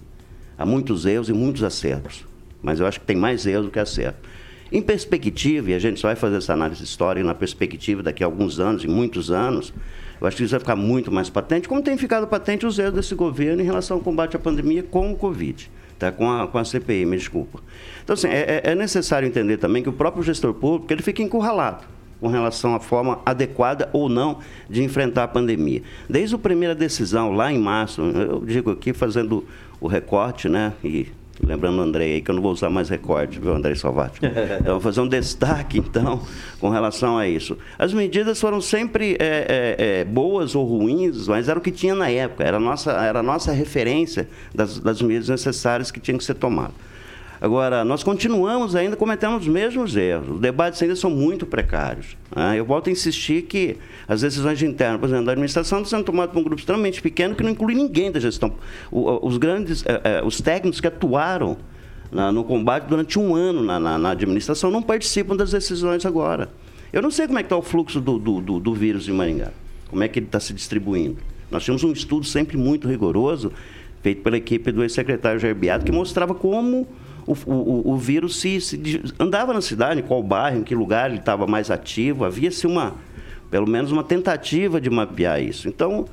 Há 0.57 0.65
muitos 0.65 1.05
erros 1.05 1.29
e 1.29 1.33
muitos 1.33 1.65
acertos, 1.65 2.25
mas 2.63 2.79
eu 2.79 2.87
acho 2.87 3.01
que 3.01 3.07
tem 3.07 3.17
mais 3.17 3.45
erros 3.47 3.65
do 3.65 3.73
que 3.73 3.81
acertos. 3.81 4.31
Em 4.71 4.81
perspectiva, 4.81 5.73
e 5.73 5.75
a 5.75 5.79
gente 5.81 5.99
só 5.99 6.07
vai 6.07 6.15
fazer 6.15 6.37
essa 6.37 6.53
análise 6.53 6.85
histórica 6.85 7.27
na 7.27 7.35
perspectiva 7.35 8.01
daqui 8.01 8.23
a 8.23 8.29
alguns 8.29 8.61
anos 8.61 8.85
e 8.85 8.87
muitos 8.87 9.33
anos, 9.33 9.75
eu 10.21 10.27
acho 10.29 10.37
que 10.37 10.45
isso 10.45 10.53
vai 10.53 10.61
ficar 10.61 10.77
muito 10.77 11.11
mais 11.11 11.29
patente, 11.29 11.69
como 11.69 11.83
tem 11.83 11.99
ficado 11.99 12.29
patente 12.29 12.65
os 12.65 12.79
erros 12.79 12.95
desse 12.95 13.17
governo 13.17 13.61
em 13.61 13.65
relação 13.65 13.97
ao 13.97 14.03
combate 14.05 14.37
à 14.37 14.39
pandemia 14.39 14.85
com 14.85 15.11
o 15.11 15.17
Covid. 15.17 15.69
Está 15.97 16.13
com 16.13 16.31
a, 16.31 16.47
com 16.47 16.59
a 16.59 16.65
CPI, 16.65 17.07
me 17.07 17.17
desculpa. 17.17 17.59
Então, 18.05 18.15
assim, 18.15 18.29
é, 18.29 18.63
é, 18.65 18.71
é 18.73 18.75
necessário 18.75 19.27
entender 19.27 19.57
também 19.57 19.83
que 19.83 19.89
o 19.89 19.93
próprio 19.93 20.23
gestor 20.23 20.53
público 20.53 20.93
ele 20.93 21.03
fica 21.03 21.23
encurralado 21.23 21.85
com 22.21 22.29
relação 22.29 22.75
à 22.75 22.81
forma 22.81 23.19
adequada 23.25 23.89
ou 23.93 24.09
não 24.09 24.39
de 24.69 24.83
enfrentar 24.83 25.25
a 25.25 25.29
pandemia. 25.29 25.83
Desde 26.09 26.35
a 26.35 26.39
primeira 26.39 26.75
decisão, 26.75 27.33
lá 27.33 27.51
em 27.51 27.59
março, 27.59 28.03
eu 28.03 28.45
digo 28.45 28.71
aqui 28.71 28.93
fazendo 28.93 29.47
o 29.81 29.87
recorte, 29.87 30.49
né, 30.49 30.73
e 30.85 31.09
lembrando 31.45 31.79
o 31.79 31.83
André 31.83 32.05
aí, 32.05 32.21
que 32.21 32.31
eu 32.31 32.35
não 32.35 32.43
vou 32.43 32.53
usar 32.53 32.71
mais 32.71 32.89
recorte, 32.89 33.39
viu, 33.39 33.55
André 33.55 33.75
Salvati? 33.75 34.21
Então, 34.61 34.75
vou 34.75 34.81
fazer 34.81 35.01
um 35.01 35.09
destaque, 35.09 35.79
então, 35.79 36.23
com 36.61 36.71
relação 36.71 37.19
a 37.19 37.29
isso. 37.29 37.57
As 37.79 37.93
medidas 37.93 38.41
foram 38.41 38.61
sempre 38.61 39.17
é, 39.19 39.77
é, 39.79 40.01
é, 40.01 40.05
boas 40.05 40.55
ou 40.55 40.65
ruins, 40.65 41.29
mas 41.29 41.49
era 41.49 41.59
o 41.59 41.63
que 41.63 41.71
tinha 41.71 41.95
na 41.95 42.11
época, 42.11 42.45
era 42.45 42.57
a 42.57 42.61
nossa, 42.61 42.93
era 42.93 43.21
a 43.21 43.23
nossa 43.23 43.53
referência 43.53 44.29
das, 44.55 44.79
das 44.79 45.03
medidas 45.03 45.29
necessárias 45.29 45.91
que 45.91 46.01
tinham 46.01 46.19
que 46.19 46.25
ser 46.25 46.35
tomadas. 46.35 46.75
Agora, 47.47 47.85
nós 47.85 48.03
continuamos 48.03 48.75
ainda 48.75 48.97
cometendo 48.97 49.37
os 49.37 49.47
mesmos 49.47 49.95
erros. 49.95 50.31
Os 50.31 50.41
debates 50.41 50.83
ainda 50.83 50.97
são 50.97 51.09
muito 51.09 51.47
precários. 51.47 52.17
Né? 52.35 52.59
Eu 52.59 52.65
volto 52.65 52.89
a 52.89 52.91
insistir 52.91 53.43
que 53.43 53.77
as 54.09 54.23
decisões 54.23 54.61
internas, 54.65 54.99
por 54.99 55.07
exemplo, 55.07 55.27
da 55.27 55.31
administração 55.31 55.79
estão 55.79 55.99
sendo 55.99 56.07
tomadas 56.07 56.33
por 56.33 56.41
um 56.41 56.43
grupo 56.43 56.59
extremamente 56.59 57.01
pequeno 57.01 57.37
que 57.37 57.45
não 57.45 57.51
inclui 57.51 57.77
ninguém 57.77 58.11
da 58.11 58.19
gestão. 58.19 58.55
O, 58.91 59.25
os 59.25 59.37
grandes, 59.37 59.87
eh, 59.87 60.01
eh, 60.03 60.23
os 60.25 60.41
técnicos 60.41 60.81
que 60.81 60.89
atuaram 60.89 61.57
na, 62.11 62.33
no 62.33 62.43
combate 62.43 62.87
durante 62.89 63.17
um 63.17 63.37
ano 63.37 63.63
na, 63.63 63.79
na, 63.79 63.97
na, 63.97 64.11
administração 64.11 64.69
não 64.73 64.83
participam 64.83 65.37
das 65.37 65.53
decisões 65.53 66.05
agora. 66.05 66.49
Eu 66.93 67.01
não 67.01 67.13
sei 67.13 67.29
como 67.29 67.39
é 67.39 67.45
que 67.45 67.47
está 67.47 67.57
o 67.57 67.63
fluxo 67.63 68.01
do, 68.01 68.19
do, 68.19 68.41
do, 68.41 68.59
do 68.59 68.75
vírus 68.75 69.09
em 69.09 69.13
Maringá, 69.13 69.53
como 69.89 70.03
é 70.03 70.09
que 70.09 70.19
ele 70.19 70.27
está 70.27 70.41
se 70.41 70.53
distribuindo. 70.53 71.19
Nós 71.49 71.63
tínhamos 71.63 71.85
um 71.85 71.93
estudo 71.93 72.27
sempre 72.27 72.57
muito 72.57 72.89
rigoroso, 72.89 73.53
feito 74.03 74.21
pela 74.23 74.37
equipe 74.37 74.73
do 74.73 74.83
ex-secretário 74.83 75.39
Jair 75.39 75.57
que 75.85 75.93
mostrava 75.93 76.35
como 76.35 76.89
o, 77.27 77.35
o, 77.47 77.93
o 77.93 77.97
vírus 77.97 78.41
se, 78.41 78.61
se, 78.61 79.03
andava 79.19 79.53
na 79.53 79.61
cidade, 79.61 80.01
em 80.01 80.03
qual 80.03 80.23
bairro, 80.23 80.59
em 80.59 80.63
que 80.63 80.75
lugar 80.75 81.11
ele 81.11 81.19
estava 81.19 81.47
mais 81.47 81.71
ativo. 81.71 82.25
Havia-se 82.25 82.67
uma, 82.67 82.95
pelo 83.51 83.69
menos 83.69 83.91
uma 83.91 84.05
tentativa 84.05 84.81
de 84.81 84.89
mapear 84.89 85.43
isso. 85.43 85.69
Então, 85.69 86.07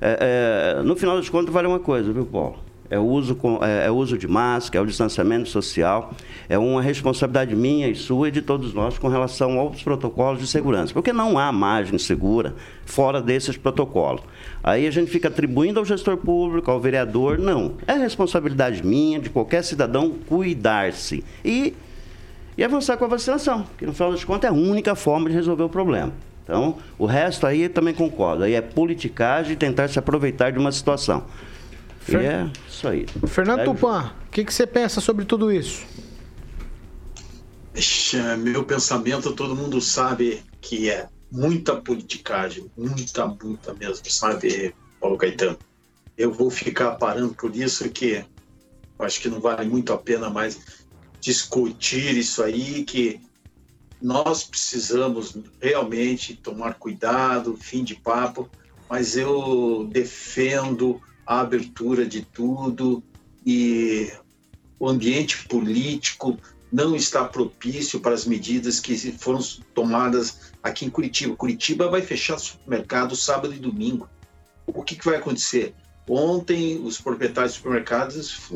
é, 0.00 0.78
é, 0.78 0.82
no 0.82 0.96
final 0.96 1.16
das 1.16 1.28
contas, 1.28 1.52
vale 1.52 1.68
uma 1.68 1.80
coisa, 1.80 2.12
viu, 2.12 2.24
Paulo? 2.24 2.63
É 2.94 2.98
o 2.98 3.02
uso, 3.02 3.36
é, 3.60 3.86
é 3.86 3.90
uso 3.90 4.16
de 4.16 4.28
máscara, 4.28 4.78
é 4.78 4.82
o 4.82 4.86
distanciamento 4.86 5.48
social, 5.48 6.12
é 6.48 6.56
uma 6.56 6.80
responsabilidade 6.80 7.54
minha 7.56 7.88
e 7.88 7.94
sua 7.96 8.28
e 8.28 8.30
de 8.30 8.40
todos 8.40 8.72
nós 8.72 8.98
com 8.98 9.08
relação 9.08 9.58
aos 9.58 9.82
protocolos 9.82 10.40
de 10.40 10.46
segurança, 10.46 10.94
porque 10.94 11.12
não 11.12 11.36
há 11.36 11.50
margem 11.50 11.98
segura 11.98 12.54
fora 12.86 13.20
desses 13.20 13.56
protocolos. 13.56 14.22
Aí 14.62 14.86
a 14.86 14.90
gente 14.92 15.10
fica 15.10 15.26
atribuindo 15.26 15.80
ao 15.80 15.84
gestor 15.84 16.16
público, 16.16 16.70
ao 16.70 16.80
vereador, 16.80 17.36
não. 17.36 17.74
É 17.86 17.94
responsabilidade 17.94 18.86
minha, 18.86 19.18
de 19.18 19.28
qualquer 19.28 19.64
cidadão, 19.64 20.12
cuidar-se 20.28 21.24
e, 21.44 21.74
e 22.56 22.62
avançar 22.62 22.96
com 22.96 23.06
a 23.06 23.08
vacinação, 23.08 23.66
que 23.76 23.84
no 23.84 23.92
final 23.92 24.12
das 24.12 24.22
contas 24.22 24.48
é 24.48 24.54
a 24.54 24.56
única 24.56 24.94
forma 24.94 25.28
de 25.28 25.34
resolver 25.34 25.64
o 25.64 25.68
problema. 25.68 26.12
Então, 26.44 26.76
o 26.96 27.06
resto 27.06 27.46
aí 27.46 27.68
também 27.68 27.94
concordo. 27.94 28.44
Aí 28.44 28.52
é 28.52 28.60
politicagem 28.60 29.56
tentar 29.56 29.88
se 29.88 29.98
aproveitar 29.98 30.52
de 30.52 30.58
uma 30.58 30.70
situação. 30.70 31.24
Fer... 32.04 32.22
E 32.22 32.26
é 32.26 32.52
isso 32.68 32.86
aí. 32.86 33.06
Fernando 33.26 33.60
é... 33.60 33.64
Tupan, 33.64 34.12
o 34.26 34.30
que, 34.30 34.44
que 34.44 34.52
você 34.52 34.66
pensa 34.66 35.00
sobre 35.00 35.24
tudo 35.24 35.50
isso? 35.50 35.86
Meu 38.38 38.62
pensamento, 38.64 39.32
todo 39.32 39.56
mundo 39.56 39.80
sabe 39.80 40.42
que 40.60 40.90
é 40.90 41.08
muita 41.32 41.74
politicagem, 41.76 42.70
muita, 42.76 43.26
muita 43.26 43.74
mesmo, 43.74 44.08
sabe, 44.08 44.74
Paulo 45.00 45.16
Caetano? 45.16 45.58
Eu 46.16 46.30
vou 46.32 46.50
ficar 46.50 46.92
parando 46.92 47.34
por 47.34 47.56
isso 47.56 47.88
que 47.88 48.24
acho 48.98 49.20
que 49.20 49.28
não 49.28 49.40
vale 49.40 49.68
muito 49.68 49.92
a 49.92 49.98
pena 49.98 50.30
mais 50.30 50.60
discutir 51.20 52.16
isso 52.16 52.42
aí, 52.42 52.84
que 52.84 53.20
nós 54.00 54.44
precisamos 54.44 55.36
realmente 55.60 56.36
tomar 56.36 56.74
cuidado, 56.74 57.56
fim 57.56 57.82
de 57.82 57.96
papo, 57.96 58.48
mas 58.88 59.16
eu 59.16 59.88
defendo 59.90 61.00
a 61.26 61.40
abertura 61.40 62.06
de 62.06 62.22
tudo 62.22 63.02
e 63.44 64.12
o 64.78 64.88
ambiente 64.88 65.46
político 65.48 66.38
não 66.72 66.96
está 66.96 67.24
propício 67.24 68.00
para 68.00 68.14
as 68.14 68.24
medidas 68.24 68.80
que 68.80 68.96
foram 69.12 69.38
tomadas 69.74 70.52
aqui 70.62 70.84
em 70.84 70.90
Curitiba. 70.90 71.36
Curitiba 71.36 71.88
vai 71.88 72.02
fechar 72.02 72.38
supermercado 72.38 73.14
sábado 73.14 73.54
e 73.54 73.58
domingo. 73.58 74.08
O 74.66 74.82
que, 74.82 74.96
que 74.96 75.04
vai 75.04 75.16
acontecer? 75.16 75.74
Ontem, 76.08 76.80
os 76.84 77.00
proprietários 77.00 77.52
de 77.52 77.58
supermercados 77.58 78.50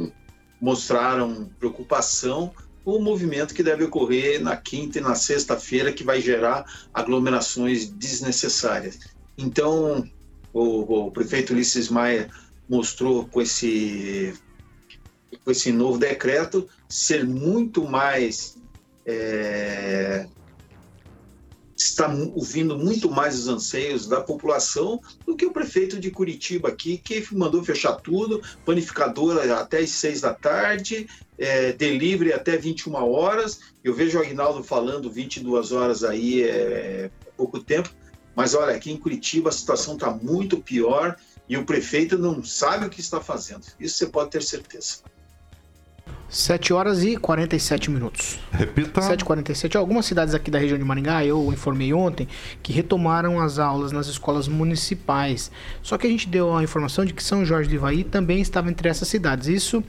mostraram 0.60 1.48
preocupação 1.58 2.52
com 2.84 2.92
o 2.92 3.02
movimento 3.02 3.54
que 3.54 3.62
deve 3.62 3.84
ocorrer 3.84 4.42
na 4.42 4.56
quinta 4.56 4.98
e 4.98 5.00
na 5.02 5.14
sexta-feira, 5.14 5.92
que 5.92 6.02
vai 6.02 6.20
gerar 6.20 6.64
aglomerações 6.92 7.88
desnecessárias. 7.88 8.98
Então, 9.36 10.04
o, 10.52 11.06
o 11.06 11.10
prefeito 11.10 11.52
Ulisses 11.52 11.88
Maia 11.88 12.28
mostrou 12.68 13.26
com 13.26 13.40
esse, 13.40 14.34
com 15.44 15.50
esse 15.50 15.72
novo 15.72 15.98
decreto 15.98 16.68
ser 16.88 17.24
muito 17.24 17.84
mais. 17.88 18.56
É, 19.06 20.26
está 21.76 22.08
ouvindo 22.34 22.76
muito 22.76 23.08
mais 23.08 23.38
os 23.38 23.48
anseios 23.48 24.06
da 24.06 24.20
população 24.20 25.00
do 25.24 25.36
que 25.36 25.46
o 25.46 25.52
prefeito 25.52 25.98
de 25.98 26.10
Curitiba 26.10 26.68
aqui, 26.68 26.98
que 26.98 27.24
mandou 27.32 27.62
fechar 27.62 27.94
tudo, 27.94 28.42
panificadora 28.64 29.60
até 29.60 29.78
as 29.78 29.90
seis 29.90 30.20
da 30.20 30.34
tarde, 30.34 31.08
é, 31.38 31.72
delivery 31.72 32.32
até 32.32 32.56
21 32.56 32.94
horas. 32.94 33.60
Eu 33.84 33.94
vejo 33.94 34.18
o 34.18 34.22
Aguinaldo 34.22 34.62
falando 34.64 35.10
22 35.10 35.70
horas 35.70 36.02
aí 36.02 36.42
é, 36.42 36.48
é 36.48 37.10
pouco 37.36 37.60
tempo, 37.60 37.90
mas 38.34 38.54
olha, 38.54 38.74
aqui 38.74 38.90
em 38.90 38.96
Curitiba 38.96 39.48
a 39.48 39.52
situação 39.52 39.94
está 39.94 40.10
muito 40.10 40.58
pior 40.58 41.16
e 41.48 41.56
o 41.56 41.64
prefeito 41.64 42.18
não 42.18 42.44
sabe 42.44 42.86
o 42.86 42.90
que 42.90 43.00
está 43.00 43.20
fazendo. 43.20 43.62
Isso 43.80 43.96
você 43.96 44.06
pode 44.06 44.30
ter 44.30 44.42
certeza. 44.42 44.98
7 46.28 46.74
horas 46.74 47.02
e 47.02 47.16
47 47.16 47.90
minutos. 47.90 48.38
Repita. 48.52 49.00
7h47. 49.00 49.76
Algumas 49.76 50.04
cidades 50.04 50.34
aqui 50.34 50.50
da 50.50 50.58
região 50.58 50.78
de 50.78 50.84
Maringá, 50.84 51.24
eu 51.24 51.50
informei 51.50 51.94
ontem, 51.94 52.28
que 52.62 52.70
retomaram 52.70 53.40
as 53.40 53.58
aulas 53.58 53.92
nas 53.92 54.08
escolas 54.08 54.46
municipais. 54.46 55.50
Só 55.82 55.96
que 55.96 56.06
a 56.06 56.10
gente 56.10 56.28
deu 56.28 56.54
a 56.54 56.62
informação 56.62 57.04
de 57.04 57.14
que 57.14 57.22
São 57.22 57.46
Jorge 57.46 57.70
do 57.70 57.74
Ivaí 57.74 58.04
também 58.04 58.42
estava 58.42 58.68
entre 58.68 58.90
essas 58.90 59.08
cidades. 59.08 59.48
Isso 59.48 59.82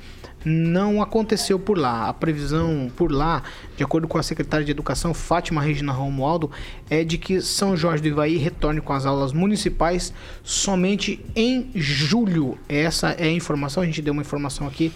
não 0.45 1.01
aconteceu 1.01 1.59
por 1.59 1.77
lá. 1.77 2.07
A 2.07 2.13
previsão 2.13 2.91
por 2.95 3.11
lá, 3.11 3.43
de 3.75 3.83
acordo 3.83 4.07
com 4.07 4.17
a 4.17 4.23
secretária 4.23 4.65
de 4.65 4.71
Educação, 4.71 5.13
Fátima 5.13 5.61
Regina 5.61 5.91
Romualdo, 5.91 6.51
é 6.89 7.03
de 7.03 7.17
que 7.17 7.41
São 7.41 7.75
Jorge 7.75 8.01
do 8.01 8.09
Ivaí 8.09 8.37
retorne 8.37 8.81
com 8.81 8.93
as 8.93 9.05
aulas 9.05 9.33
municipais 9.33 10.13
somente 10.43 11.23
em 11.35 11.69
julho. 11.75 12.57
Essa 12.67 13.11
é 13.11 13.25
a 13.25 13.31
informação, 13.31 13.83
a 13.83 13.85
gente 13.85 14.01
deu 14.01 14.13
uma 14.13 14.21
informação 14.21 14.67
aqui 14.67 14.91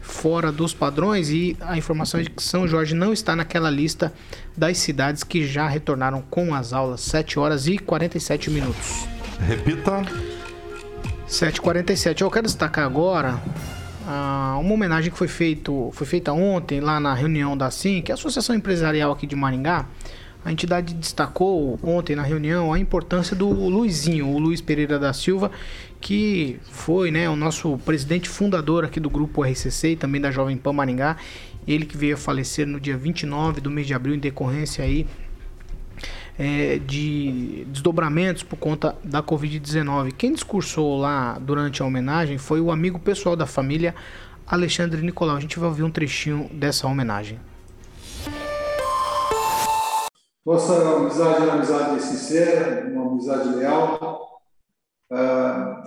fora 0.00 0.50
dos 0.50 0.74
padrões 0.74 1.30
e 1.30 1.56
a 1.60 1.78
informação 1.78 2.18
é 2.20 2.24
de 2.24 2.30
que 2.30 2.42
São 2.42 2.66
Jorge 2.66 2.94
não 2.94 3.12
está 3.12 3.36
naquela 3.36 3.70
lista 3.70 4.12
das 4.56 4.78
cidades 4.78 5.22
que 5.22 5.46
já 5.46 5.68
retornaram 5.68 6.20
com 6.22 6.54
as 6.54 6.72
aulas. 6.72 7.00
7 7.02 7.38
horas 7.38 7.66
e 7.68 7.78
47 7.78 8.50
minutos. 8.50 9.06
Repita. 9.46 10.02
7h47. 11.28 12.22
Eu 12.22 12.30
quero 12.30 12.46
destacar 12.46 12.84
agora 12.84 13.40
ah, 14.06 14.56
uma 14.60 14.74
homenagem 14.74 15.10
que 15.10 15.18
foi, 15.18 15.28
feito, 15.28 15.90
foi 15.92 16.06
feita 16.06 16.32
ontem 16.32 16.80
lá 16.80 16.98
na 16.98 17.14
reunião 17.14 17.56
da 17.56 17.70
SIM, 17.70 18.02
que 18.02 18.10
é 18.10 18.14
a 18.14 18.16
Associação 18.16 18.54
Empresarial 18.54 19.12
aqui 19.12 19.26
de 19.26 19.36
Maringá. 19.36 19.86
A 20.42 20.50
entidade 20.50 20.94
destacou 20.94 21.78
ontem 21.82 22.16
na 22.16 22.22
reunião 22.22 22.72
a 22.72 22.78
importância 22.78 23.36
do 23.36 23.48
Luizinho, 23.48 24.26
o 24.28 24.38
Luiz 24.38 24.62
Pereira 24.62 24.98
da 24.98 25.12
Silva, 25.12 25.50
que 26.00 26.58
foi 26.70 27.10
né, 27.10 27.28
o 27.28 27.36
nosso 27.36 27.76
presidente 27.84 28.26
fundador 28.26 28.84
aqui 28.84 28.98
do 28.98 29.10
grupo 29.10 29.42
RCC 29.44 29.90
e 29.90 29.96
também 29.96 30.20
da 30.20 30.30
Jovem 30.30 30.56
Pan 30.56 30.72
Maringá. 30.72 31.16
Ele 31.68 31.84
que 31.84 31.96
veio 31.96 32.14
a 32.14 32.18
falecer 32.18 32.66
no 32.66 32.80
dia 32.80 32.96
29 32.96 33.60
do 33.60 33.70
mês 33.70 33.86
de 33.86 33.92
abril 33.92 34.14
em 34.14 34.18
decorrência 34.18 34.82
aí 34.82 35.06
é, 36.40 36.78
de 36.78 37.66
desdobramentos 37.66 38.42
por 38.42 38.56
conta 38.56 38.96
da 39.04 39.22
Covid-19. 39.22 40.12
Quem 40.12 40.32
discursou 40.32 40.98
lá 40.98 41.38
durante 41.38 41.82
a 41.82 41.84
homenagem 41.84 42.38
foi 42.38 42.62
o 42.62 42.70
amigo 42.70 42.98
pessoal 42.98 43.36
da 43.36 43.44
família, 43.44 43.94
Alexandre 44.46 45.02
Nicolau. 45.02 45.36
A 45.36 45.40
gente 45.40 45.58
vai 45.58 45.68
ouvir 45.68 45.82
um 45.82 45.90
trechinho 45.90 46.48
dessa 46.54 46.86
homenagem. 46.86 47.38
Nossa 50.46 50.96
amizade 50.96 51.42
é 51.42 51.44
uma 51.44 51.52
amizade 51.52 52.02
sincera, 52.02 52.90
uma 52.90 53.12
amizade 53.12 53.56
leal. 53.56 54.40
Ah, 55.12 55.82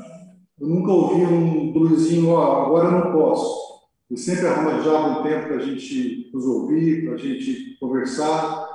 eu 0.62 0.68
nunca 0.68 0.92
ouvi 0.92 1.26
um 1.26 1.74
bluesinho, 1.74 2.30
ó, 2.30 2.68
agora 2.68 2.90
eu 2.90 2.92
não 2.92 3.12
posso. 3.12 3.64
Eu 4.08 4.18
sempre 4.18 4.46
arranjava 4.46 5.20
um 5.20 5.24
tempo 5.24 5.48
para 5.48 5.56
a 5.56 5.66
gente 5.66 6.30
nos 6.32 6.46
ouvir, 6.46 7.06
para 7.06 7.16
a 7.16 7.18
gente 7.18 7.76
conversar 7.80 8.73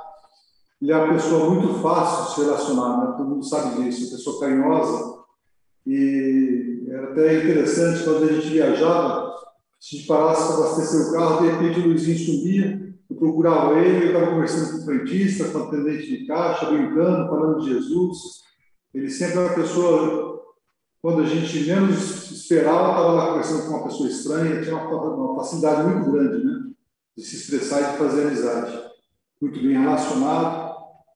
ele 0.81 0.93
é 0.93 0.97
uma 0.97 1.15
pessoa 1.15 1.51
muito 1.51 1.75
fácil 1.81 2.25
de 2.25 2.35
se 2.35 2.41
relacionar, 2.43 2.99
né? 2.99 3.15
todo 3.17 3.29
mundo 3.29 3.45
sabe 3.45 3.83
disso, 3.83 4.05
uma 4.05 4.17
pessoa 4.17 4.41
carinhosa. 4.41 5.19
E 5.87 6.87
era 6.91 7.11
até 7.11 7.43
interessante, 7.43 8.05
quando 8.05 8.25
a 8.25 8.33
gente 8.33 8.49
viajava, 8.49 9.35
Se 9.81 9.97
a 9.97 9.99
gente 9.99 10.09
parasse 10.09 10.47
para 10.47 10.57
abastecer 10.57 11.09
o 11.09 11.13
carro, 11.13 11.41
de 11.41 11.51
repente 11.51 11.81
o 11.81 11.89
Luizinho 11.89 12.19
sumia, 12.19 12.95
eu 13.11 13.17
procurava 13.17 13.79
ele, 13.79 14.05
eu 14.05 14.13
estava 14.13 14.33
conversando 14.33 14.73
com 14.73 14.79
o 14.79 14.85
frentista, 14.85 15.49
com 15.49 15.59
o 15.59 15.63
atendente 15.65 16.07
de 16.07 16.27
caixa, 16.27 16.67
brincando, 16.67 17.29
falando 17.29 17.61
de 17.61 17.71
Jesus. 17.71 18.19
Ele 18.93 19.11
sempre 19.11 19.39
é 19.39 19.41
uma 19.41 19.55
pessoa, 19.55 20.43
quando 21.01 21.23
a 21.23 21.27
gente 21.27 21.61
menos 21.67 22.31
esperava, 22.31 22.91
estava 22.91 23.13
lá 23.13 23.27
conversando 23.29 23.67
com 23.67 23.77
uma 23.77 23.85
pessoa 23.85 24.09
estranha, 24.09 24.63
tinha 24.63 24.77
uma, 24.77 25.37
facilidade 25.37 25.89
muito 25.89 26.11
grande, 26.11 26.45
né? 26.45 26.71
De 27.17 27.23
se 27.23 27.37
expressar 27.37 27.81
e 27.81 27.93
de 27.93 27.99
fazer 27.99 28.27
amizade. 28.27 28.79
Muito 29.41 29.61
bem 29.61 29.79
relacionado, 29.79 30.68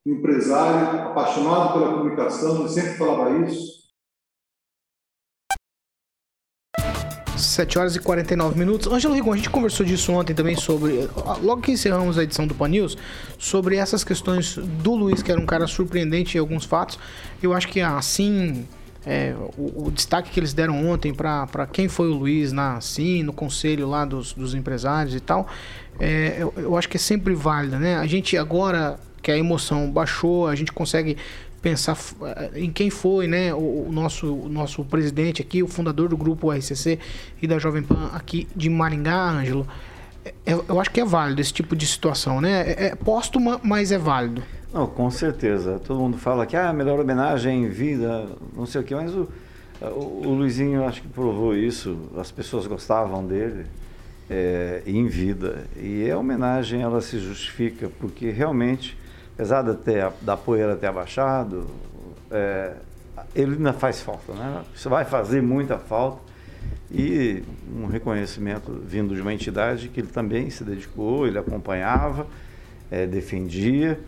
empresário, 0.06 1.08
apaixonado 1.08 1.74
pela 1.74 1.92
comunicação, 1.94 2.60
ele 2.60 2.68
sempre 2.68 2.94
falava 2.94 3.30
isso. 3.46 3.82
7 7.36 7.78
horas 7.78 7.96
e 7.96 8.00
49 8.00 8.58
minutos. 8.58 8.90
Ângelo 8.90 9.14
Rigon, 9.14 9.32
a 9.32 9.36
gente 9.36 9.50
conversou 9.50 9.84
disso 9.84 10.12
ontem 10.12 10.34
também 10.34 10.56
sobre. 10.56 11.08
Logo 11.42 11.60
que 11.60 11.72
encerramos 11.72 12.18
a 12.18 12.22
edição 12.22 12.46
do 12.46 12.54
Pan 12.54 12.68
News, 12.68 12.96
sobre 13.38 13.76
essas 13.76 14.02
questões 14.02 14.56
do 14.56 14.94
Luiz, 14.94 15.22
que 15.22 15.30
era 15.30 15.40
um 15.40 15.46
cara 15.46 15.66
surpreendente 15.66 16.36
em 16.36 16.40
alguns 16.40 16.64
fatos. 16.64 16.98
Eu 17.42 17.52
acho 17.52 17.68
que 17.68 17.80
assim. 17.80 18.66
É, 19.04 19.34
o, 19.58 19.86
o, 19.86 19.90
destaque 19.90 20.30
que 20.30 20.38
eles 20.38 20.54
deram 20.54 20.88
ontem 20.88 21.12
para 21.12 21.66
quem 21.72 21.88
foi 21.88 22.08
o 22.08 22.14
Luiz 22.14 22.52
na 22.52 22.80
sim, 22.80 23.24
no 23.24 23.32
conselho 23.32 23.88
lá 23.88 24.04
dos, 24.04 24.32
dos 24.32 24.54
empresários 24.54 25.12
e 25.12 25.18
tal, 25.18 25.48
é, 25.98 26.36
eu, 26.38 26.54
eu 26.56 26.76
acho 26.76 26.88
que 26.88 26.96
é 26.96 27.00
sempre 27.00 27.34
válido, 27.34 27.80
né? 27.80 27.96
A 27.96 28.06
gente 28.06 28.38
agora 28.38 29.00
que 29.22 29.30
a 29.30 29.38
emoção 29.38 29.90
baixou, 29.90 30.48
a 30.48 30.54
gente 30.54 30.72
consegue 30.72 31.16
pensar 31.62 31.96
eh, 32.22 32.50
em 32.56 32.70
quem 32.70 32.90
foi 32.90 33.28
né, 33.28 33.54
o, 33.54 33.88
nosso, 33.90 34.34
o 34.34 34.48
nosso 34.48 34.84
presidente 34.84 35.40
aqui, 35.40 35.62
o 35.62 35.68
fundador 35.68 36.08
do 36.08 36.16
grupo 36.16 36.50
RCC 36.50 36.98
e 37.40 37.46
da 37.46 37.58
Jovem 37.58 37.82
Pan 37.82 38.10
aqui 38.12 38.48
de 38.54 38.68
Maringá, 38.68 39.30
Ângelo. 39.30 39.66
Eu, 40.44 40.58
é, 40.58 40.72
eu 40.72 40.80
acho 40.80 40.90
que 40.90 41.00
é 41.00 41.04
válido 41.04 41.40
esse 41.40 41.52
tipo 41.52 41.76
de 41.76 41.86
situação, 41.86 42.40
né? 42.40 42.62
É, 42.62 42.86
é 42.86 42.94
póstuma, 42.96 43.60
mas 43.62 43.92
é 43.92 43.98
válido. 43.98 44.42
Não, 44.74 44.86
com 44.86 45.10
certeza. 45.10 45.80
Todo 45.84 46.00
mundo 46.00 46.18
fala 46.18 46.46
que 46.46 46.56
ah, 46.56 46.70
a 46.70 46.72
melhor 46.72 46.98
homenagem 46.98 47.64
em 47.64 47.68
vida, 47.68 48.26
não 48.56 48.66
sei 48.66 48.80
o 48.80 48.84
que, 48.84 48.94
mas 48.94 49.14
o, 49.14 49.28
o, 49.80 50.22
o 50.26 50.34
Luizinho 50.34 50.84
acho 50.84 51.02
que 51.02 51.08
provou 51.08 51.54
isso. 51.54 51.96
As 52.16 52.30
pessoas 52.30 52.66
gostavam 52.66 53.24
dele 53.24 53.66
é, 54.30 54.82
em 54.86 55.06
vida. 55.06 55.66
E 55.76 56.10
a 56.10 56.18
homenagem 56.18 56.80
ela 56.80 57.00
se 57.00 57.18
justifica 57.18 57.90
porque 58.00 58.30
realmente 58.30 58.96
apesar 59.34 59.62
de 59.62 59.74
ter, 59.76 60.10
da 60.20 60.36
poeira 60.36 60.76
ter 60.76 60.86
abaixado, 60.86 61.66
é, 62.30 62.74
ele 63.34 63.56
ainda 63.56 63.72
faz 63.72 64.00
falta, 64.00 64.32
né? 64.32 64.62
Isso 64.74 64.88
vai 64.88 65.04
fazer 65.04 65.42
muita 65.42 65.78
falta. 65.78 66.32
E 66.90 67.42
um 67.74 67.86
reconhecimento 67.86 68.72
vindo 68.84 69.14
de 69.14 69.20
uma 69.20 69.32
entidade 69.32 69.88
que 69.88 70.00
ele 70.00 70.08
também 70.08 70.50
se 70.50 70.62
dedicou, 70.62 71.26
ele 71.26 71.38
acompanhava, 71.38 72.26
é, 72.90 73.06
defendia. 73.06 73.98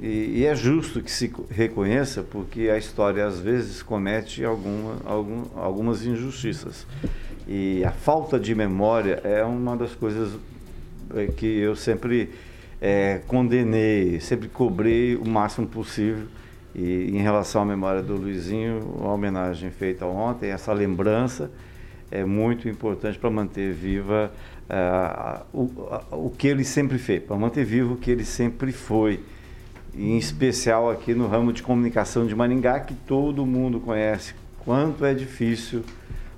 E, 0.00 0.38
e, 0.38 0.46
é 0.46 0.54
justo 0.54 1.02
que 1.02 1.10
se 1.10 1.32
reconheça 1.50 2.22
porque 2.22 2.70
a 2.70 2.78
história 2.78 3.26
às 3.26 3.40
vezes 3.40 3.82
comete 3.82 4.44
alguma, 4.44 4.96
algum, 5.04 5.42
algumas 5.56 6.06
injustiças. 6.06 6.86
E 7.46 7.84
a 7.84 7.90
falta 7.90 8.38
de 8.38 8.54
memória 8.54 9.20
é 9.24 9.42
uma 9.42 9.76
das 9.76 9.94
coisas 9.94 10.32
é, 11.14 11.26
que 11.26 11.46
eu 11.46 11.74
sempre 11.74 12.30
é, 12.80 13.20
condenei, 13.26 14.20
sempre 14.20 14.48
cobrei 14.48 15.16
o 15.16 15.26
máximo 15.26 15.66
possível. 15.66 16.26
E 16.74 17.16
em 17.16 17.22
relação 17.22 17.62
à 17.62 17.64
memória 17.64 18.02
do 18.02 18.14
Luizinho, 18.14 19.00
a 19.02 19.08
homenagem 19.08 19.70
feita 19.70 20.06
ontem, 20.06 20.50
essa 20.50 20.72
lembrança 20.72 21.50
é 22.10 22.24
muito 22.24 22.68
importante 22.68 23.18
para 23.18 23.30
manter 23.30 23.72
viva 23.72 24.30
uh, 24.68 25.44
o, 25.52 26.26
o 26.26 26.30
que 26.30 26.46
ele 26.46 26.64
sempre 26.64 26.98
fez, 26.98 27.22
para 27.22 27.36
manter 27.36 27.64
vivo 27.64 27.94
o 27.94 27.96
que 27.96 28.10
ele 28.10 28.24
sempre 28.24 28.72
foi. 28.72 29.20
Em 29.94 30.16
especial 30.16 30.90
aqui 30.90 31.14
no 31.14 31.26
ramo 31.26 31.52
de 31.52 31.62
comunicação 31.62 32.26
de 32.26 32.34
Maringá, 32.34 32.78
que 32.80 32.94
todo 32.94 33.44
mundo 33.44 33.80
conhece. 33.80 34.34
Quanto 34.64 35.04
é 35.04 35.12
difícil, 35.12 35.82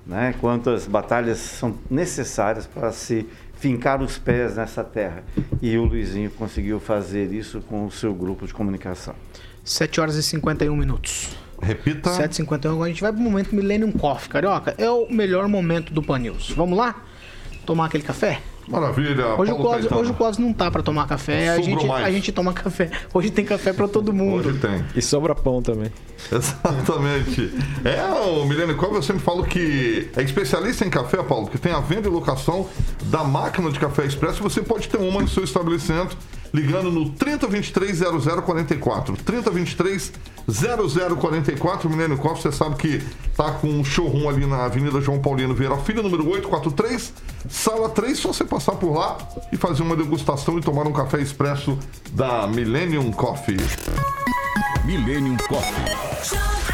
né? 0.07 0.35
quantas 0.41 0.87
batalhas 0.87 1.39
são 1.39 1.77
necessárias 1.91 2.67
para 2.67 2.91
se 2.93 3.27
fincar 3.61 4.03
os 4.03 4.19
pés 4.19 4.57
nessa 4.57 4.83
terra. 4.83 5.23
E 5.61 5.77
o 5.77 5.85
Luizinho 5.85 6.31
conseguiu 6.31 6.81
fazer 6.81 7.33
isso 7.33 7.61
com 7.61 7.87
o 7.87 7.91
seu 7.91 8.15
grupo 8.15 8.47
de 8.47 8.55
comunicação. 8.55 9.15
7 9.63 10.01
horas 10.01 10.17
e 10.17 10.23
51 10.23 10.75
minutos. 10.75 11.29
Repita. 11.61 12.11
7h51, 12.11 12.71
agora 12.71 12.85
a 12.87 12.89
gente 12.89 13.03
vai 13.03 13.13
pro 13.13 13.21
momento 13.21 13.55
Millennium 13.55 13.93
Coffee, 13.93 14.31
carioca. 14.31 14.75
É 14.79 14.91
o 14.91 15.09
melhor 15.11 15.47
momento 15.47 15.93
do 15.93 16.03
Pan 16.03 16.19
News. 16.19 16.51
Vamos 16.57 16.77
lá? 16.77 17.05
Tomar 17.67 17.87
aquele 17.87 18.03
café? 18.03 18.41
Maravilha. 18.69 19.35
Hoje, 19.37 19.53
o 19.53 19.57
Clóvis, 19.57 19.93
hoje 19.93 20.11
o 20.11 20.15
Clóvis 20.15 20.39
não 20.39 20.53
tá 20.53 20.71
para 20.71 20.83
tomar 20.83 21.07
café, 21.07 21.51
a 21.51 21.61
gente, 21.61 21.91
a 21.91 22.11
gente 22.11 22.31
toma 22.33 22.53
café. 22.53 22.91
Hoje 23.13 23.31
tem 23.31 23.45
café 23.45 23.73
para 23.73 23.89
todo 23.89 24.13
mundo. 24.13 24.49
Hoje 24.49 24.59
tem. 24.59 24.85
E 24.95 25.03
sobra 25.03 25.35
pão 25.35 25.61
também. 25.61 25.91
Exatamente. 26.31 27.53
É, 27.85 28.03
o 28.29 28.45
Milene 28.45 28.75
Cove, 28.75 28.97
eu 28.97 29.03
sempre 29.03 29.23
falo 29.23 29.45
que 29.45 30.09
é 30.17 30.23
especialista 30.23 30.85
em 30.85 30.91
café, 30.91 31.23
Paulo, 31.23 31.49
que 31.49 31.59
tem 31.59 31.73
a 31.73 31.81
venda 31.81 32.09
e 32.09 32.11
locação 32.11 32.69
da 33.05 33.25
máquina 33.25 33.71
de 33.71 33.79
café 33.79 34.05
expresso. 34.05 34.43
Você 34.43 34.63
pode 34.63 34.89
ter 34.89 34.99
uma 34.99 35.21
no 35.21 35.29
seu 35.29 35.43
estabelecimento 35.43 36.17
ligando 36.53 36.91
no 36.91 37.11
3023 37.11 38.01
0044. 38.45 39.17
3023 39.17 40.13
0044. 40.49 41.91
Milênio 41.91 42.19
Coffee, 42.19 42.43
você 42.43 42.53
sabe 42.53 42.77
que 42.77 43.03
tá 43.37 43.53
com 43.53 43.69
um 43.69 43.85
showroom 43.85 44.29
ali 44.29 44.47
na 44.47 44.65
Avenida 44.65 45.01
João 45.01 45.21
Paulino 45.21 45.55
Vieira 45.55 45.77
Filho, 45.79 46.03
número 46.03 46.25
843, 46.25 47.13
sala 47.49 47.89
3. 47.89 48.19
Só 48.19 48.33
você 48.33 48.45
passar 48.45 48.73
por 48.73 48.93
lá 48.93 49.19
e 49.53 49.57
fazer 49.57 49.83
uma 49.83 49.97
degustação 49.97 50.59
e 50.59 50.61
tomar 50.61 50.87
um 50.87 50.93
café 50.93 51.21
expresso 51.21 51.79
da 52.13 52.47
Millennium 52.47 53.11
Coffee. 53.13 53.57
Millennium 54.85 55.37
Coffee. 55.49 56.70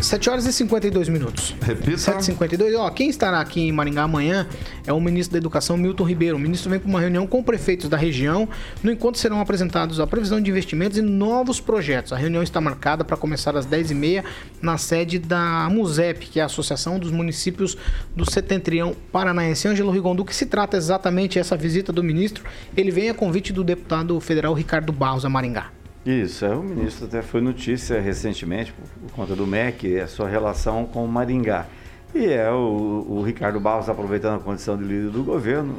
7 0.00 0.28
horas 0.28 0.46
e 0.46 0.52
52 0.52 1.08
minutos. 1.08 1.54
Repita. 1.62 1.96
7h52. 1.96 2.78
Ó, 2.78 2.90
quem 2.90 3.08
estará 3.08 3.40
aqui 3.40 3.60
em 3.62 3.72
Maringá 3.72 4.02
amanhã 4.02 4.46
é 4.86 4.92
o 4.92 5.00
ministro 5.00 5.32
da 5.32 5.38
Educação, 5.38 5.76
Milton 5.76 6.04
Ribeiro. 6.04 6.36
O 6.36 6.38
ministro 6.38 6.68
vem 6.68 6.78
para 6.78 6.88
uma 6.88 7.00
reunião 7.00 7.26
com 7.26 7.42
prefeitos 7.42 7.88
da 7.88 7.96
região. 7.96 8.48
No 8.82 8.92
encontro 8.92 9.20
serão 9.20 9.40
apresentados 9.40 9.98
a 9.98 10.06
previsão 10.06 10.40
de 10.40 10.50
investimentos 10.50 10.98
e 10.98 11.02
novos 11.02 11.58
projetos. 11.60 12.12
A 12.12 12.16
reunião 12.16 12.42
está 12.42 12.60
marcada 12.60 13.02
para 13.02 13.16
começar 13.16 13.56
às 13.56 13.66
10h30 13.66 14.24
na 14.60 14.76
sede 14.76 15.18
da 15.18 15.68
MUSEP, 15.70 16.26
que 16.26 16.38
é 16.38 16.42
a 16.42 16.46
Associação 16.46 16.98
dos 16.98 17.10
Municípios 17.10 17.76
do 18.14 18.30
Setentrião 18.30 18.94
Paranaense. 19.10 19.68
Ângelo 19.68 19.90
Rigon, 19.90 20.14
do 20.14 20.24
que 20.24 20.34
se 20.34 20.46
trata 20.46 20.76
exatamente 20.76 21.38
essa 21.38 21.56
visita 21.56 21.92
do 21.92 22.04
ministro? 22.04 22.44
Ele 22.76 22.90
vem 22.90 23.08
a 23.08 23.14
convite 23.14 23.52
do 23.52 23.64
deputado 23.64 24.20
federal 24.20 24.52
Ricardo 24.52 24.92
Barros 24.92 25.24
a 25.24 25.28
Maringá. 25.28 25.81
Isso, 26.04 26.44
é, 26.44 26.52
o 26.52 26.64
ministro 26.64 27.06
até 27.06 27.22
foi 27.22 27.40
notícia 27.40 28.00
recentemente, 28.00 28.72
por, 28.72 29.12
conta 29.12 29.36
do 29.36 29.46
MEC, 29.46 30.00
a 30.00 30.08
sua 30.08 30.28
relação 30.28 30.84
com 30.84 31.04
o 31.04 31.08
Maringá. 31.08 31.66
E 32.12 32.26
é 32.26 32.50
o, 32.50 33.06
o, 33.08 33.22
Ricardo 33.22 33.60
Barros, 33.60 33.88
aproveitando 33.88 34.40
a 34.40 34.42
condição 34.42 34.76
de 34.76 34.82
líder 34.82 35.10
do 35.10 35.22
governo, 35.22 35.76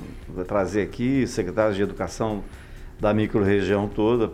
trazer 0.47 0.83
aqui 0.83 1.27
secretários 1.27 1.75
de 1.75 1.83
educação 1.83 2.41
da 3.01 3.13
microrregião 3.13 3.89
toda 3.89 4.29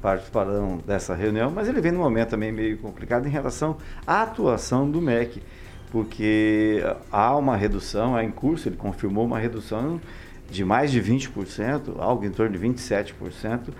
participarão 0.00 0.78
dessa 0.86 1.12
reunião, 1.12 1.50
mas 1.50 1.68
ele 1.68 1.80
vem 1.80 1.90
num 1.90 2.02
momento 2.02 2.28
também 2.28 2.52
meio 2.52 2.78
complicado 2.78 3.26
em 3.26 3.30
relação 3.30 3.76
à 4.06 4.22
atuação 4.22 4.88
do 4.88 5.02
MEC, 5.02 5.42
porque 5.90 6.84
há 7.10 7.36
uma 7.36 7.56
redução, 7.56 8.14
há 8.14 8.22
em 8.22 8.30
curso, 8.30 8.68
ele 8.68 8.76
confirmou 8.76 9.24
uma 9.24 9.40
redução 9.40 10.00
de 10.48 10.64
mais 10.64 10.92
de 10.92 11.02
20%, 11.02 11.96
algo 11.98 12.24
em 12.24 12.30
torno 12.30 12.56
de 12.56 12.64
27%, 12.64 13.70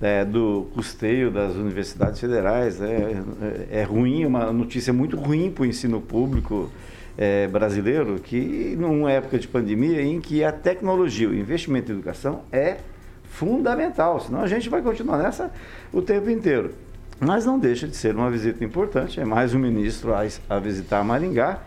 é, 0.00 0.24
do 0.24 0.66
custeio 0.74 1.30
das 1.30 1.54
universidades 1.54 2.20
federais. 2.20 2.80
É, 2.80 3.22
é, 3.70 3.80
é 3.80 3.82
ruim, 3.84 4.22
é 4.22 4.26
uma 4.26 4.52
notícia 4.52 4.92
muito 4.92 5.16
ruim 5.16 5.50
para 5.50 5.62
o 5.62 5.66
ensino 5.66 6.00
público 6.00 6.70
é, 7.16 7.46
brasileiro, 7.46 8.18
que 8.18 8.76
numa 8.78 9.10
época 9.10 9.38
de 9.38 9.48
pandemia 9.48 10.02
em 10.02 10.20
que 10.20 10.42
a 10.42 10.52
tecnologia, 10.52 11.28
o 11.28 11.34
investimento 11.34 11.90
em 11.90 11.94
educação 11.94 12.42
é 12.50 12.78
fundamental, 13.24 14.20
senão 14.20 14.40
a 14.40 14.46
gente 14.46 14.68
vai 14.68 14.82
continuar 14.82 15.18
nessa 15.18 15.50
o 15.92 16.02
tempo 16.02 16.30
inteiro. 16.30 16.72
Mas 17.20 17.44
não 17.44 17.58
deixa 17.58 17.86
de 17.86 17.96
ser 17.96 18.14
uma 18.14 18.30
visita 18.30 18.64
importante, 18.64 19.20
é 19.20 19.24
mais 19.24 19.54
um 19.54 19.58
ministro 19.58 20.12
a, 20.12 20.22
a 20.48 20.58
visitar 20.58 21.04
Maringá, 21.04 21.60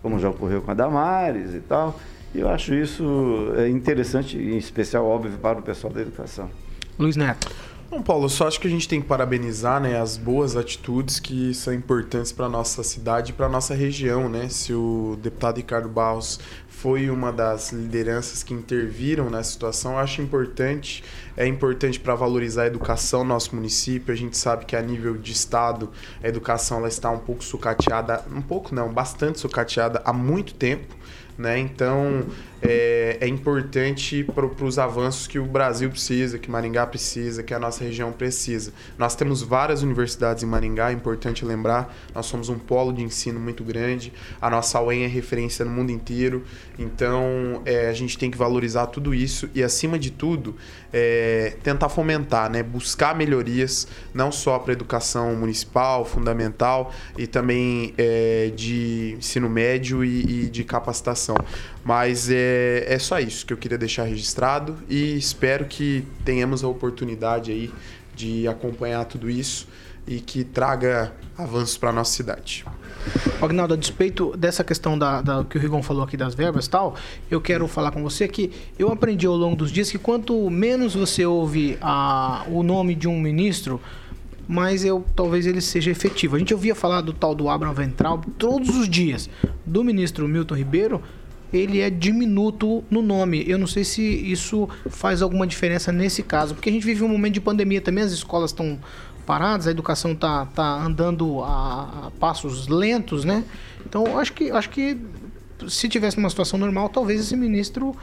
como 0.00 0.18
já 0.18 0.30
ocorreu 0.30 0.62
com 0.62 0.70
a 0.70 0.74
Damares 0.74 1.54
e 1.54 1.60
tal. 1.60 1.98
E 2.34 2.40
eu 2.40 2.48
acho 2.48 2.72
isso 2.74 3.52
é, 3.56 3.68
interessante, 3.68 4.38
em 4.38 4.56
especial, 4.56 5.04
óbvio, 5.06 5.32
para 5.38 5.58
o 5.58 5.62
pessoal 5.62 5.92
da 5.92 6.00
educação. 6.00 6.48
Luiz 6.98 7.16
Neto. 7.16 7.50
Bom, 7.92 8.00
Paulo, 8.00 8.26
só 8.30 8.48
acho 8.48 8.58
que 8.58 8.66
a 8.66 8.70
gente 8.70 8.88
tem 8.88 9.02
que 9.02 9.06
parabenizar 9.06 9.78
né, 9.78 10.00
as 10.00 10.16
boas 10.16 10.56
atitudes 10.56 11.20
que 11.20 11.52
são 11.52 11.74
importantes 11.74 12.32
para 12.32 12.46
a 12.46 12.48
nossa 12.48 12.82
cidade 12.82 13.32
e 13.32 13.34
para 13.34 13.44
a 13.44 13.48
nossa 13.50 13.74
região. 13.74 14.30
Né? 14.30 14.48
Se 14.48 14.72
o 14.72 15.18
deputado 15.20 15.58
Ricardo 15.58 15.90
Barros 15.90 16.40
foi 16.66 17.10
uma 17.10 17.30
das 17.30 17.70
lideranças 17.70 18.42
que 18.42 18.54
interviram 18.54 19.28
nessa 19.28 19.52
situação, 19.52 19.98
acho 19.98 20.22
importante. 20.22 21.04
É 21.36 21.46
importante 21.46 22.00
para 22.00 22.14
valorizar 22.14 22.62
a 22.62 22.66
educação 22.66 23.24
no 23.24 23.26
nosso 23.26 23.54
município. 23.54 24.10
A 24.10 24.16
gente 24.16 24.38
sabe 24.38 24.64
que 24.64 24.74
a 24.74 24.80
nível 24.80 25.18
de 25.18 25.32
estado, 25.32 25.90
a 26.24 26.26
educação 26.26 26.78
ela 26.78 26.88
está 26.88 27.10
um 27.10 27.18
pouco 27.18 27.44
sucateada, 27.44 28.24
um 28.34 28.40
pouco 28.40 28.74
não, 28.74 28.90
bastante 28.90 29.38
sucateada 29.38 30.00
há 30.02 30.14
muito 30.14 30.54
tempo. 30.54 30.96
Né? 31.36 31.58
Então, 31.58 32.24
é, 32.62 33.18
é 33.20 33.26
importante 33.26 34.22
para 34.22 34.46
os 34.64 34.78
avanços 34.78 35.26
que 35.26 35.38
o 35.38 35.44
Brasil 35.44 35.90
precisa, 35.90 36.38
que 36.38 36.50
Maringá 36.50 36.86
precisa, 36.86 37.42
que 37.42 37.52
a 37.52 37.58
nossa 37.58 37.82
região 37.82 38.12
precisa. 38.12 38.72
Nós 38.96 39.16
temos 39.16 39.42
várias 39.42 39.82
universidades 39.82 40.44
em 40.44 40.46
Maringá, 40.46 40.90
é 40.90 40.92
importante 40.92 41.44
lembrar, 41.44 41.94
nós 42.14 42.26
somos 42.26 42.48
um 42.48 42.58
polo 42.58 42.92
de 42.92 43.02
ensino 43.02 43.40
muito 43.40 43.64
grande, 43.64 44.12
a 44.40 44.48
nossa 44.48 44.80
UEM 44.80 45.02
é 45.02 45.08
referência 45.08 45.64
no 45.64 45.72
mundo 45.72 45.90
inteiro, 45.90 46.44
então 46.78 47.62
é, 47.64 47.88
a 47.88 47.92
gente 47.92 48.16
tem 48.16 48.30
que 48.30 48.38
valorizar 48.38 48.86
tudo 48.86 49.12
isso 49.12 49.50
e, 49.54 49.62
acima 49.62 49.98
de 49.98 50.10
tudo, 50.10 50.56
é, 50.92 51.56
tentar 51.64 51.88
fomentar, 51.88 52.48
né? 52.48 52.62
buscar 52.62 53.16
melhorias, 53.16 53.88
não 54.14 54.30
só 54.30 54.58
para 54.58 54.72
a 54.72 54.74
educação 54.74 55.34
municipal, 55.34 56.04
fundamental, 56.04 56.92
e 57.18 57.26
também 57.26 57.92
é, 57.98 58.52
de 58.54 59.16
ensino 59.18 59.48
médio 59.48 60.04
e, 60.04 60.44
e 60.44 60.50
de 60.50 60.62
capacitação. 60.62 61.36
Mas 61.84 62.30
é, 62.30 62.84
é 62.86 62.98
só 62.98 63.18
isso 63.18 63.44
que 63.44 63.52
eu 63.52 63.56
queria 63.56 63.78
deixar 63.78 64.04
registrado 64.04 64.76
e 64.88 65.16
espero 65.16 65.64
que 65.64 66.04
tenhamos 66.24 66.62
a 66.62 66.68
oportunidade 66.68 67.50
aí 67.50 67.72
de 68.14 68.46
acompanhar 68.46 69.04
tudo 69.04 69.28
isso 69.28 69.66
e 70.06 70.20
que 70.20 70.44
traga 70.44 71.12
avanços 71.36 71.76
para 71.76 71.90
a 71.90 71.92
nossa 71.92 72.12
cidade. 72.12 72.64
Agnaldo, 73.40 73.74
a 73.74 73.76
despeito 73.76 74.36
dessa 74.36 74.62
questão 74.62 74.96
da, 74.96 75.20
da, 75.20 75.44
que 75.44 75.56
o 75.56 75.60
Rigon 75.60 75.82
falou 75.82 76.04
aqui 76.04 76.16
das 76.16 76.34
verbas 76.34 76.66
e 76.66 76.70
tal, 76.70 76.94
eu 77.30 77.40
quero 77.40 77.66
falar 77.66 77.90
com 77.90 78.02
você 78.02 78.28
que 78.28 78.52
eu 78.78 78.90
aprendi 78.92 79.26
ao 79.26 79.34
longo 79.34 79.56
dos 79.56 79.72
dias 79.72 79.90
que 79.90 79.98
quanto 79.98 80.48
menos 80.50 80.94
você 80.94 81.26
ouve 81.26 81.78
a, 81.80 82.44
o 82.48 82.62
nome 82.62 82.94
de 82.94 83.08
um 83.08 83.20
ministro, 83.20 83.80
mais 84.46 84.84
eu, 84.84 85.04
talvez 85.16 85.46
ele 85.46 85.60
seja 85.60 85.90
efetivo. 85.90 86.36
A 86.36 86.38
gente 86.38 86.54
ouvia 86.54 86.74
falar 86.74 87.00
do 87.00 87.12
tal 87.12 87.34
do 87.34 87.48
Abraham 87.48 87.72
Ventral 87.72 88.22
todos 88.38 88.76
os 88.76 88.88
dias. 88.88 89.28
Do 89.64 89.82
ministro 89.82 90.28
Milton 90.28 90.54
Ribeiro, 90.54 91.02
ele 91.52 91.80
é 91.80 91.90
diminuto 91.90 92.82
no 92.90 93.02
nome. 93.02 93.44
Eu 93.46 93.58
não 93.58 93.66
sei 93.66 93.84
se 93.84 94.02
isso 94.02 94.68
faz 94.88 95.22
alguma 95.22 95.46
diferença 95.46 95.92
nesse 95.92 96.22
caso, 96.22 96.54
porque 96.54 96.68
a 96.68 96.72
gente 96.72 96.84
vive 96.84 97.04
um 97.04 97.08
momento 97.08 97.34
de 97.34 97.40
pandemia 97.40 97.80
também, 97.80 98.02
as 98.04 98.12
escolas 98.12 98.50
estão 98.50 98.78
paradas, 99.26 99.66
a 99.66 99.70
educação 99.70 100.12
está 100.12 100.46
tá 100.46 100.82
andando 100.84 101.42
a, 101.42 102.06
a, 102.06 102.10
passos 102.18 102.68
lentos, 102.68 103.24
né? 103.24 103.44
Então, 103.86 104.18
acho 104.18 104.32
que, 104.32 104.50
acho 104.50 104.70
que 104.70 104.98
se 105.68 105.88
tivesse 105.88 106.16
uma 106.16 106.28
situação 106.28 106.58
normal, 106.58 106.88
talvez 106.88 107.20
esse 107.20 107.36
ministro 107.36 107.94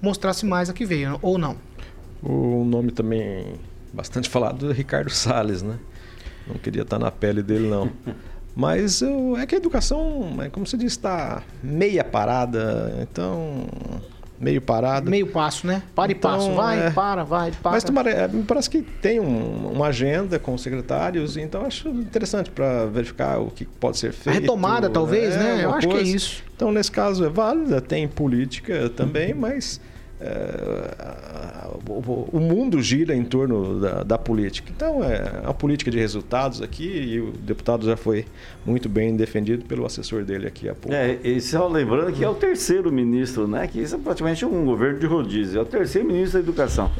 mostrasse 0.00 0.46
mais 0.46 0.70
a 0.70 0.72
que 0.72 0.84
veio, 0.84 1.18
ou 1.22 1.38
não. 1.38 1.56
O 2.22 2.64
nome 2.64 2.90
também 2.90 3.54
bastante 3.92 4.28
falado 4.28 4.70
é 4.70 4.74
Ricardo 4.74 5.10
Salles, 5.10 5.62
né? 5.62 5.78
Não 6.46 6.56
queria 6.56 6.82
estar 6.82 6.98
na 6.98 7.10
pele 7.10 7.42
dele, 7.42 7.68
não. 7.68 7.90
Mas 8.58 9.02
eu, 9.02 9.36
é 9.36 9.46
que 9.46 9.54
a 9.54 9.58
educação, 9.58 10.36
é 10.40 10.48
como 10.48 10.66
se 10.66 10.76
diz, 10.76 10.94
está 10.94 11.44
meia 11.62 12.02
parada, 12.02 12.92
então. 13.00 13.68
Meio 14.40 14.60
parada. 14.60 15.08
Meio 15.08 15.28
passo, 15.28 15.64
né? 15.64 15.80
Para 15.94 16.10
então, 16.10 16.32
e 16.32 16.36
passo. 16.36 16.52
Vai, 16.54 16.86
é... 16.86 16.90
para, 16.90 17.22
vai, 17.22 17.52
para. 17.52 17.70
Mas 17.70 17.84
tomara, 17.84 18.10
é, 18.10 18.26
me 18.26 18.42
parece 18.42 18.68
que 18.68 18.82
tem 18.82 19.20
um, 19.20 19.70
uma 19.70 19.86
agenda 19.86 20.40
com 20.40 20.54
os 20.54 20.60
secretários, 20.60 21.36
então 21.36 21.64
acho 21.64 21.88
interessante 21.88 22.50
para 22.50 22.86
verificar 22.86 23.38
o 23.38 23.46
que 23.48 23.64
pode 23.64 23.96
ser 23.96 24.12
feito. 24.12 24.36
A 24.36 24.40
retomada, 24.40 24.90
talvez, 24.90 25.36
é, 25.36 25.38
né? 25.38 25.64
Eu 25.64 25.74
acho 25.74 25.86
coisa. 25.86 26.02
que 26.02 26.10
é 26.10 26.14
isso. 26.16 26.42
Então, 26.56 26.72
nesse 26.72 26.90
caso, 26.90 27.24
é 27.24 27.28
válida, 27.28 27.80
tem 27.80 28.08
política 28.08 28.88
também, 28.90 29.32
mas 29.34 29.80
o, 31.86 32.28
o, 32.32 32.40
mundo 32.40 32.82
gira 32.82 33.14
em 33.14 33.24
torno 33.24 33.80
da, 33.80 34.02
da, 34.02 34.18
política. 34.18 34.72
Então, 34.74 35.02
é 35.04 35.42
a 35.44 35.54
política 35.54 35.90
de 35.90 35.98
resultados 35.98 36.60
aqui, 36.60 36.88
e 36.88 37.20
o 37.20 37.30
deputado 37.32 37.86
já 37.86 37.96
foi 37.96 38.24
muito 38.66 38.88
bem 38.88 39.16
defendido 39.16 39.64
pelo 39.64 39.86
assessor 39.86 40.24
dele 40.24 40.46
aqui 40.46 40.68
há 40.68 40.74
pouco. 40.74 40.94
É, 40.94 41.18
e 41.22 41.40
só 41.40 41.68
lembrando 41.68 42.12
que 42.12 42.24
é 42.24 42.28
o 42.28 42.34
terceiro 42.34 42.90
ministro, 42.90 43.46
né? 43.46 43.66
Que 43.66 43.80
isso 43.80 43.94
é 43.94 43.98
praticamente 43.98 44.44
um 44.44 44.64
governo 44.64 44.98
de 44.98 45.06
rodízio, 45.06 45.60
é 45.60 45.62
o 45.62 45.66
terceiro 45.66 46.08
ministro 46.08 46.40
da 46.40 46.48
Educação. 46.48 46.90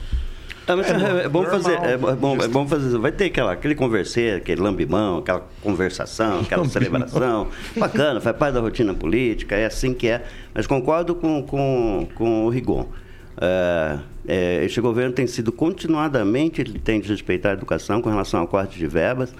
Ah, 0.68 0.74
é, 0.74 1.24
é, 1.24 1.28
bom 1.30 1.44
fazer, 1.46 1.78
é, 1.82 1.96
bom, 1.96 2.36
é 2.36 2.46
bom 2.46 2.68
fazer. 2.68 2.98
Vai 2.98 3.10
ter 3.10 3.24
aquela, 3.26 3.52
aquele 3.52 3.74
converser, 3.74 4.36
aquele 4.36 4.60
lambimão, 4.60 5.18
aquela 5.18 5.48
conversação, 5.62 6.40
aquela 6.40 6.68
celebração. 6.68 7.48
Bacana, 7.74 8.20
faz 8.20 8.36
parte 8.36 8.54
da 8.54 8.60
rotina 8.60 8.92
política, 8.92 9.56
é 9.56 9.64
assim 9.64 9.94
que 9.94 10.08
é. 10.08 10.22
Mas 10.52 10.66
concordo 10.66 11.14
com, 11.14 11.42
com, 11.42 12.06
com 12.14 12.44
o 12.44 12.50
Rigon. 12.50 12.86
É, 13.40 13.98
é, 14.26 14.64
este 14.64 14.80
governo 14.80 15.12
tem 15.12 15.26
sido 15.26 15.52
continuadamente, 15.52 16.60
ele 16.60 16.78
tem 16.78 17.00
desrespeitar 17.00 17.52
a 17.52 17.54
educação 17.54 18.02
com 18.02 18.10
relação 18.10 18.40
ao 18.40 18.48
corte 18.48 18.78
de 18.78 18.86
verbas. 18.86 19.32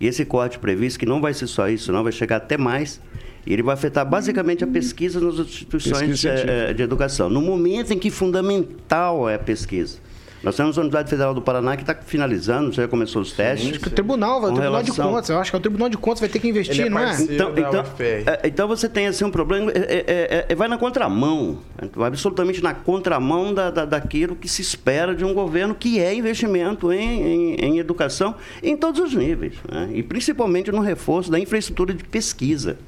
E 0.00 0.06
esse 0.06 0.24
corte 0.24 0.58
previsto, 0.58 0.98
que 0.98 1.06
não 1.06 1.20
vai 1.20 1.34
ser 1.34 1.46
só 1.46 1.68
isso, 1.68 1.92
não 1.92 2.02
vai 2.02 2.12
chegar 2.12 2.36
até 2.36 2.56
mais, 2.56 3.00
e 3.46 3.52
ele 3.52 3.62
vai 3.62 3.74
afetar 3.74 4.08
basicamente 4.08 4.64
a 4.64 4.66
pesquisa 4.66 5.20
nas 5.20 5.34
instituições 5.38 6.08
pesquisa 6.08 6.30
é, 6.30 6.72
de 6.72 6.82
educação. 6.82 7.28
No 7.28 7.42
momento 7.42 7.92
em 7.92 7.98
que 7.98 8.10
fundamental 8.10 9.28
é 9.28 9.34
a 9.34 9.38
pesquisa. 9.38 9.98
Nós 10.42 10.56
temos 10.56 10.78
a 10.78 10.80
Universidade 10.80 11.10
Federal 11.10 11.34
do 11.34 11.42
Paraná 11.42 11.76
que 11.76 11.82
está 11.82 11.94
finalizando, 11.94 12.72
já 12.72 12.88
começou 12.88 13.20
os 13.20 13.32
testes. 13.32 13.70
Acho 13.70 13.80
que 13.80 13.88
o 13.88 13.90
tribunal, 13.90 14.38
o 14.38 14.46
Tribunal 14.46 14.62
relação... 14.62 14.94
de 14.94 15.12
Contas, 15.12 15.30
eu 15.30 15.38
acho 15.38 15.50
que 15.50 15.56
o 15.56 15.60
Tribunal 15.60 15.88
de 15.90 15.98
Contas 15.98 16.20
vai 16.20 16.28
ter 16.28 16.38
que 16.38 16.48
investir, 16.48 16.86
é 16.86 16.88
não 16.88 16.98
é? 16.98 17.22
Então, 17.22 17.52
então, 17.54 17.84
é, 18.00 18.40
então 18.44 18.66
você 18.66 18.88
tem 18.88 19.06
assim 19.06 19.24
um 19.24 19.30
problema, 19.30 19.70
é, 19.72 19.78
é, 19.78 20.04
é, 20.06 20.46
é 20.48 20.54
vai 20.54 20.66
na 20.66 20.78
contramão, 20.78 21.58
absolutamente 21.94 22.62
na 22.62 22.72
contramão 22.72 23.52
da, 23.52 23.70
da, 23.70 23.84
daquilo 23.84 24.34
que 24.34 24.48
se 24.48 24.62
espera 24.62 25.14
de 25.14 25.24
um 25.24 25.34
governo 25.34 25.74
que 25.74 26.00
é 26.00 26.14
investimento 26.14 26.90
em, 26.90 27.22
em, 27.22 27.54
em 27.56 27.78
educação 27.78 28.34
em 28.62 28.76
todos 28.76 29.00
os 29.00 29.14
níveis, 29.14 29.54
né? 29.70 29.90
e 29.92 30.02
principalmente 30.02 30.72
no 30.72 30.80
reforço 30.80 31.30
da 31.30 31.38
infraestrutura 31.38 31.92
de 31.92 32.04
pesquisa. 32.04 32.78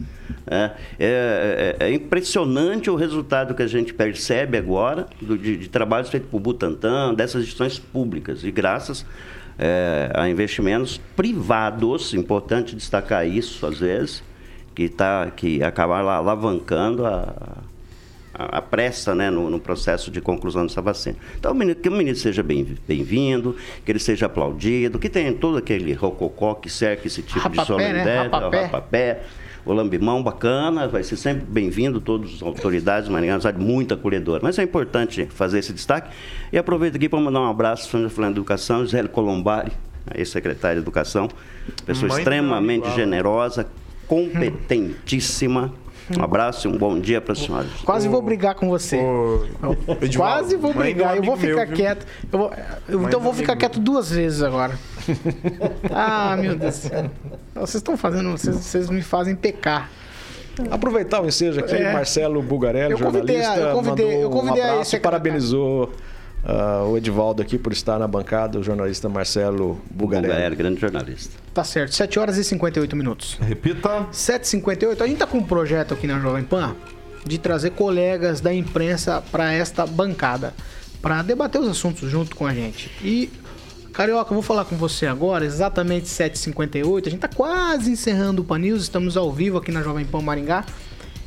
É, 0.46 0.70
é, 0.98 1.76
é, 1.78 1.86
é, 1.86 1.92
impressionante 1.92 2.90
o 2.90 2.94
resultado 2.94 3.54
que 3.54 3.62
a 3.62 3.66
gente 3.66 3.94
percebe 3.94 4.58
agora 4.58 5.06
do, 5.20 5.38
de, 5.38 5.56
de 5.56 5.68
trabalhos 5.68 6.08
feitos 6.08 6.28
por 6.30 6.40
Butantan, 6.40 7.14
dessas 7.14 7.42
instituições 7.42 7.78
públicas, 7.78 8.42
e 8.44 8.50
graças 8.50 9.06
é, 9.58 10.10
a 10.14 10.28
investimentos 10.28 11.00
privados, 11.14 12.14
importante 12.14 12.74
destacar 12.74 13.26
isso 13.26 13.64
às 13.66 13.78
vezes, 13.78 14.22
que, 14.74 14.88
tá, 14.88 15.30
que 15.30 15.62
acabaram 15.62 16.08
alavancando 16.08 17.06
a, 17.06 17.62
a, 18.34 18.58
a 18.58 18.62
pressa 18.62 19.14
né, 19.14 19.30
no, 19.30 19.50
no, 19.50 19.60
processo 19.60 20.10
de 20.10 20.20
conclusão 20.20 20.66
dessa 20.66 20.80
vacina. 20.80 21.16
Então, 21.38 21.54
que 21.74 21.88
o 21.88 21.92
ministro 21.92 22.22
seja 22.22 22.42
bem-vindo, 22.42 23.54
que 23.84 23.92
ele 23.92 23.98
seja 23.98 24.26
aplaudido, 24.26 24.98
que 24.98 25.08
tenha 25.08 25.32
todo 25.32 25.58
aquele 25.58 25.92
rococó 25.92 26.54
que 26.54 26.70
cerca 26.70 27.06
esse 27.06 27.22
tipo 27.22 27.38
rapapé, 27.38 27.60
de 27.60 27.66
solenidade, 27.66 28.06
né? 28.06 28.22
rapapé. 28.22 28.62
rapapé 28.62 29.22
o 29.64 29.72
Lambimão, 29.72 30.22
bacana, 30.22 30.88
vai 30.88 31.02
ser 31.02 31.16
sempre 31.16 31.44
bem-vindo, 31.46 32.00
todas 32.00 32.34
as 32.34 32.42
autoridades, 32.42 33.08
Maringá, 33.08 33.38
cidade 33.38 33.58
muito 33.58 33.94
acolhedora. 33.94 34.40
Mas 34.42 34.58
é 34.58 34.62
importante 34.62 35.26
fazer 35.26 35.60
esse 35.60 35.72
destaque. 35.72 36.10
E 36.52 36.58
aproveito 36.58 36.96
aqui 36.96 37.08
para 37.08 37.20
mandar 37.20 37.40
um 37.40 37.48
abraço, 37.48 37.88
falando 37.88 38.34
de 38.34 38.40
educação, 38.40 38.84
Zé 38.86 39.02
Colombari, 39.04 39.72
ex-secretário 40.14 40.76
de 40.76 40.82
Educação, 40.82 41.28
pessoa 41.86 42.08
Mãe 42.08 42.18
extremamente 42.18 42.90
generosa, 42.90 43.68
competentíssima. 44.06 45.72
Um 46.16 46.22
abraço 46.22 46.66
e 46.66 46.70
um 46.70 46.76
bom 46.76 46.98
dia 46.98 47.20
para 47.20 47.32
a 47.32 47.36
senhora. 47.36 47.66
Quase 47.84 48.08
vou 48.08 48.20
brigar 48.20 48.54
com 48.54 48.68
você. 48.68 48.98
Quase 50.16 50.56
vou 50.56 50.74
brigar. 50.74 51.16
Eu 51.16 51.22
vou 51.22 51.36
ficar 51.36 51.66
meu, 51.66 51.76
quieto. 51.76 52.06
Eu 52.32 52.38
vou, 52.38 52.52
eu, 52.88 53.02
então 53.04 53.20
vou 53.20 53.32
ficar 53.32 53.56
quieto 53.56 53.78
duas 53.78 54.10
vezes 54.10 54.42
agora. 54.42 54.78
ah, 55.90 56.36
meu 56.36 56.56
Deus 56.56 56.78
do 56.78 56.88
céu. 56.88 57.10
Vocês 57.54 57.74
estão 57.76 57.96
fazendo. 57.96 58.30
Vocês, 58.32 58.56
vocês 58.56 58.90
me 58.90 59.02
fazem 59.02 59.36
pecar. 59.36 59.90
Aproveitar 60.70 61.22
o 61.22 61.26
ensejo 61.26 61.60
aqui, 61.60 61.74
é. 61.74 61.92
Marcelo 61.92 62.42
Bugarelli, 62.42 62.92
eu 62.92 62.98
jornalista, 62.98 63.52
a, 63.52 63.56
eu 63.56 63.74
convidei, 63.74 64.22
eu 64.24 64.30
convidei 64.30 64.62
um 64.62 64.70
abraço, 64.70 65.00
parabenizou 65.00 65.90
uh, 66.44 66.88
o 66.88 66.96
Edivaldo 66.96 67.42
aqui 67.42 67.58
por 67.58 67.72
estar 67.72 67.98
na 67.98 68.06
bancada, 68.06 68.58
o 68.58 68.62
jornalista 68.62 69.08
Marcelo 69.08 69.80
Bugarelli. 69.90 70.28
Bugarelli, 70.28 70.56
grande 70.56 70.80
jornalista. 70.80 71.38
Tá 71.52 71.64
certo, 71.64 71.94
7 71.94 72.18
horas 72.18 72.36
e 72.36 72.44
58 72.44 72.96
minutos. 72.96 73.38
Repita. 73.40 74.06
7h58. 74.12 75.00
A 75.00 75.06
gente 75.06 75.18
tá 75.18 75.26
com 75.26 75.38
um 75.38 75.44
projeto 75.44 75.94
aqui 75.94 76.06
na 76.06 76.18
Jovem 76.18 76.44
Pan 76.44 76.74
de 77.24 77.38
trazer 77.38 77.70
colegas 77.70 78.40
da 78.40 78.52
imprensa 78.52 79.22
para 79.30 79.52
esta 79.52 79.86
bancada, 79.86 80.54
para 81.00 81.22
debater 81.22 81.60
os 81.60 81.68
assuntos 81.68 82.10
junto 82.10 82.34
com 82.34 82.46
a 82.46 82.52
gente. 82.52 82.90
E 83.02 83.30
Carioca, 83.92 84.30
eu 84.30 84.34
vou 84.34 84.42
falar 84.42 84.64
com 84.64 84.76
você 84.76 85.06
agora, 85.06 85.44
exatamente 85.44 86.06
7h58. 86.06 87.06
A 87.06 87.10
gente 87.10 87.20
tá 87.20 87.28
quase 87.28 87.90
encerrando 87.90 88.42
o 88.42 88.44
Pan 88.44 88.58
News, 88.58 88.82
estamos 88.82 89.16
ao 89.16 89.30
vivo 89.30 89.58
aqui 89.58 89.70
na 89.70 89.82
Jovem 89.82 90.04
Pan 90.04 90.22
Maringá. 90.22 90.64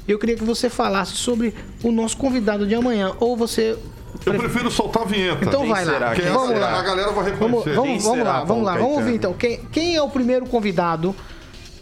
Eu 0.08 0.20
queria 0.20 0.36
que 0.36 0.44
você 0.44 0.70
falasse 0.70 1.14
sobre 1.14 1.54
o 1.84 1.92
nosso 1.92 2.18
convidado 2.18 2.68
de 2.68 2.76
amanhã. 2.76 3.14
Ou 3.20 3.38
você 3.38 3.78
eu 4.26 4.34
prefiro 4.36 4.72
soltar 4.72 5.04
a 5.04 5.06
vinheta. 5.06 5.46
Então 5.46 5.68
vai 5.68 5.86
lá. 5.86 6.16
Quem 6.16 6.26
vamos 6.26 6.60
lá. 6.60 6.80
A 6.80 6.84
galera 6.84 7.12
vai 7.12 7.26
reconhecer. 7.32 7.74
Vamos, 7.76 8.04
vamos, 8.04 8.04
vamos 8.04 8.26
lá, 8.26 8.44
vamos 8.44 8.64
lá. 8.64 8.78
Vamos 8.78 8.98
ouvir 8.98 9.16
então. 9.16 9.34
Quem, 9.34 9.60
quem 9.72 9.96
é 9.96 10.02
o 10.02 10.10
primeiro 10.10 10.46
convidado 10.46 11.16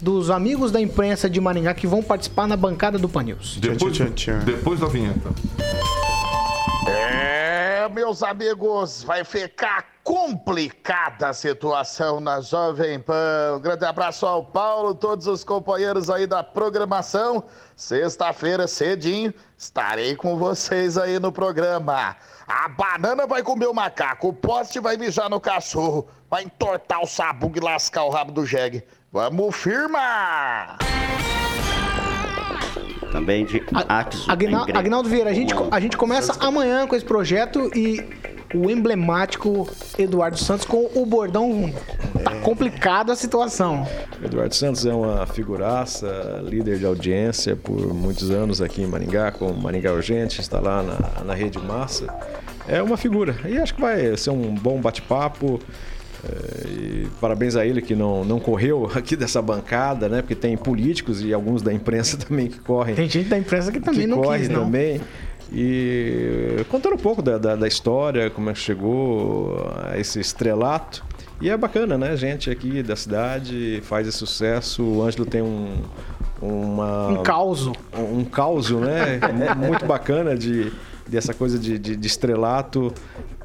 dos 0.00 0.30
amigos 0.30 0.70
da 0.70 0.80
imprensa 0.80 1.30
de 1.30 1.40
Maringá 1.40 1.72
que 1.72 1.86
vão 1.86 2.02
participar 2.02 2.46
na 2.46 2.56
bancada 2.56 2.98
do 2.98 3.08
Pan 3.08 3.22
News? 3.22 3.58
Depois, 3.60 3.98
depois 4.44 4.80
da 4.80 4.86
vinheta. 4.86 5.30
Meus 7.88 8.22
amigos, 8.22 9.02
vai 9.02 9.24
ficar 9.24 9.86
complicada 10.02 11.28
a 11.28 11.32
situação 11.32 12.20
na 12.20 12.40
Jovem 12.40 12.98
Pan. 12.98 13.56
Um 13.56 13.60
grande 13.60 13.84
abraço 13.84 14.26
ao 14.26 14.44
Paulo, 14.44 14.94
todos 14.94 15.26
os 15.26 15.44
companheiros 15.44 16.08
aí 16.08 16.26
da 16.26 16.42
programação. 16.42 17.44
Sexta-feira, 17.76 18.66
cedinho, 18.66 19.32
estarei 19.56 20.16
com 20.16 20.36
vocês 20.36 20.96
aí 20.96 21.18
no 21.18 21.30
programa. 21.30 22.16
A 22.46 22.68
banana 22.68 23.26
vai 23.26 23.42
comer 23.42 23.66
o 23.66 23.74
macaco, 23.74 24.28
o 24.28 24.32
poste 24.32 24.80
vai 24.80 24.96
mijar 24.96 25.28
no 25.28 25.40
cachorro, 25.40 26.06
vai 26.30 26.44
entortar 26.44 27.02
o 27.02 27.06
sabugo 27.06 27.58
e 27.58 27.60
lascar 27.60 28.04
o 28.04 28.10
rabo 28.10 28.32
do 28.32 28.46
jegue. 28.46 28.84
Vamos 29.12 29.54
firmar! 29.56 30.78
Também 33.14 33.44
de 33.44 33.62
Axo. 33.88 34.28
Agnaldo 34.28 35.08
Vieira, 35.08 35.30
a 35.30 35.32
gente, 35.32 35.54
a 35.70 35.78
gente 35.78 35.96
começa 35.96 36.34
amanhã 36.44 36.84
com 36.84 36.96
esse 36.96 37.04
projeto 37.04 37.70
e 37.72 38.04
o 38.52 38.68
emblemático 38.68 39.68
Eduardo 39.96 40.36
Santos 40.36 40.66
com 40.66 40.90
o 40.96 41.06
bordão. 41.06 41.72
Tá 42.24 42.32
complicada 42.40 43.12
a 43.12 43.16
situação. 43.16 43.86
Eduardo 44.20 44.52
Santos 44.52 44.84
é 44.84 44.92
uma 44.92 45.24
figuraça, 45.28 46.42
líder 46.42 46.80
de 46.80 46.86
audiência 46.86 47.54
por 47.54 47.94
muitos 47.94 48.32
anos 48.32 48.60
aqui 48.60 48.82
em 48.82 48.86
Maringá, 48.86 49.30
com 49.30 49.52
Maringá 49.52 49.92
Urgente, 49.92 50.40
está 50.40 50.58
lá 50.58 50.82
na, 50.82 51.24
na 51.24 51.34
Rede 51.34 51.60
Massa. 51.60 52.12
É 52.66 52.82
uma 52.82 52.96
figura. 52.96 53.36
E 53.44 53.58
acho 53.58 53.76
que 53.76 53.80
vai 53.80 54.16
ser 54.16 54.30
um 54.30 54.52
bom 54.56 54.80
bate-papo. 54.80 55.60
É, 56.24 56.68
e 56.68 57.08
parabéns 57.20 57.56
a 57.56 57.66
ele 57.66 57.82
que 57.82 57.94
não, 57.94 58.24
não 58.24 58.40
correu 58.40 58.90
aqui 58.94 59.16
dessa 59.16 59.42
bancada, 59.42 60.08
né? 60.08 60.22
Porque 60.22 60.34
tem 60.34 60.56
políticos 60.56 61.22
e 61.22 61.32
alguns 61.32 61.62
da 61.62 61.72
imprensa 61.72 62.16
também 62.18 62.48
que 62.48 62.58
correm. 62.60 62.94
Tem 62.94 63.08
gente 63.08 63.28
da 63.28 63.38
imprensa 63.38 63.70
que 63.70 63.80
também 63.80 64.02
que 64.02 64.06
não 64.06 64.22
corre 64.22 64.40
quis, 64.40 64.48
não. 64.48 64.64
também. 64.64 65.00
E 65.52 66.64
contando 66.68 66.94
um 66.94 66.98
pouco 66.98 67.22
da, 67.22 67.38
da, 67.38 67.54
da 67.54 67.68
história, 67.68 68.30
como 68.30 68.50
é 68.50 68.52
que 68.52 68.58
chegou 68.58 69.56
a 69.84 69.98
esse 69.98 70.18
estrelato. 70.18 71.04
E 71.40 71.50
é 71.50 71.56
bacana, 71.56 71.98
né? 71.98 72.16
Gente 72.16 72.50
aqui 72.50 72.82
da 72.82 72.96
cidade 72.96 73.80
faz 73.84 74.08
esse 74.08 74.18
sucesso. 74.18 74.82
O 74.82 75.02
Ângelo 75.02 75.26
tem 75.26 75.42
um. 75.42 75.82
Uma, 76.40 77.08
Um 77.08 77.22
causo. 77.22 77.72
Um, 77.96 78.20
um 78.20 78.24
causo, 78.24 78.78
né? 78.78 79.20
Muito 79.56 79.84
bacana 79.84 80.36
de, 80.36 80.72
dessa 81.06 81.32
coisa 81.32 81.58
de, 81.58 81.78
de, 81.78 81.96
de 81.96 82.06
estrelato 82.06 82.92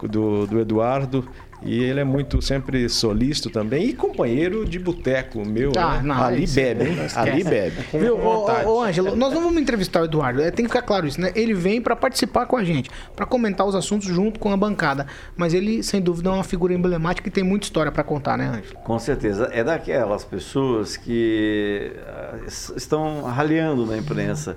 do, 0.01 0.47
do 0.47 0.59
Eduardo. 0.59 1.27
E 1.61 1.83
ele 1.83 1.99
é 1.99 2.03
muito 2.05 2.41
sempre 2.41 2.87
solícito 2.87 3.49
também 3.49 3.87
e 3.89 3.93
companheiro 3.93 4.65
de 4.65 4.79
boteco 4.79 5.45
meu. 5.45 5.73
Ah, 5.77 5.95
né? 5.97 6.01
não, 6.03 6.23
Ali 6.23 6.43
isso- 6.43 6.55
bebe, 6.55 6.85
hein? 6.85 6.95
Ali 7.17 7.43
bebe. 7.43 7.75
Viu, 7.99 8.17
ô, 8.17 8.45
ô, 8.65 8.81
Ângelo, 8.81 9.13
nós 9.15 9.33
não 9.33 9.43
vamos 9.43 9.61
entrevistar 9.61 10.01
o 10.01 10.05
Eduardo, 10.05 10.41
é, 10.41 10.51
tem 10.51 10.63
que 10.65 10.71
ficar 10.71 10.83
claro 10.83 11.05
isso, 11.05 11.19
né? 11.19 11.33
Ele 11.35 11.53
vem 11.53 11.81
pra 11.81 11.97
participar 11.97 12.45
com 12.45 12.55
a 12.55 12.63
gente, 12.63 12.89
pra 13.13 13.25
comentar 13.25 13.67
os 13.67 13.75
assuntos 13.75 14.07
junto 14.07 14.39
com 14.39 14.53
a 14.53 14.57
bancada. 14.57 15.05
Mas 15.35 15.53
ele, 15.53 15.83
sem 15.83 16.01
dúvida, 16.01 16.29
é 16.29 16.33
uma 16.33 16.43
figura 16.45 16.73
emblemática 16.73 17.27
e 17.27 17.31
tem 17.31 17.43
muita 17.43 17.65
história 17.65 17.91
pra 17.91 18.03
contar, 18.05 18.37
né, 18.37 18.47
Ângelo? 18.47 18.79
Com 18.85 18.97
certeza. 18.97 19.49
É 19.51 19.61
daquelas 19.61 20.23
pessoas 20.23 20.95
que 20.95 21.91
ah, 22.07 22.35
es- 22.47 22.71
estão 22.77 23.23
raleando 23.23 23.85
na 23.85 23.97
imprensa. 23.97 24.55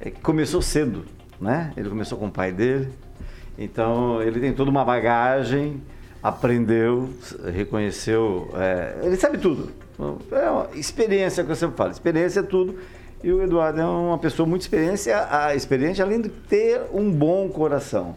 É 0.00 0.10
que 0.10 0.20
começou 0.20 0.62
cedo, 0.62 1.04
né? 1.40 1.72
Ele 1.76 1.88
começou 1.88 2.16
com 2.18 2.26
o 2.26 2.30
pai 2.30 2.52
dele. 2.52 2.88
Então, 3.58 4.22
ele 4.22 4.38
tem 4.38 4.52
toda 4.52 4.70
uma 4.70 4.84
bagagem, 4.84 5.80
aprendeu, 6.28 7.08
reconheceu. 7.52 8.50
é, 8.54 8.98
ele 9.02 9.16
sabe 9.16 9.38
tudo. 9.38 9.70
É 10.32 10.50
uma 10.50 10.68
experiência 10.74 11.44
que 11.44 11.50
eu 11.50 11.56
sempre 11.56 11.76
falo. 11.76 11.90
Experiência 11.90 12.40
é 12.40 12.42
tudo. 12.42 12.76
E 13.22 13.32
o 13.32 13.42
Eduardo 13.42 13.80
é 13.80 13.84
uma 13.84 14.18
pessoa 14.18 14.46
muito 14.46 14.62
experiente, 14.62 15.10
a, 15.10 15.54
experiente, 15.54 16.02
além 16.02 16.20
de 16.20 16.28
ter 16.28 16.82
um 16.92 17.10
bom 17.10 17.48
coração. 17.48 18.14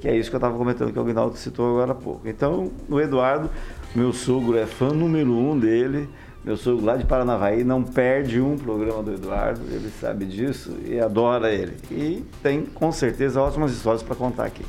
Que 0.00 0.08
é 0.08 0.16
isso 0.16 0.28
que 0.28 0.36
eu 0.36 0.38
estava 0.38 0.58
comentando, 0.58 0.92
que 0.92 0.98
o 0.98 1.02
Aguinaldo 1.02 1.36
citou 1.36 1.70
agora 1.70 1.92
há 1.92 1.94
pouco. 1.94 2.28
Então, 2.28 2.70
o 2.88 3.00
Eduardo, 3.00 3.48
meu 3.94 4.12
sogro 4.12 4.58
é 4.58 4.66
fã 4.66 4.88
número 4.88 5.30
um 5.30 5.58
dele. 5.58 6.08
Meu 6.44 6.56
sogro 6.56 6.84
lá 6.84 6.96
de 6.96 7.06
Paranavaí 7.06 7.62
não 7.62 7.84
perde 7.84 8.40
um 8.40 8.58
programa 8.58 9.04
do 9.04 9.14
Eduardo, 9.14 9.60
ele 9.70 9.88
sabe 10.00 10.24
disso 10.24 10.76
e 10.84 10.98
adora 10.98 11.52
ele. 11.52 11.76
E 11.88 12.24
tem, 12.42 12.62
com 12.62 12.90
certeza, 12.90 13.40
ótimas 13.40 13.70
histórias 13.70 14.02
para 14.02 14.16
contar 14.16 14.46
aqui. 14.46 14.64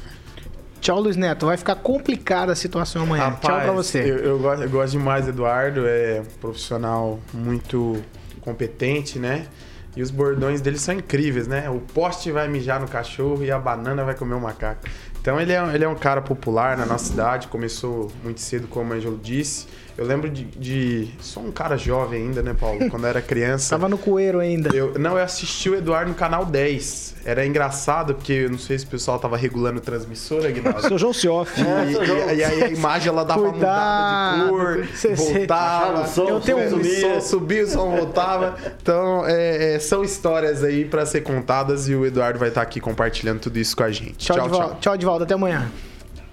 Tchau, 0.83 0.99
Luiz 0.99 1.15
Neto. 1.15 1.45
Vai 1.45 1.55
ficar 1.55 1.75
complicada 1.75 2.51
a 2.51 2.55
situação 2.55 3.03
amanhã. 3.03 3.31
Tchau 3.31 3.39
pra 3.39 3.59
Rapaz, 3.59 3.73
você. 3.73 4.01
Eu, 4.01 4.17
eu 4.17 4.37
gosto, 4.39 4.63
eu 4.63 4.69
gosto 4.69 4.91
demais 4.91 5.23
do 5.23 5.31
Eduardo, 5.31 5.87
é 5.87 6.21
um 6.21 6.39
profissional 6.41 7.21
muito 7.33 8.03
competente, 8.41 9.17
né? 9.17 9.47
E 9.95 10.01
os 10.01 10.11
bordões 10.11 10.59
dele 10.59 10.77
são 10.77 10.95
incríveis, 10.95 11.47
né? 11.47 11.69
O 11.69 11.79
poste 11.79 12.33
vai 12.33 12.49
mijar 12.49 12.81
no 12.81 12.87
cachorro 12.89 13.45
e 13.45 13.49
a 13.49 13.57
banana 13.57 14.03
vai 14.03 14.13
comer 14.13 14.35
o 14.35 14.41
macaco. 14.41 14.81
Então 15.21 15.39
ele 15.39 15.53
é, 15.53 15.73
ele 15.73 15.85
é 15.85 15.87
um 15.87 15.95
cara 15.95 16.21
popular 16.21 16.75
na 16.75 16.85
nossa 16.85 17.05
cidade, 17.05 17.47
começou 17.47 18.11
muito 18.21 18.41
cedo, 18.41 18.67
como 18.67 18.91
o 18.91 18.93
Ângelo 18.93 19.17
disse. 19.17 19.67
Eu 19.97 20.05
lembro 20.05 20.29
de, 20.29 20.43
de. 20.45 21.07
Sou 21.19 21.43
um 21.43 21.51
cara 21.51 21.77
jovem 21.77 22.23
ainda, 22.23 22.41
né, 22.41 22.55
Paulo? 22.59 22.79
Quando 22.89 23.03
eu 23.03 23.09
era 23.09 23.21
criança. 23.21 23.69
Tava 23.75 23.87
no 23.87 23.97
coeiro 23.97 24.39
ainda. 24.39 24.75
Eu, 24.75 24.93
não, 24.97 25.17
eu 25.17 25.23
assisti 25.23 25.69
o 25.69 25.75
Eduardo 25.75 26.09
no 26.09 26.15
canal 26.15 26.45
10. 26.45 27.13
Era 27.25 27.45
engraçado, 27.45 28.15
porque 28.15 28.33
eu 28.33 28.49
não 28.49 28.57
sei 28.57 28.77
se 28.79 28.85
o 28.85 28.87
pessoal 28.89 29.17
tava 29.19 29.37
regulando 29.37 29.79
transmissora, 29.79 30.49
Aguinaldo. 30.49 30.81
Seu 30.87 30.97
João 30.97 31.13
Cioff. 31.13 31.53
E, 31.61 31.63
e- 31.63 32.37
e 32.37 32.43
aí 32.43 32.63
a 32.63 32.67
imagem 32.69 33.09
ela 33.09 33.23
dava 33.23 33.39
uma 33.41 33.51
mudada 33.53 34.43
de 34.43 34.49
cor, 34.49 34.85
Cê- 34.95 35.15
cê- 35.15 35.35
voltava, 35.37 35.85
Baixava 35.93 36.01
o 36.01 36.07
som, 36.07 36.29
eu 36.29 36.41
tenho 36.41 36.57
o 36.57 36.61
um 36.61 36.83
som 36.83 37.21
subia. 37.21 37.63
o 37.63 37.67
som 37.67 37.91
voltava. 37.95 38.55
Então, 38.81 39.23
é, 39.25 39.75
é, 39.75 39.79
são 39.79 40.03
histórias 40.03 40.63
aí 40.63 40.83
pra 40.85 41.05
ser 41.05 41.21
contadas 41.21 41.87
e 41.87 41.95
o 41.95 42.05
Eduardo 42.05 42.39
vai 42.39 42.49
estar 42.49 42.61
aqui 42.61 42.79
compartilhando 42.81 43.39
tudo 43.39 43.57
isso 43.57 43.77
com 43.77 43.83
a 43.83 43.91
gente. 43.91 44.17
Tchau, 44.17 44.49
tchau. 44.49 44.77
Tchau, 44.81 44.95
Edivaldo. 44.95 45.23
Até 45.23 45.33
amanhã. 45.35 45.71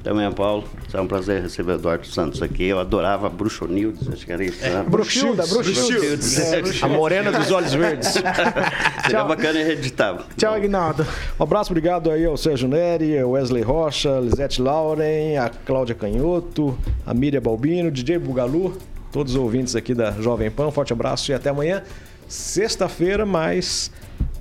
Amanhã, 0.04 0.32
Paulo. 0.32 0.64
É 0.92 1.00
um 1.00 1.06
prazer 1.06 1.42
receber 1.42 1.72
o 1.72 1.74
Eduardo 1.74 2.06
Santos 2.06 2.40
aqui. 2.42 2.64
Eu 2.64 2.78
adorava 2.78 3.28
Bruxonildes, 3.28 4.08
acho 4.08 4.24
que 4.24 4.32
era 4.32 4.42
isso. 4.44 4.60
né? 4.62 4.84
Bruxilda, 4.88 5.46
Bruxildes. 5.46 6.38
É. 6.38 6.62
A 6.82 6.88
morena 6.88 7.30
dos 7.30 7.50
olhos 7.50 7.74
verdes. 7.74 8.14
Seria 9.04 9.24
bacana 9.24 9.58
e 9.60 9.72
editável. 9.72 10.24
Tchau, 10.36 10.54
Aguinaldo. 10.54 11.06
Um 11.38 11.42
abraço, 11.42 11.70
obrigado 11.70 12.10
aí 12.10 12.24
ao 12.24 12.36
Sérgio 12.36 12.66
Neri, 12.66 13.22
Wesley 13.22 13.62
Rocha, 13.62 14.18
Lisete 14.20 14.62
Lauren, 14.62 15.36
a 15.36 15.50
Cláudia 15.50 15.94
Canhoto, 15.94 16.76
a 17.06 17.12
Miriam 17.12 17.42
Balbino, 17.42 17.90
DJ 17.90 18.18
Bugalu, 18.18 18.76
todos 19.12 19.34
os 19.34 19.38
ouvintes 19.40 19.76
aqui 19.76 19.92
da 19.94 20.12
Jovem 20.12 20.50
Pan. 20.50 20.68
Um 20.68 20.72
forte 20.72 20.92
abraço 20.94 21.30
e 21.30 21.34
até 21.34 21.50
amanhã, 21.50 21.82
sexta-feira, 22.26 23.26
mais 23.26 23.90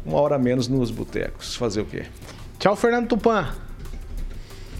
uma 0.05 0.19
hora 0.21 0.35
a 0.35 0.39
menos 0.39 0.67
nos 0.69 0.89
botecos. 0.89 1.55
Fazer 1.55 1.81
o 1.81 1.85
quê? 1.85 2.03
Tchau, 2.57 2.75
Fernando 2.77 3.07
Tupan. 3.07 3.49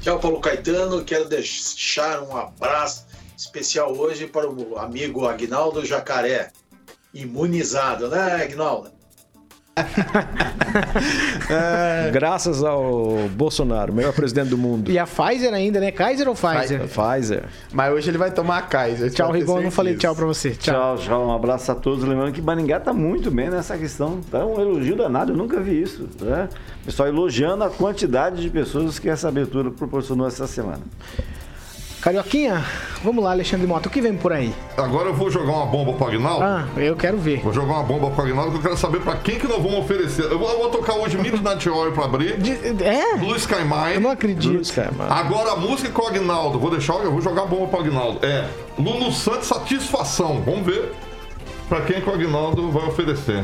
Tchau, 0.01 0.17
Paulo 0.17 0.39
Caetano. 0.39 1.03
Quero 1.03 1.25
deixar 1.27 2.23
um 2.23 2.35
abraço 2.35 3.05
especial 3.37 3.93
hoje 3.97 4.27
para 4.27 4.49
o 4.49 4.77
amigo 4.77 5.27
Agnaldo 5.27 5.85
Jacaré. 5.85 6.51
Imunizado, 7.13 8.07
né, 8.07 8.43
Agnaldo? 8.43 8.98
Graças 12.11 12.63
ao 12.63 13.29
Bolsonaro, 13.35 13.93
melhor 13.93 14.13
presidente 14.13 14.49
do 14.49 14.57
mundo. 14.57 14.91
E 14.91 14.97
a 14.97 15.05
Pfizer 15.05 15.53
ainda, 15.53 15.79
né? 15.79 15.91
Kaiser 15.91 16.27
ou 16.27 16.35
Pfizer? 16.35 16.87
Pfizer. 16.87 17.43
Mas 17.71 17.93
hoje 17.93 18.09
ele 18.09 18.17
vai 18.17 18.31
tomar 18.31 18.57
a 18.57 18.61
Kaiser. 18.61 19.11
Tchau, 19.11 19.31
Rigon. 19.31 19.61
Não 19.61 19.71
falei 19.71 19.95
tchau 19.95 20.15
pra 20.15 20.25
você. 20.25 20.51
Tchau. 20.51 20.97
Tchau, 20.97 21.05
tchau. 21.05 21.27
Um 21.27 21.33
abraço 21.33 21.71
a 21.71 21.75
todos. 21.75 22.03
Lembrando 22.03 22.31
que 22.31 22.41
Maringá 22.41 22.79
tá 22.79 22.93
muito 22.93 23.31
bem 23.31 23.49
nessa 23.49 23.77
questão. 23.77 24.21
Tá 24.31 24.45
um 24.45 24.59
elogio 24.59 24.95
danado, 24.95 25.33
eu 25.33 25.37
nunca 25.37 25.59
vi 25.59 25.81
isso. 25.81 26.07
Né? 26.21 26.49
Pessoal 26.85 27.09
elogiando 27.09 27.63
a 27.63 27.69
quantidade 27.69 28.41
de 28.41 28.49
pessoas 28.49 28.99
que 28.99 29.09
essa 29.09 29.27
abertura 29.27 29.71
proporcionou 29.71 30.27
essa 30.27 30.47
semana. 30.47 30.81
Carioquinha, 32.01 32.63
vamos 33.03 33.21
lá, 33.21 33.31
Alexandre 33.31 33.67
Mota. 33.67 33.89
O 33.89 33.91
que 33.91 33.99
vem 33.99 34.15
por 34.15 34.31
aí? 34.31 34.53
Agora 34.77 35.09
eu 35.09 35.13
vou 35.13 35.29
jogar 35.29 35.51
uma 35.51 35.65
bomba 35.65 35.91
pro 35.93 36.07
Agnaldo. 36.07 36.43
Ah, 36.43 36.65
eu 36.77 36.95
quero 36.95 37.17
ver. 37.17 37.41
Vou 37.41 37.51
jogar 37.51 37.73
uma 37.73 37.83
bomba 37.83 38.09
pro 38.11 38.23
Agnaldo 38.23 38.51
que 38.51 38.57
eu 38.57 38.61
quero 38.61 38.77
saber 38.77 39.01
pra 39.01 39.17
quem 39.17 39.37
que 39.37 39.45
nós 39.47 39.61
vamos 39.61 39.79
oferecer. 39.79 40.23
Eu 40.31 40.39
vou, 40.39 40.49
eu 40.49 40.59
vou 40.59 40.69
tocar 40.69 40.93
hoje 40.95 41.17
Midnight 41.17 41.69
Oil 41.69 41.91
pra 41.91 42.05
abrir. 42.05 42.37
é? 42.81 43.17
Blue 43.17 43.35
Sky 43.35 43.63
Mine. 43.63 43.95
Eu 43.95 44.01
não 44.01 44.11
acredito. 44.11 44.61
Agora 45.09 45.51
a 45.51 45.55
música 45.57 45.89
com 45.91 46.03
o 46.03 46.07
Agnaldo. 46.07 46.57
Vou 46.57 46.71
deixar, 46.71 46.93
eu 47.03 47.11
vou 47.11 47.21
jogar 47.21 47.41
a 47.43 47.45
bomba 47.45 47.67
pro 47.67 47.79
Agnaldo. 47.81 48.25
É 48.25 48.47
Lulu 48.77 49.11
Santos 49.11 49.47
Satisfação. 49.47 50.41
Vamos 50.45 50.65
ver 50.65 50.93
pra 51.67 51.81
quem 51.81 51.99
que 51.99 52.09
o 52.09 52.13
Agnaldo 52.13 52.71
vai 52.71 52.87
oferecer. 52.87 53.43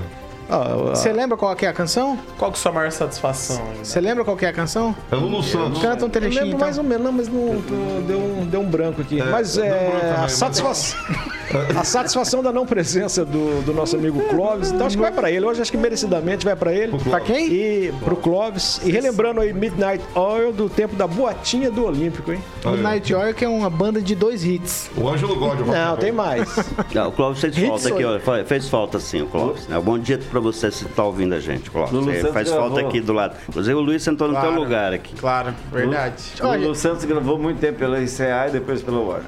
Você 0.90 1.12
lembra 1.12 1.36
qual 1.38 1.56
que 1.56 1.66
é 1.66 1.70
a 1.70 1.74
canção? 1.74 2.18
Qual 2.38 2.52
que 2.52 2.58
é 2.58 2.60
a 2.60 2.62
sua 2.62 2.72
maior 2.72 2.92
satisfação? 2.92 3.62
Você 3.84 4.00
lembra 4.00 4.24
qual 4.24 4.38
que 4.38 4.46
é 4.46 4.50
a 4.50 4.54
canção? 4.54 4.96
É 5.12 5.16
Lulu 5.16 5.42
Santos. 5.42 5.82
Canta 5.82 6.04
um 6.04 6.08
Eu 6.08 6.12
trechinho, 6.12 6.34
lembro 6.44 6.48
então. 6.56 6.60
mais 6.60 6.78
ou 6.78 6.84
menos, 6.84 7.04
não, 7.04 7.12
mas 7.12 7.28
não, 7.28 7.62
tô- 7.62 8.02
deu, 8.08 8.20
um, 8.20 8.46
deu 8.46 8.62
um 8.62 8.70
branco 8.70 9.02
aqui. 9.02 9.22
mas 9.24 9.56
deu 9.56 9.66
um 9.66 9.70
branco 9.70 9.84
é. 9.86 10.00
também, 10.00 10.12
a 10.16 10.18
mas- 10.22 10.32
satisfação. 10.34 11.00
A 11.78 11.84
satisfação 11.84 12.42
da 12.42 12.52
não 12.52 12.66
presença 12.66 13.24
do, 13.26 13.62
do 13.64 13.74
nosso 13.74 13.96
amigo 13.96 14.20
Clóvis. 14.30 14.72
Então 14.72 14.88
acho 14.88 14.96
que 14.96 15.02
vai 15.02 15.12
pra 15.12 15.32
ele. 15.32 15.46
Hoje 15.46 15.62
acho 15.62 15.72
que 15.72 15.78
merecidamente 15.78 16.44
vai 16.46 16.56
pra 16.56 16.74
ele. 16.74 16.98
Pra 17.10 17.20
quem? 17.20 17.48
E 17.52 17.94
pro 18.04 18.16
Clóvis. 18.16 18.80
E 18.84 18.92
relembrando 18.92 19.42
aí 19.42 19.54
Midnight 19.54 20.04
Oil 20.16 20.52
do 20.52 20.70
tempo 20.70 20.96
da 20.96 21.08
boatinha 21.08 21.70
do 21.70 21.86
Olímpico, 21.86 22.32
hein? 22.32 22.40
Midnight 22.66 23.14
Oil, 23.14 23.34
que 23.34 23.46
é 23.46 23.48
uma 23.50 23.70
banda 23.70 24.02
de 24.02 24.16
dois 24.16 24.44
hits. 24.44 24.90
O 24.98 25.08
Ângelo 25.08 25.36
God. 25.36 25.60
Não, 25.68 25.96
tem 25.98 26.12
mais. 26.12 26.48
Não, 26.94 27.10
o 27.10 27.12
Clóvis 27.12 27.40
fez 27.42 27.58
Hits 27.58 27.68
falta 27.68 27.90
aqui, 27.90 28.04
ó. 28.06 28.46
Fez 28.46 28.70
falta 28.70 29.00
sim, 29.00 29.22
o 29.22 29.28
Clóvis. 29.28 29.68
né? 29.68 29.80
Bom 29.80 29.98
dia 30.00 30.18
pra 30.30 30.40
você 30.40 30.72
se 30.72 30.86
tá 30.86 31.04
ouvindo 31.04 31.34
a 31.36 31.40
gente, 31.40 31.70
Clóvis. 31.70 32.08
É, 32.08 32.32
faz 32.32 32.50
gravou. 32.50 32.70
falta 32.70 32.88
aqui 32.88 33.00
do 33.02 33.14
lado. 33.14 33.36
Inclusive 33.48 33.76
o 33.76 33.82
Luiz 33.82 34.02
sentou 34.04 34.28
no 34.28 34.34
Claro. 34.34 34.52
teu 34.52 34.60
lugar 34.64 34.94
aqui. 34.94 35.16
Claro, 35.16 35.54
verdade. 35.72 36.24
O 36.42 36.48
Lulu 36.56 36.76
Santos 36.76 37.06
gravou 37.06 37.38
muito 37.38 37.60
tempo 37.60 37.80
pela 37.80 38.00
ICA 38.02 38.48
e 38.48 38.52
depois 38.52 38.82
pela 38.82 39.00
Warner. 39.00 39.26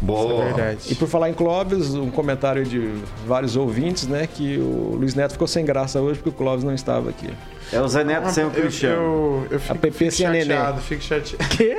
Boa. 0.00 0.44
Verdade. 0.44 0.80
E 0.90 0.94
por 0.94 1.08
falar 1.08 1.30
em 1.30 1.34
Clóvis, 1.34 1.94
um 1.94 2.10
comentário 2.10 2.64
de 2.64 2.92
vários 3.26 3.56
ouvintes, 3.56 4.06
né? 4.06 4.26
Que 4.26 4.58
o 4.58 4.96
Luiz 4.96 5.14
Neto 5.14 5.32
ficou 5.32 5.48
sem 5.48 5.64
graça 5.64 6.00
hoje 6.00 6.20
porque 6.20 6.30
o 6.30 6.32
Clóvis 6.32 6.64
não 6.64 6.74
estava 6.74 7.10
aqui. 7.10 7.30
É 7.72 7.80
o 7.80 7.88
Zé 7.88 8.02
Neto 8.04 8.30
sem 8.30 8.44
o 8.44 8.46
eu, 8.46 8.50
Cristiano. 8.50 8.96
eu, 8.96 9.46
eu 9.50 9.56
A 9.56 9.60
fico, 9.60 9.78
PP 9.78 9.98
fico 9.98 10.10
sem 10.12 10.26
a 10.26 10.30
neném. 10.30 10.56
chateado, 10.56 10.80
fico 10.80 11.02
chateado. 11.02 11.44
Quê? 11.56 11.76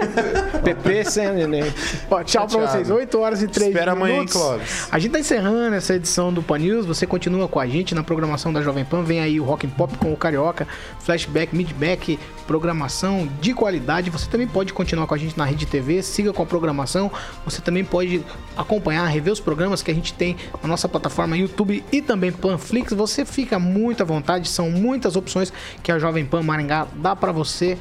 PP 0.63 1.05
sem 1.05 1.33
neném. 1.33 1.63
Ó, 2.09 2.23
tchau 2.23 2.47
pra 2.47 2.59
Chateado. 2.59 2.67
vocês. 2.71 2.89
8 2.89 3.19
horas 3.19 3.41
e 3.41 3.47
3 3.47 3.69
Espera 3.69 3.95
minutos. 3.95 4.11
amanhã, 4.11 4.21
hein, 4.21 4.27
Clóvis? 4.27 4.87
A 4.91 4.99
gente 4.99 5.11
tá 5.11 5.19
encerrando 5.19 5.75
essa 5.75 5.95
edição 5.95 6.31
do 6.31 6.43
Pan 6.43 6.59
News. 6.59 6.85
Você 6.85 7.05
continua 7.07 7.47
com 7.47 7.59
a 7.59 7.67
gente 7.67 7.95
na 7.95 8.03
programação 8.03 8.53
da 8.53 8.61
Jovem 8.61 8.85
Pan. 8.85 9.01
Vem 9.03 9.19
aí 9.19 9.39
o 9.39 9.43
Rock 9.43 9.65
and 9.65 9.71
Pop 9.71 9.97
com 9.97 10.13
o 10.13 10.17
Carioca, 10.17 10.67
Flashback, 10.99 11.55
Midback, 11.55 12.19
programação 12.45 13.27
de 13.41 13.53
qualidade. 13.53 14.09
Você 14.09 14.29
também 14.29 14.47
pode 14.47 14.73
continuar 14.73 15.07
com 15.07 15.13
a 15.13 15.17
gente 15.17 15.37
na 15.37 15.45
Rede 15.45 15.65
TV. 15.65 16.01
Siga 16.03 16.33
com 16.33 16.43
a 16.43 16.45
programação. 16.45 17.11
Você 17.45 17.61
também 17.61 17.83
pode 17.83 18.23
acompanhar, 18.57 19.05
rever 19.07 19.31
os 19.33 19.39
programas 19.39 19.81
que 19.81 19.89
a 19.89 19.93
gente 19.93 20.13
tem 20.13 20.35
na 20.61 20.67
nossa 20.67 20.87
plataforma 20.89 21.37
YouTube 21.37 21.83
e 21.91 22.01
também 22.01 22.31
Panflix. 22.31 22.93
Você 22.93 23.25
fica 23.25 23.57
muito 23.57 24.01
à 24.03 24.05
vontade. 24.05 24.47
São 24.49 24.69
muitas 24.69 25.15
opções 25.15 25.53
que 25.83 25.91
a 25.91 25.99
Jovem 25.99 26.25
Pan 26.25 26.43
Maringá 26.43 26.87
dá 26.95 27.15
pra 27.15 27.31
você 27.31 27.77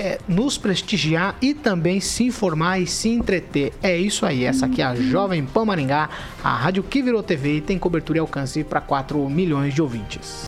é, 0.00 0.18
nos 0.26 0.56
prestigiar 0.56 1.36
e 1.42 1.52
também 1.52 2.00
se 2.00 2.24
informar 2.24 2.78
e 2.78 2.86
se 2.86 3.10
entreter. 3.10 3.72
É 3.82 3.96
isso 3.96 4.24
aí, 4.24 4.44
essa 4.44 4.64
aqui 4.66 4.80
é 4.80 4.84
a 4.86 4.94
Jovem 4.94 5.44
Pan 5.44 5.66
Maringá, 5.66 6.08
a 6.42 6.54
rádio 6.54 6.82
que 6.82 7.02
virou 7.02 7.22
TV 7.22 7.56
e 7.56 7.60
tem 7.60 7.78
cobertura 7.78 8.18
e 8.18 8.20
alcance 8.20 8.64
para 8.64 8.80
4 8.80 9.28
milhões 9.28 9.74
de 9.74 9.82
ouvintes. 9.82 10.38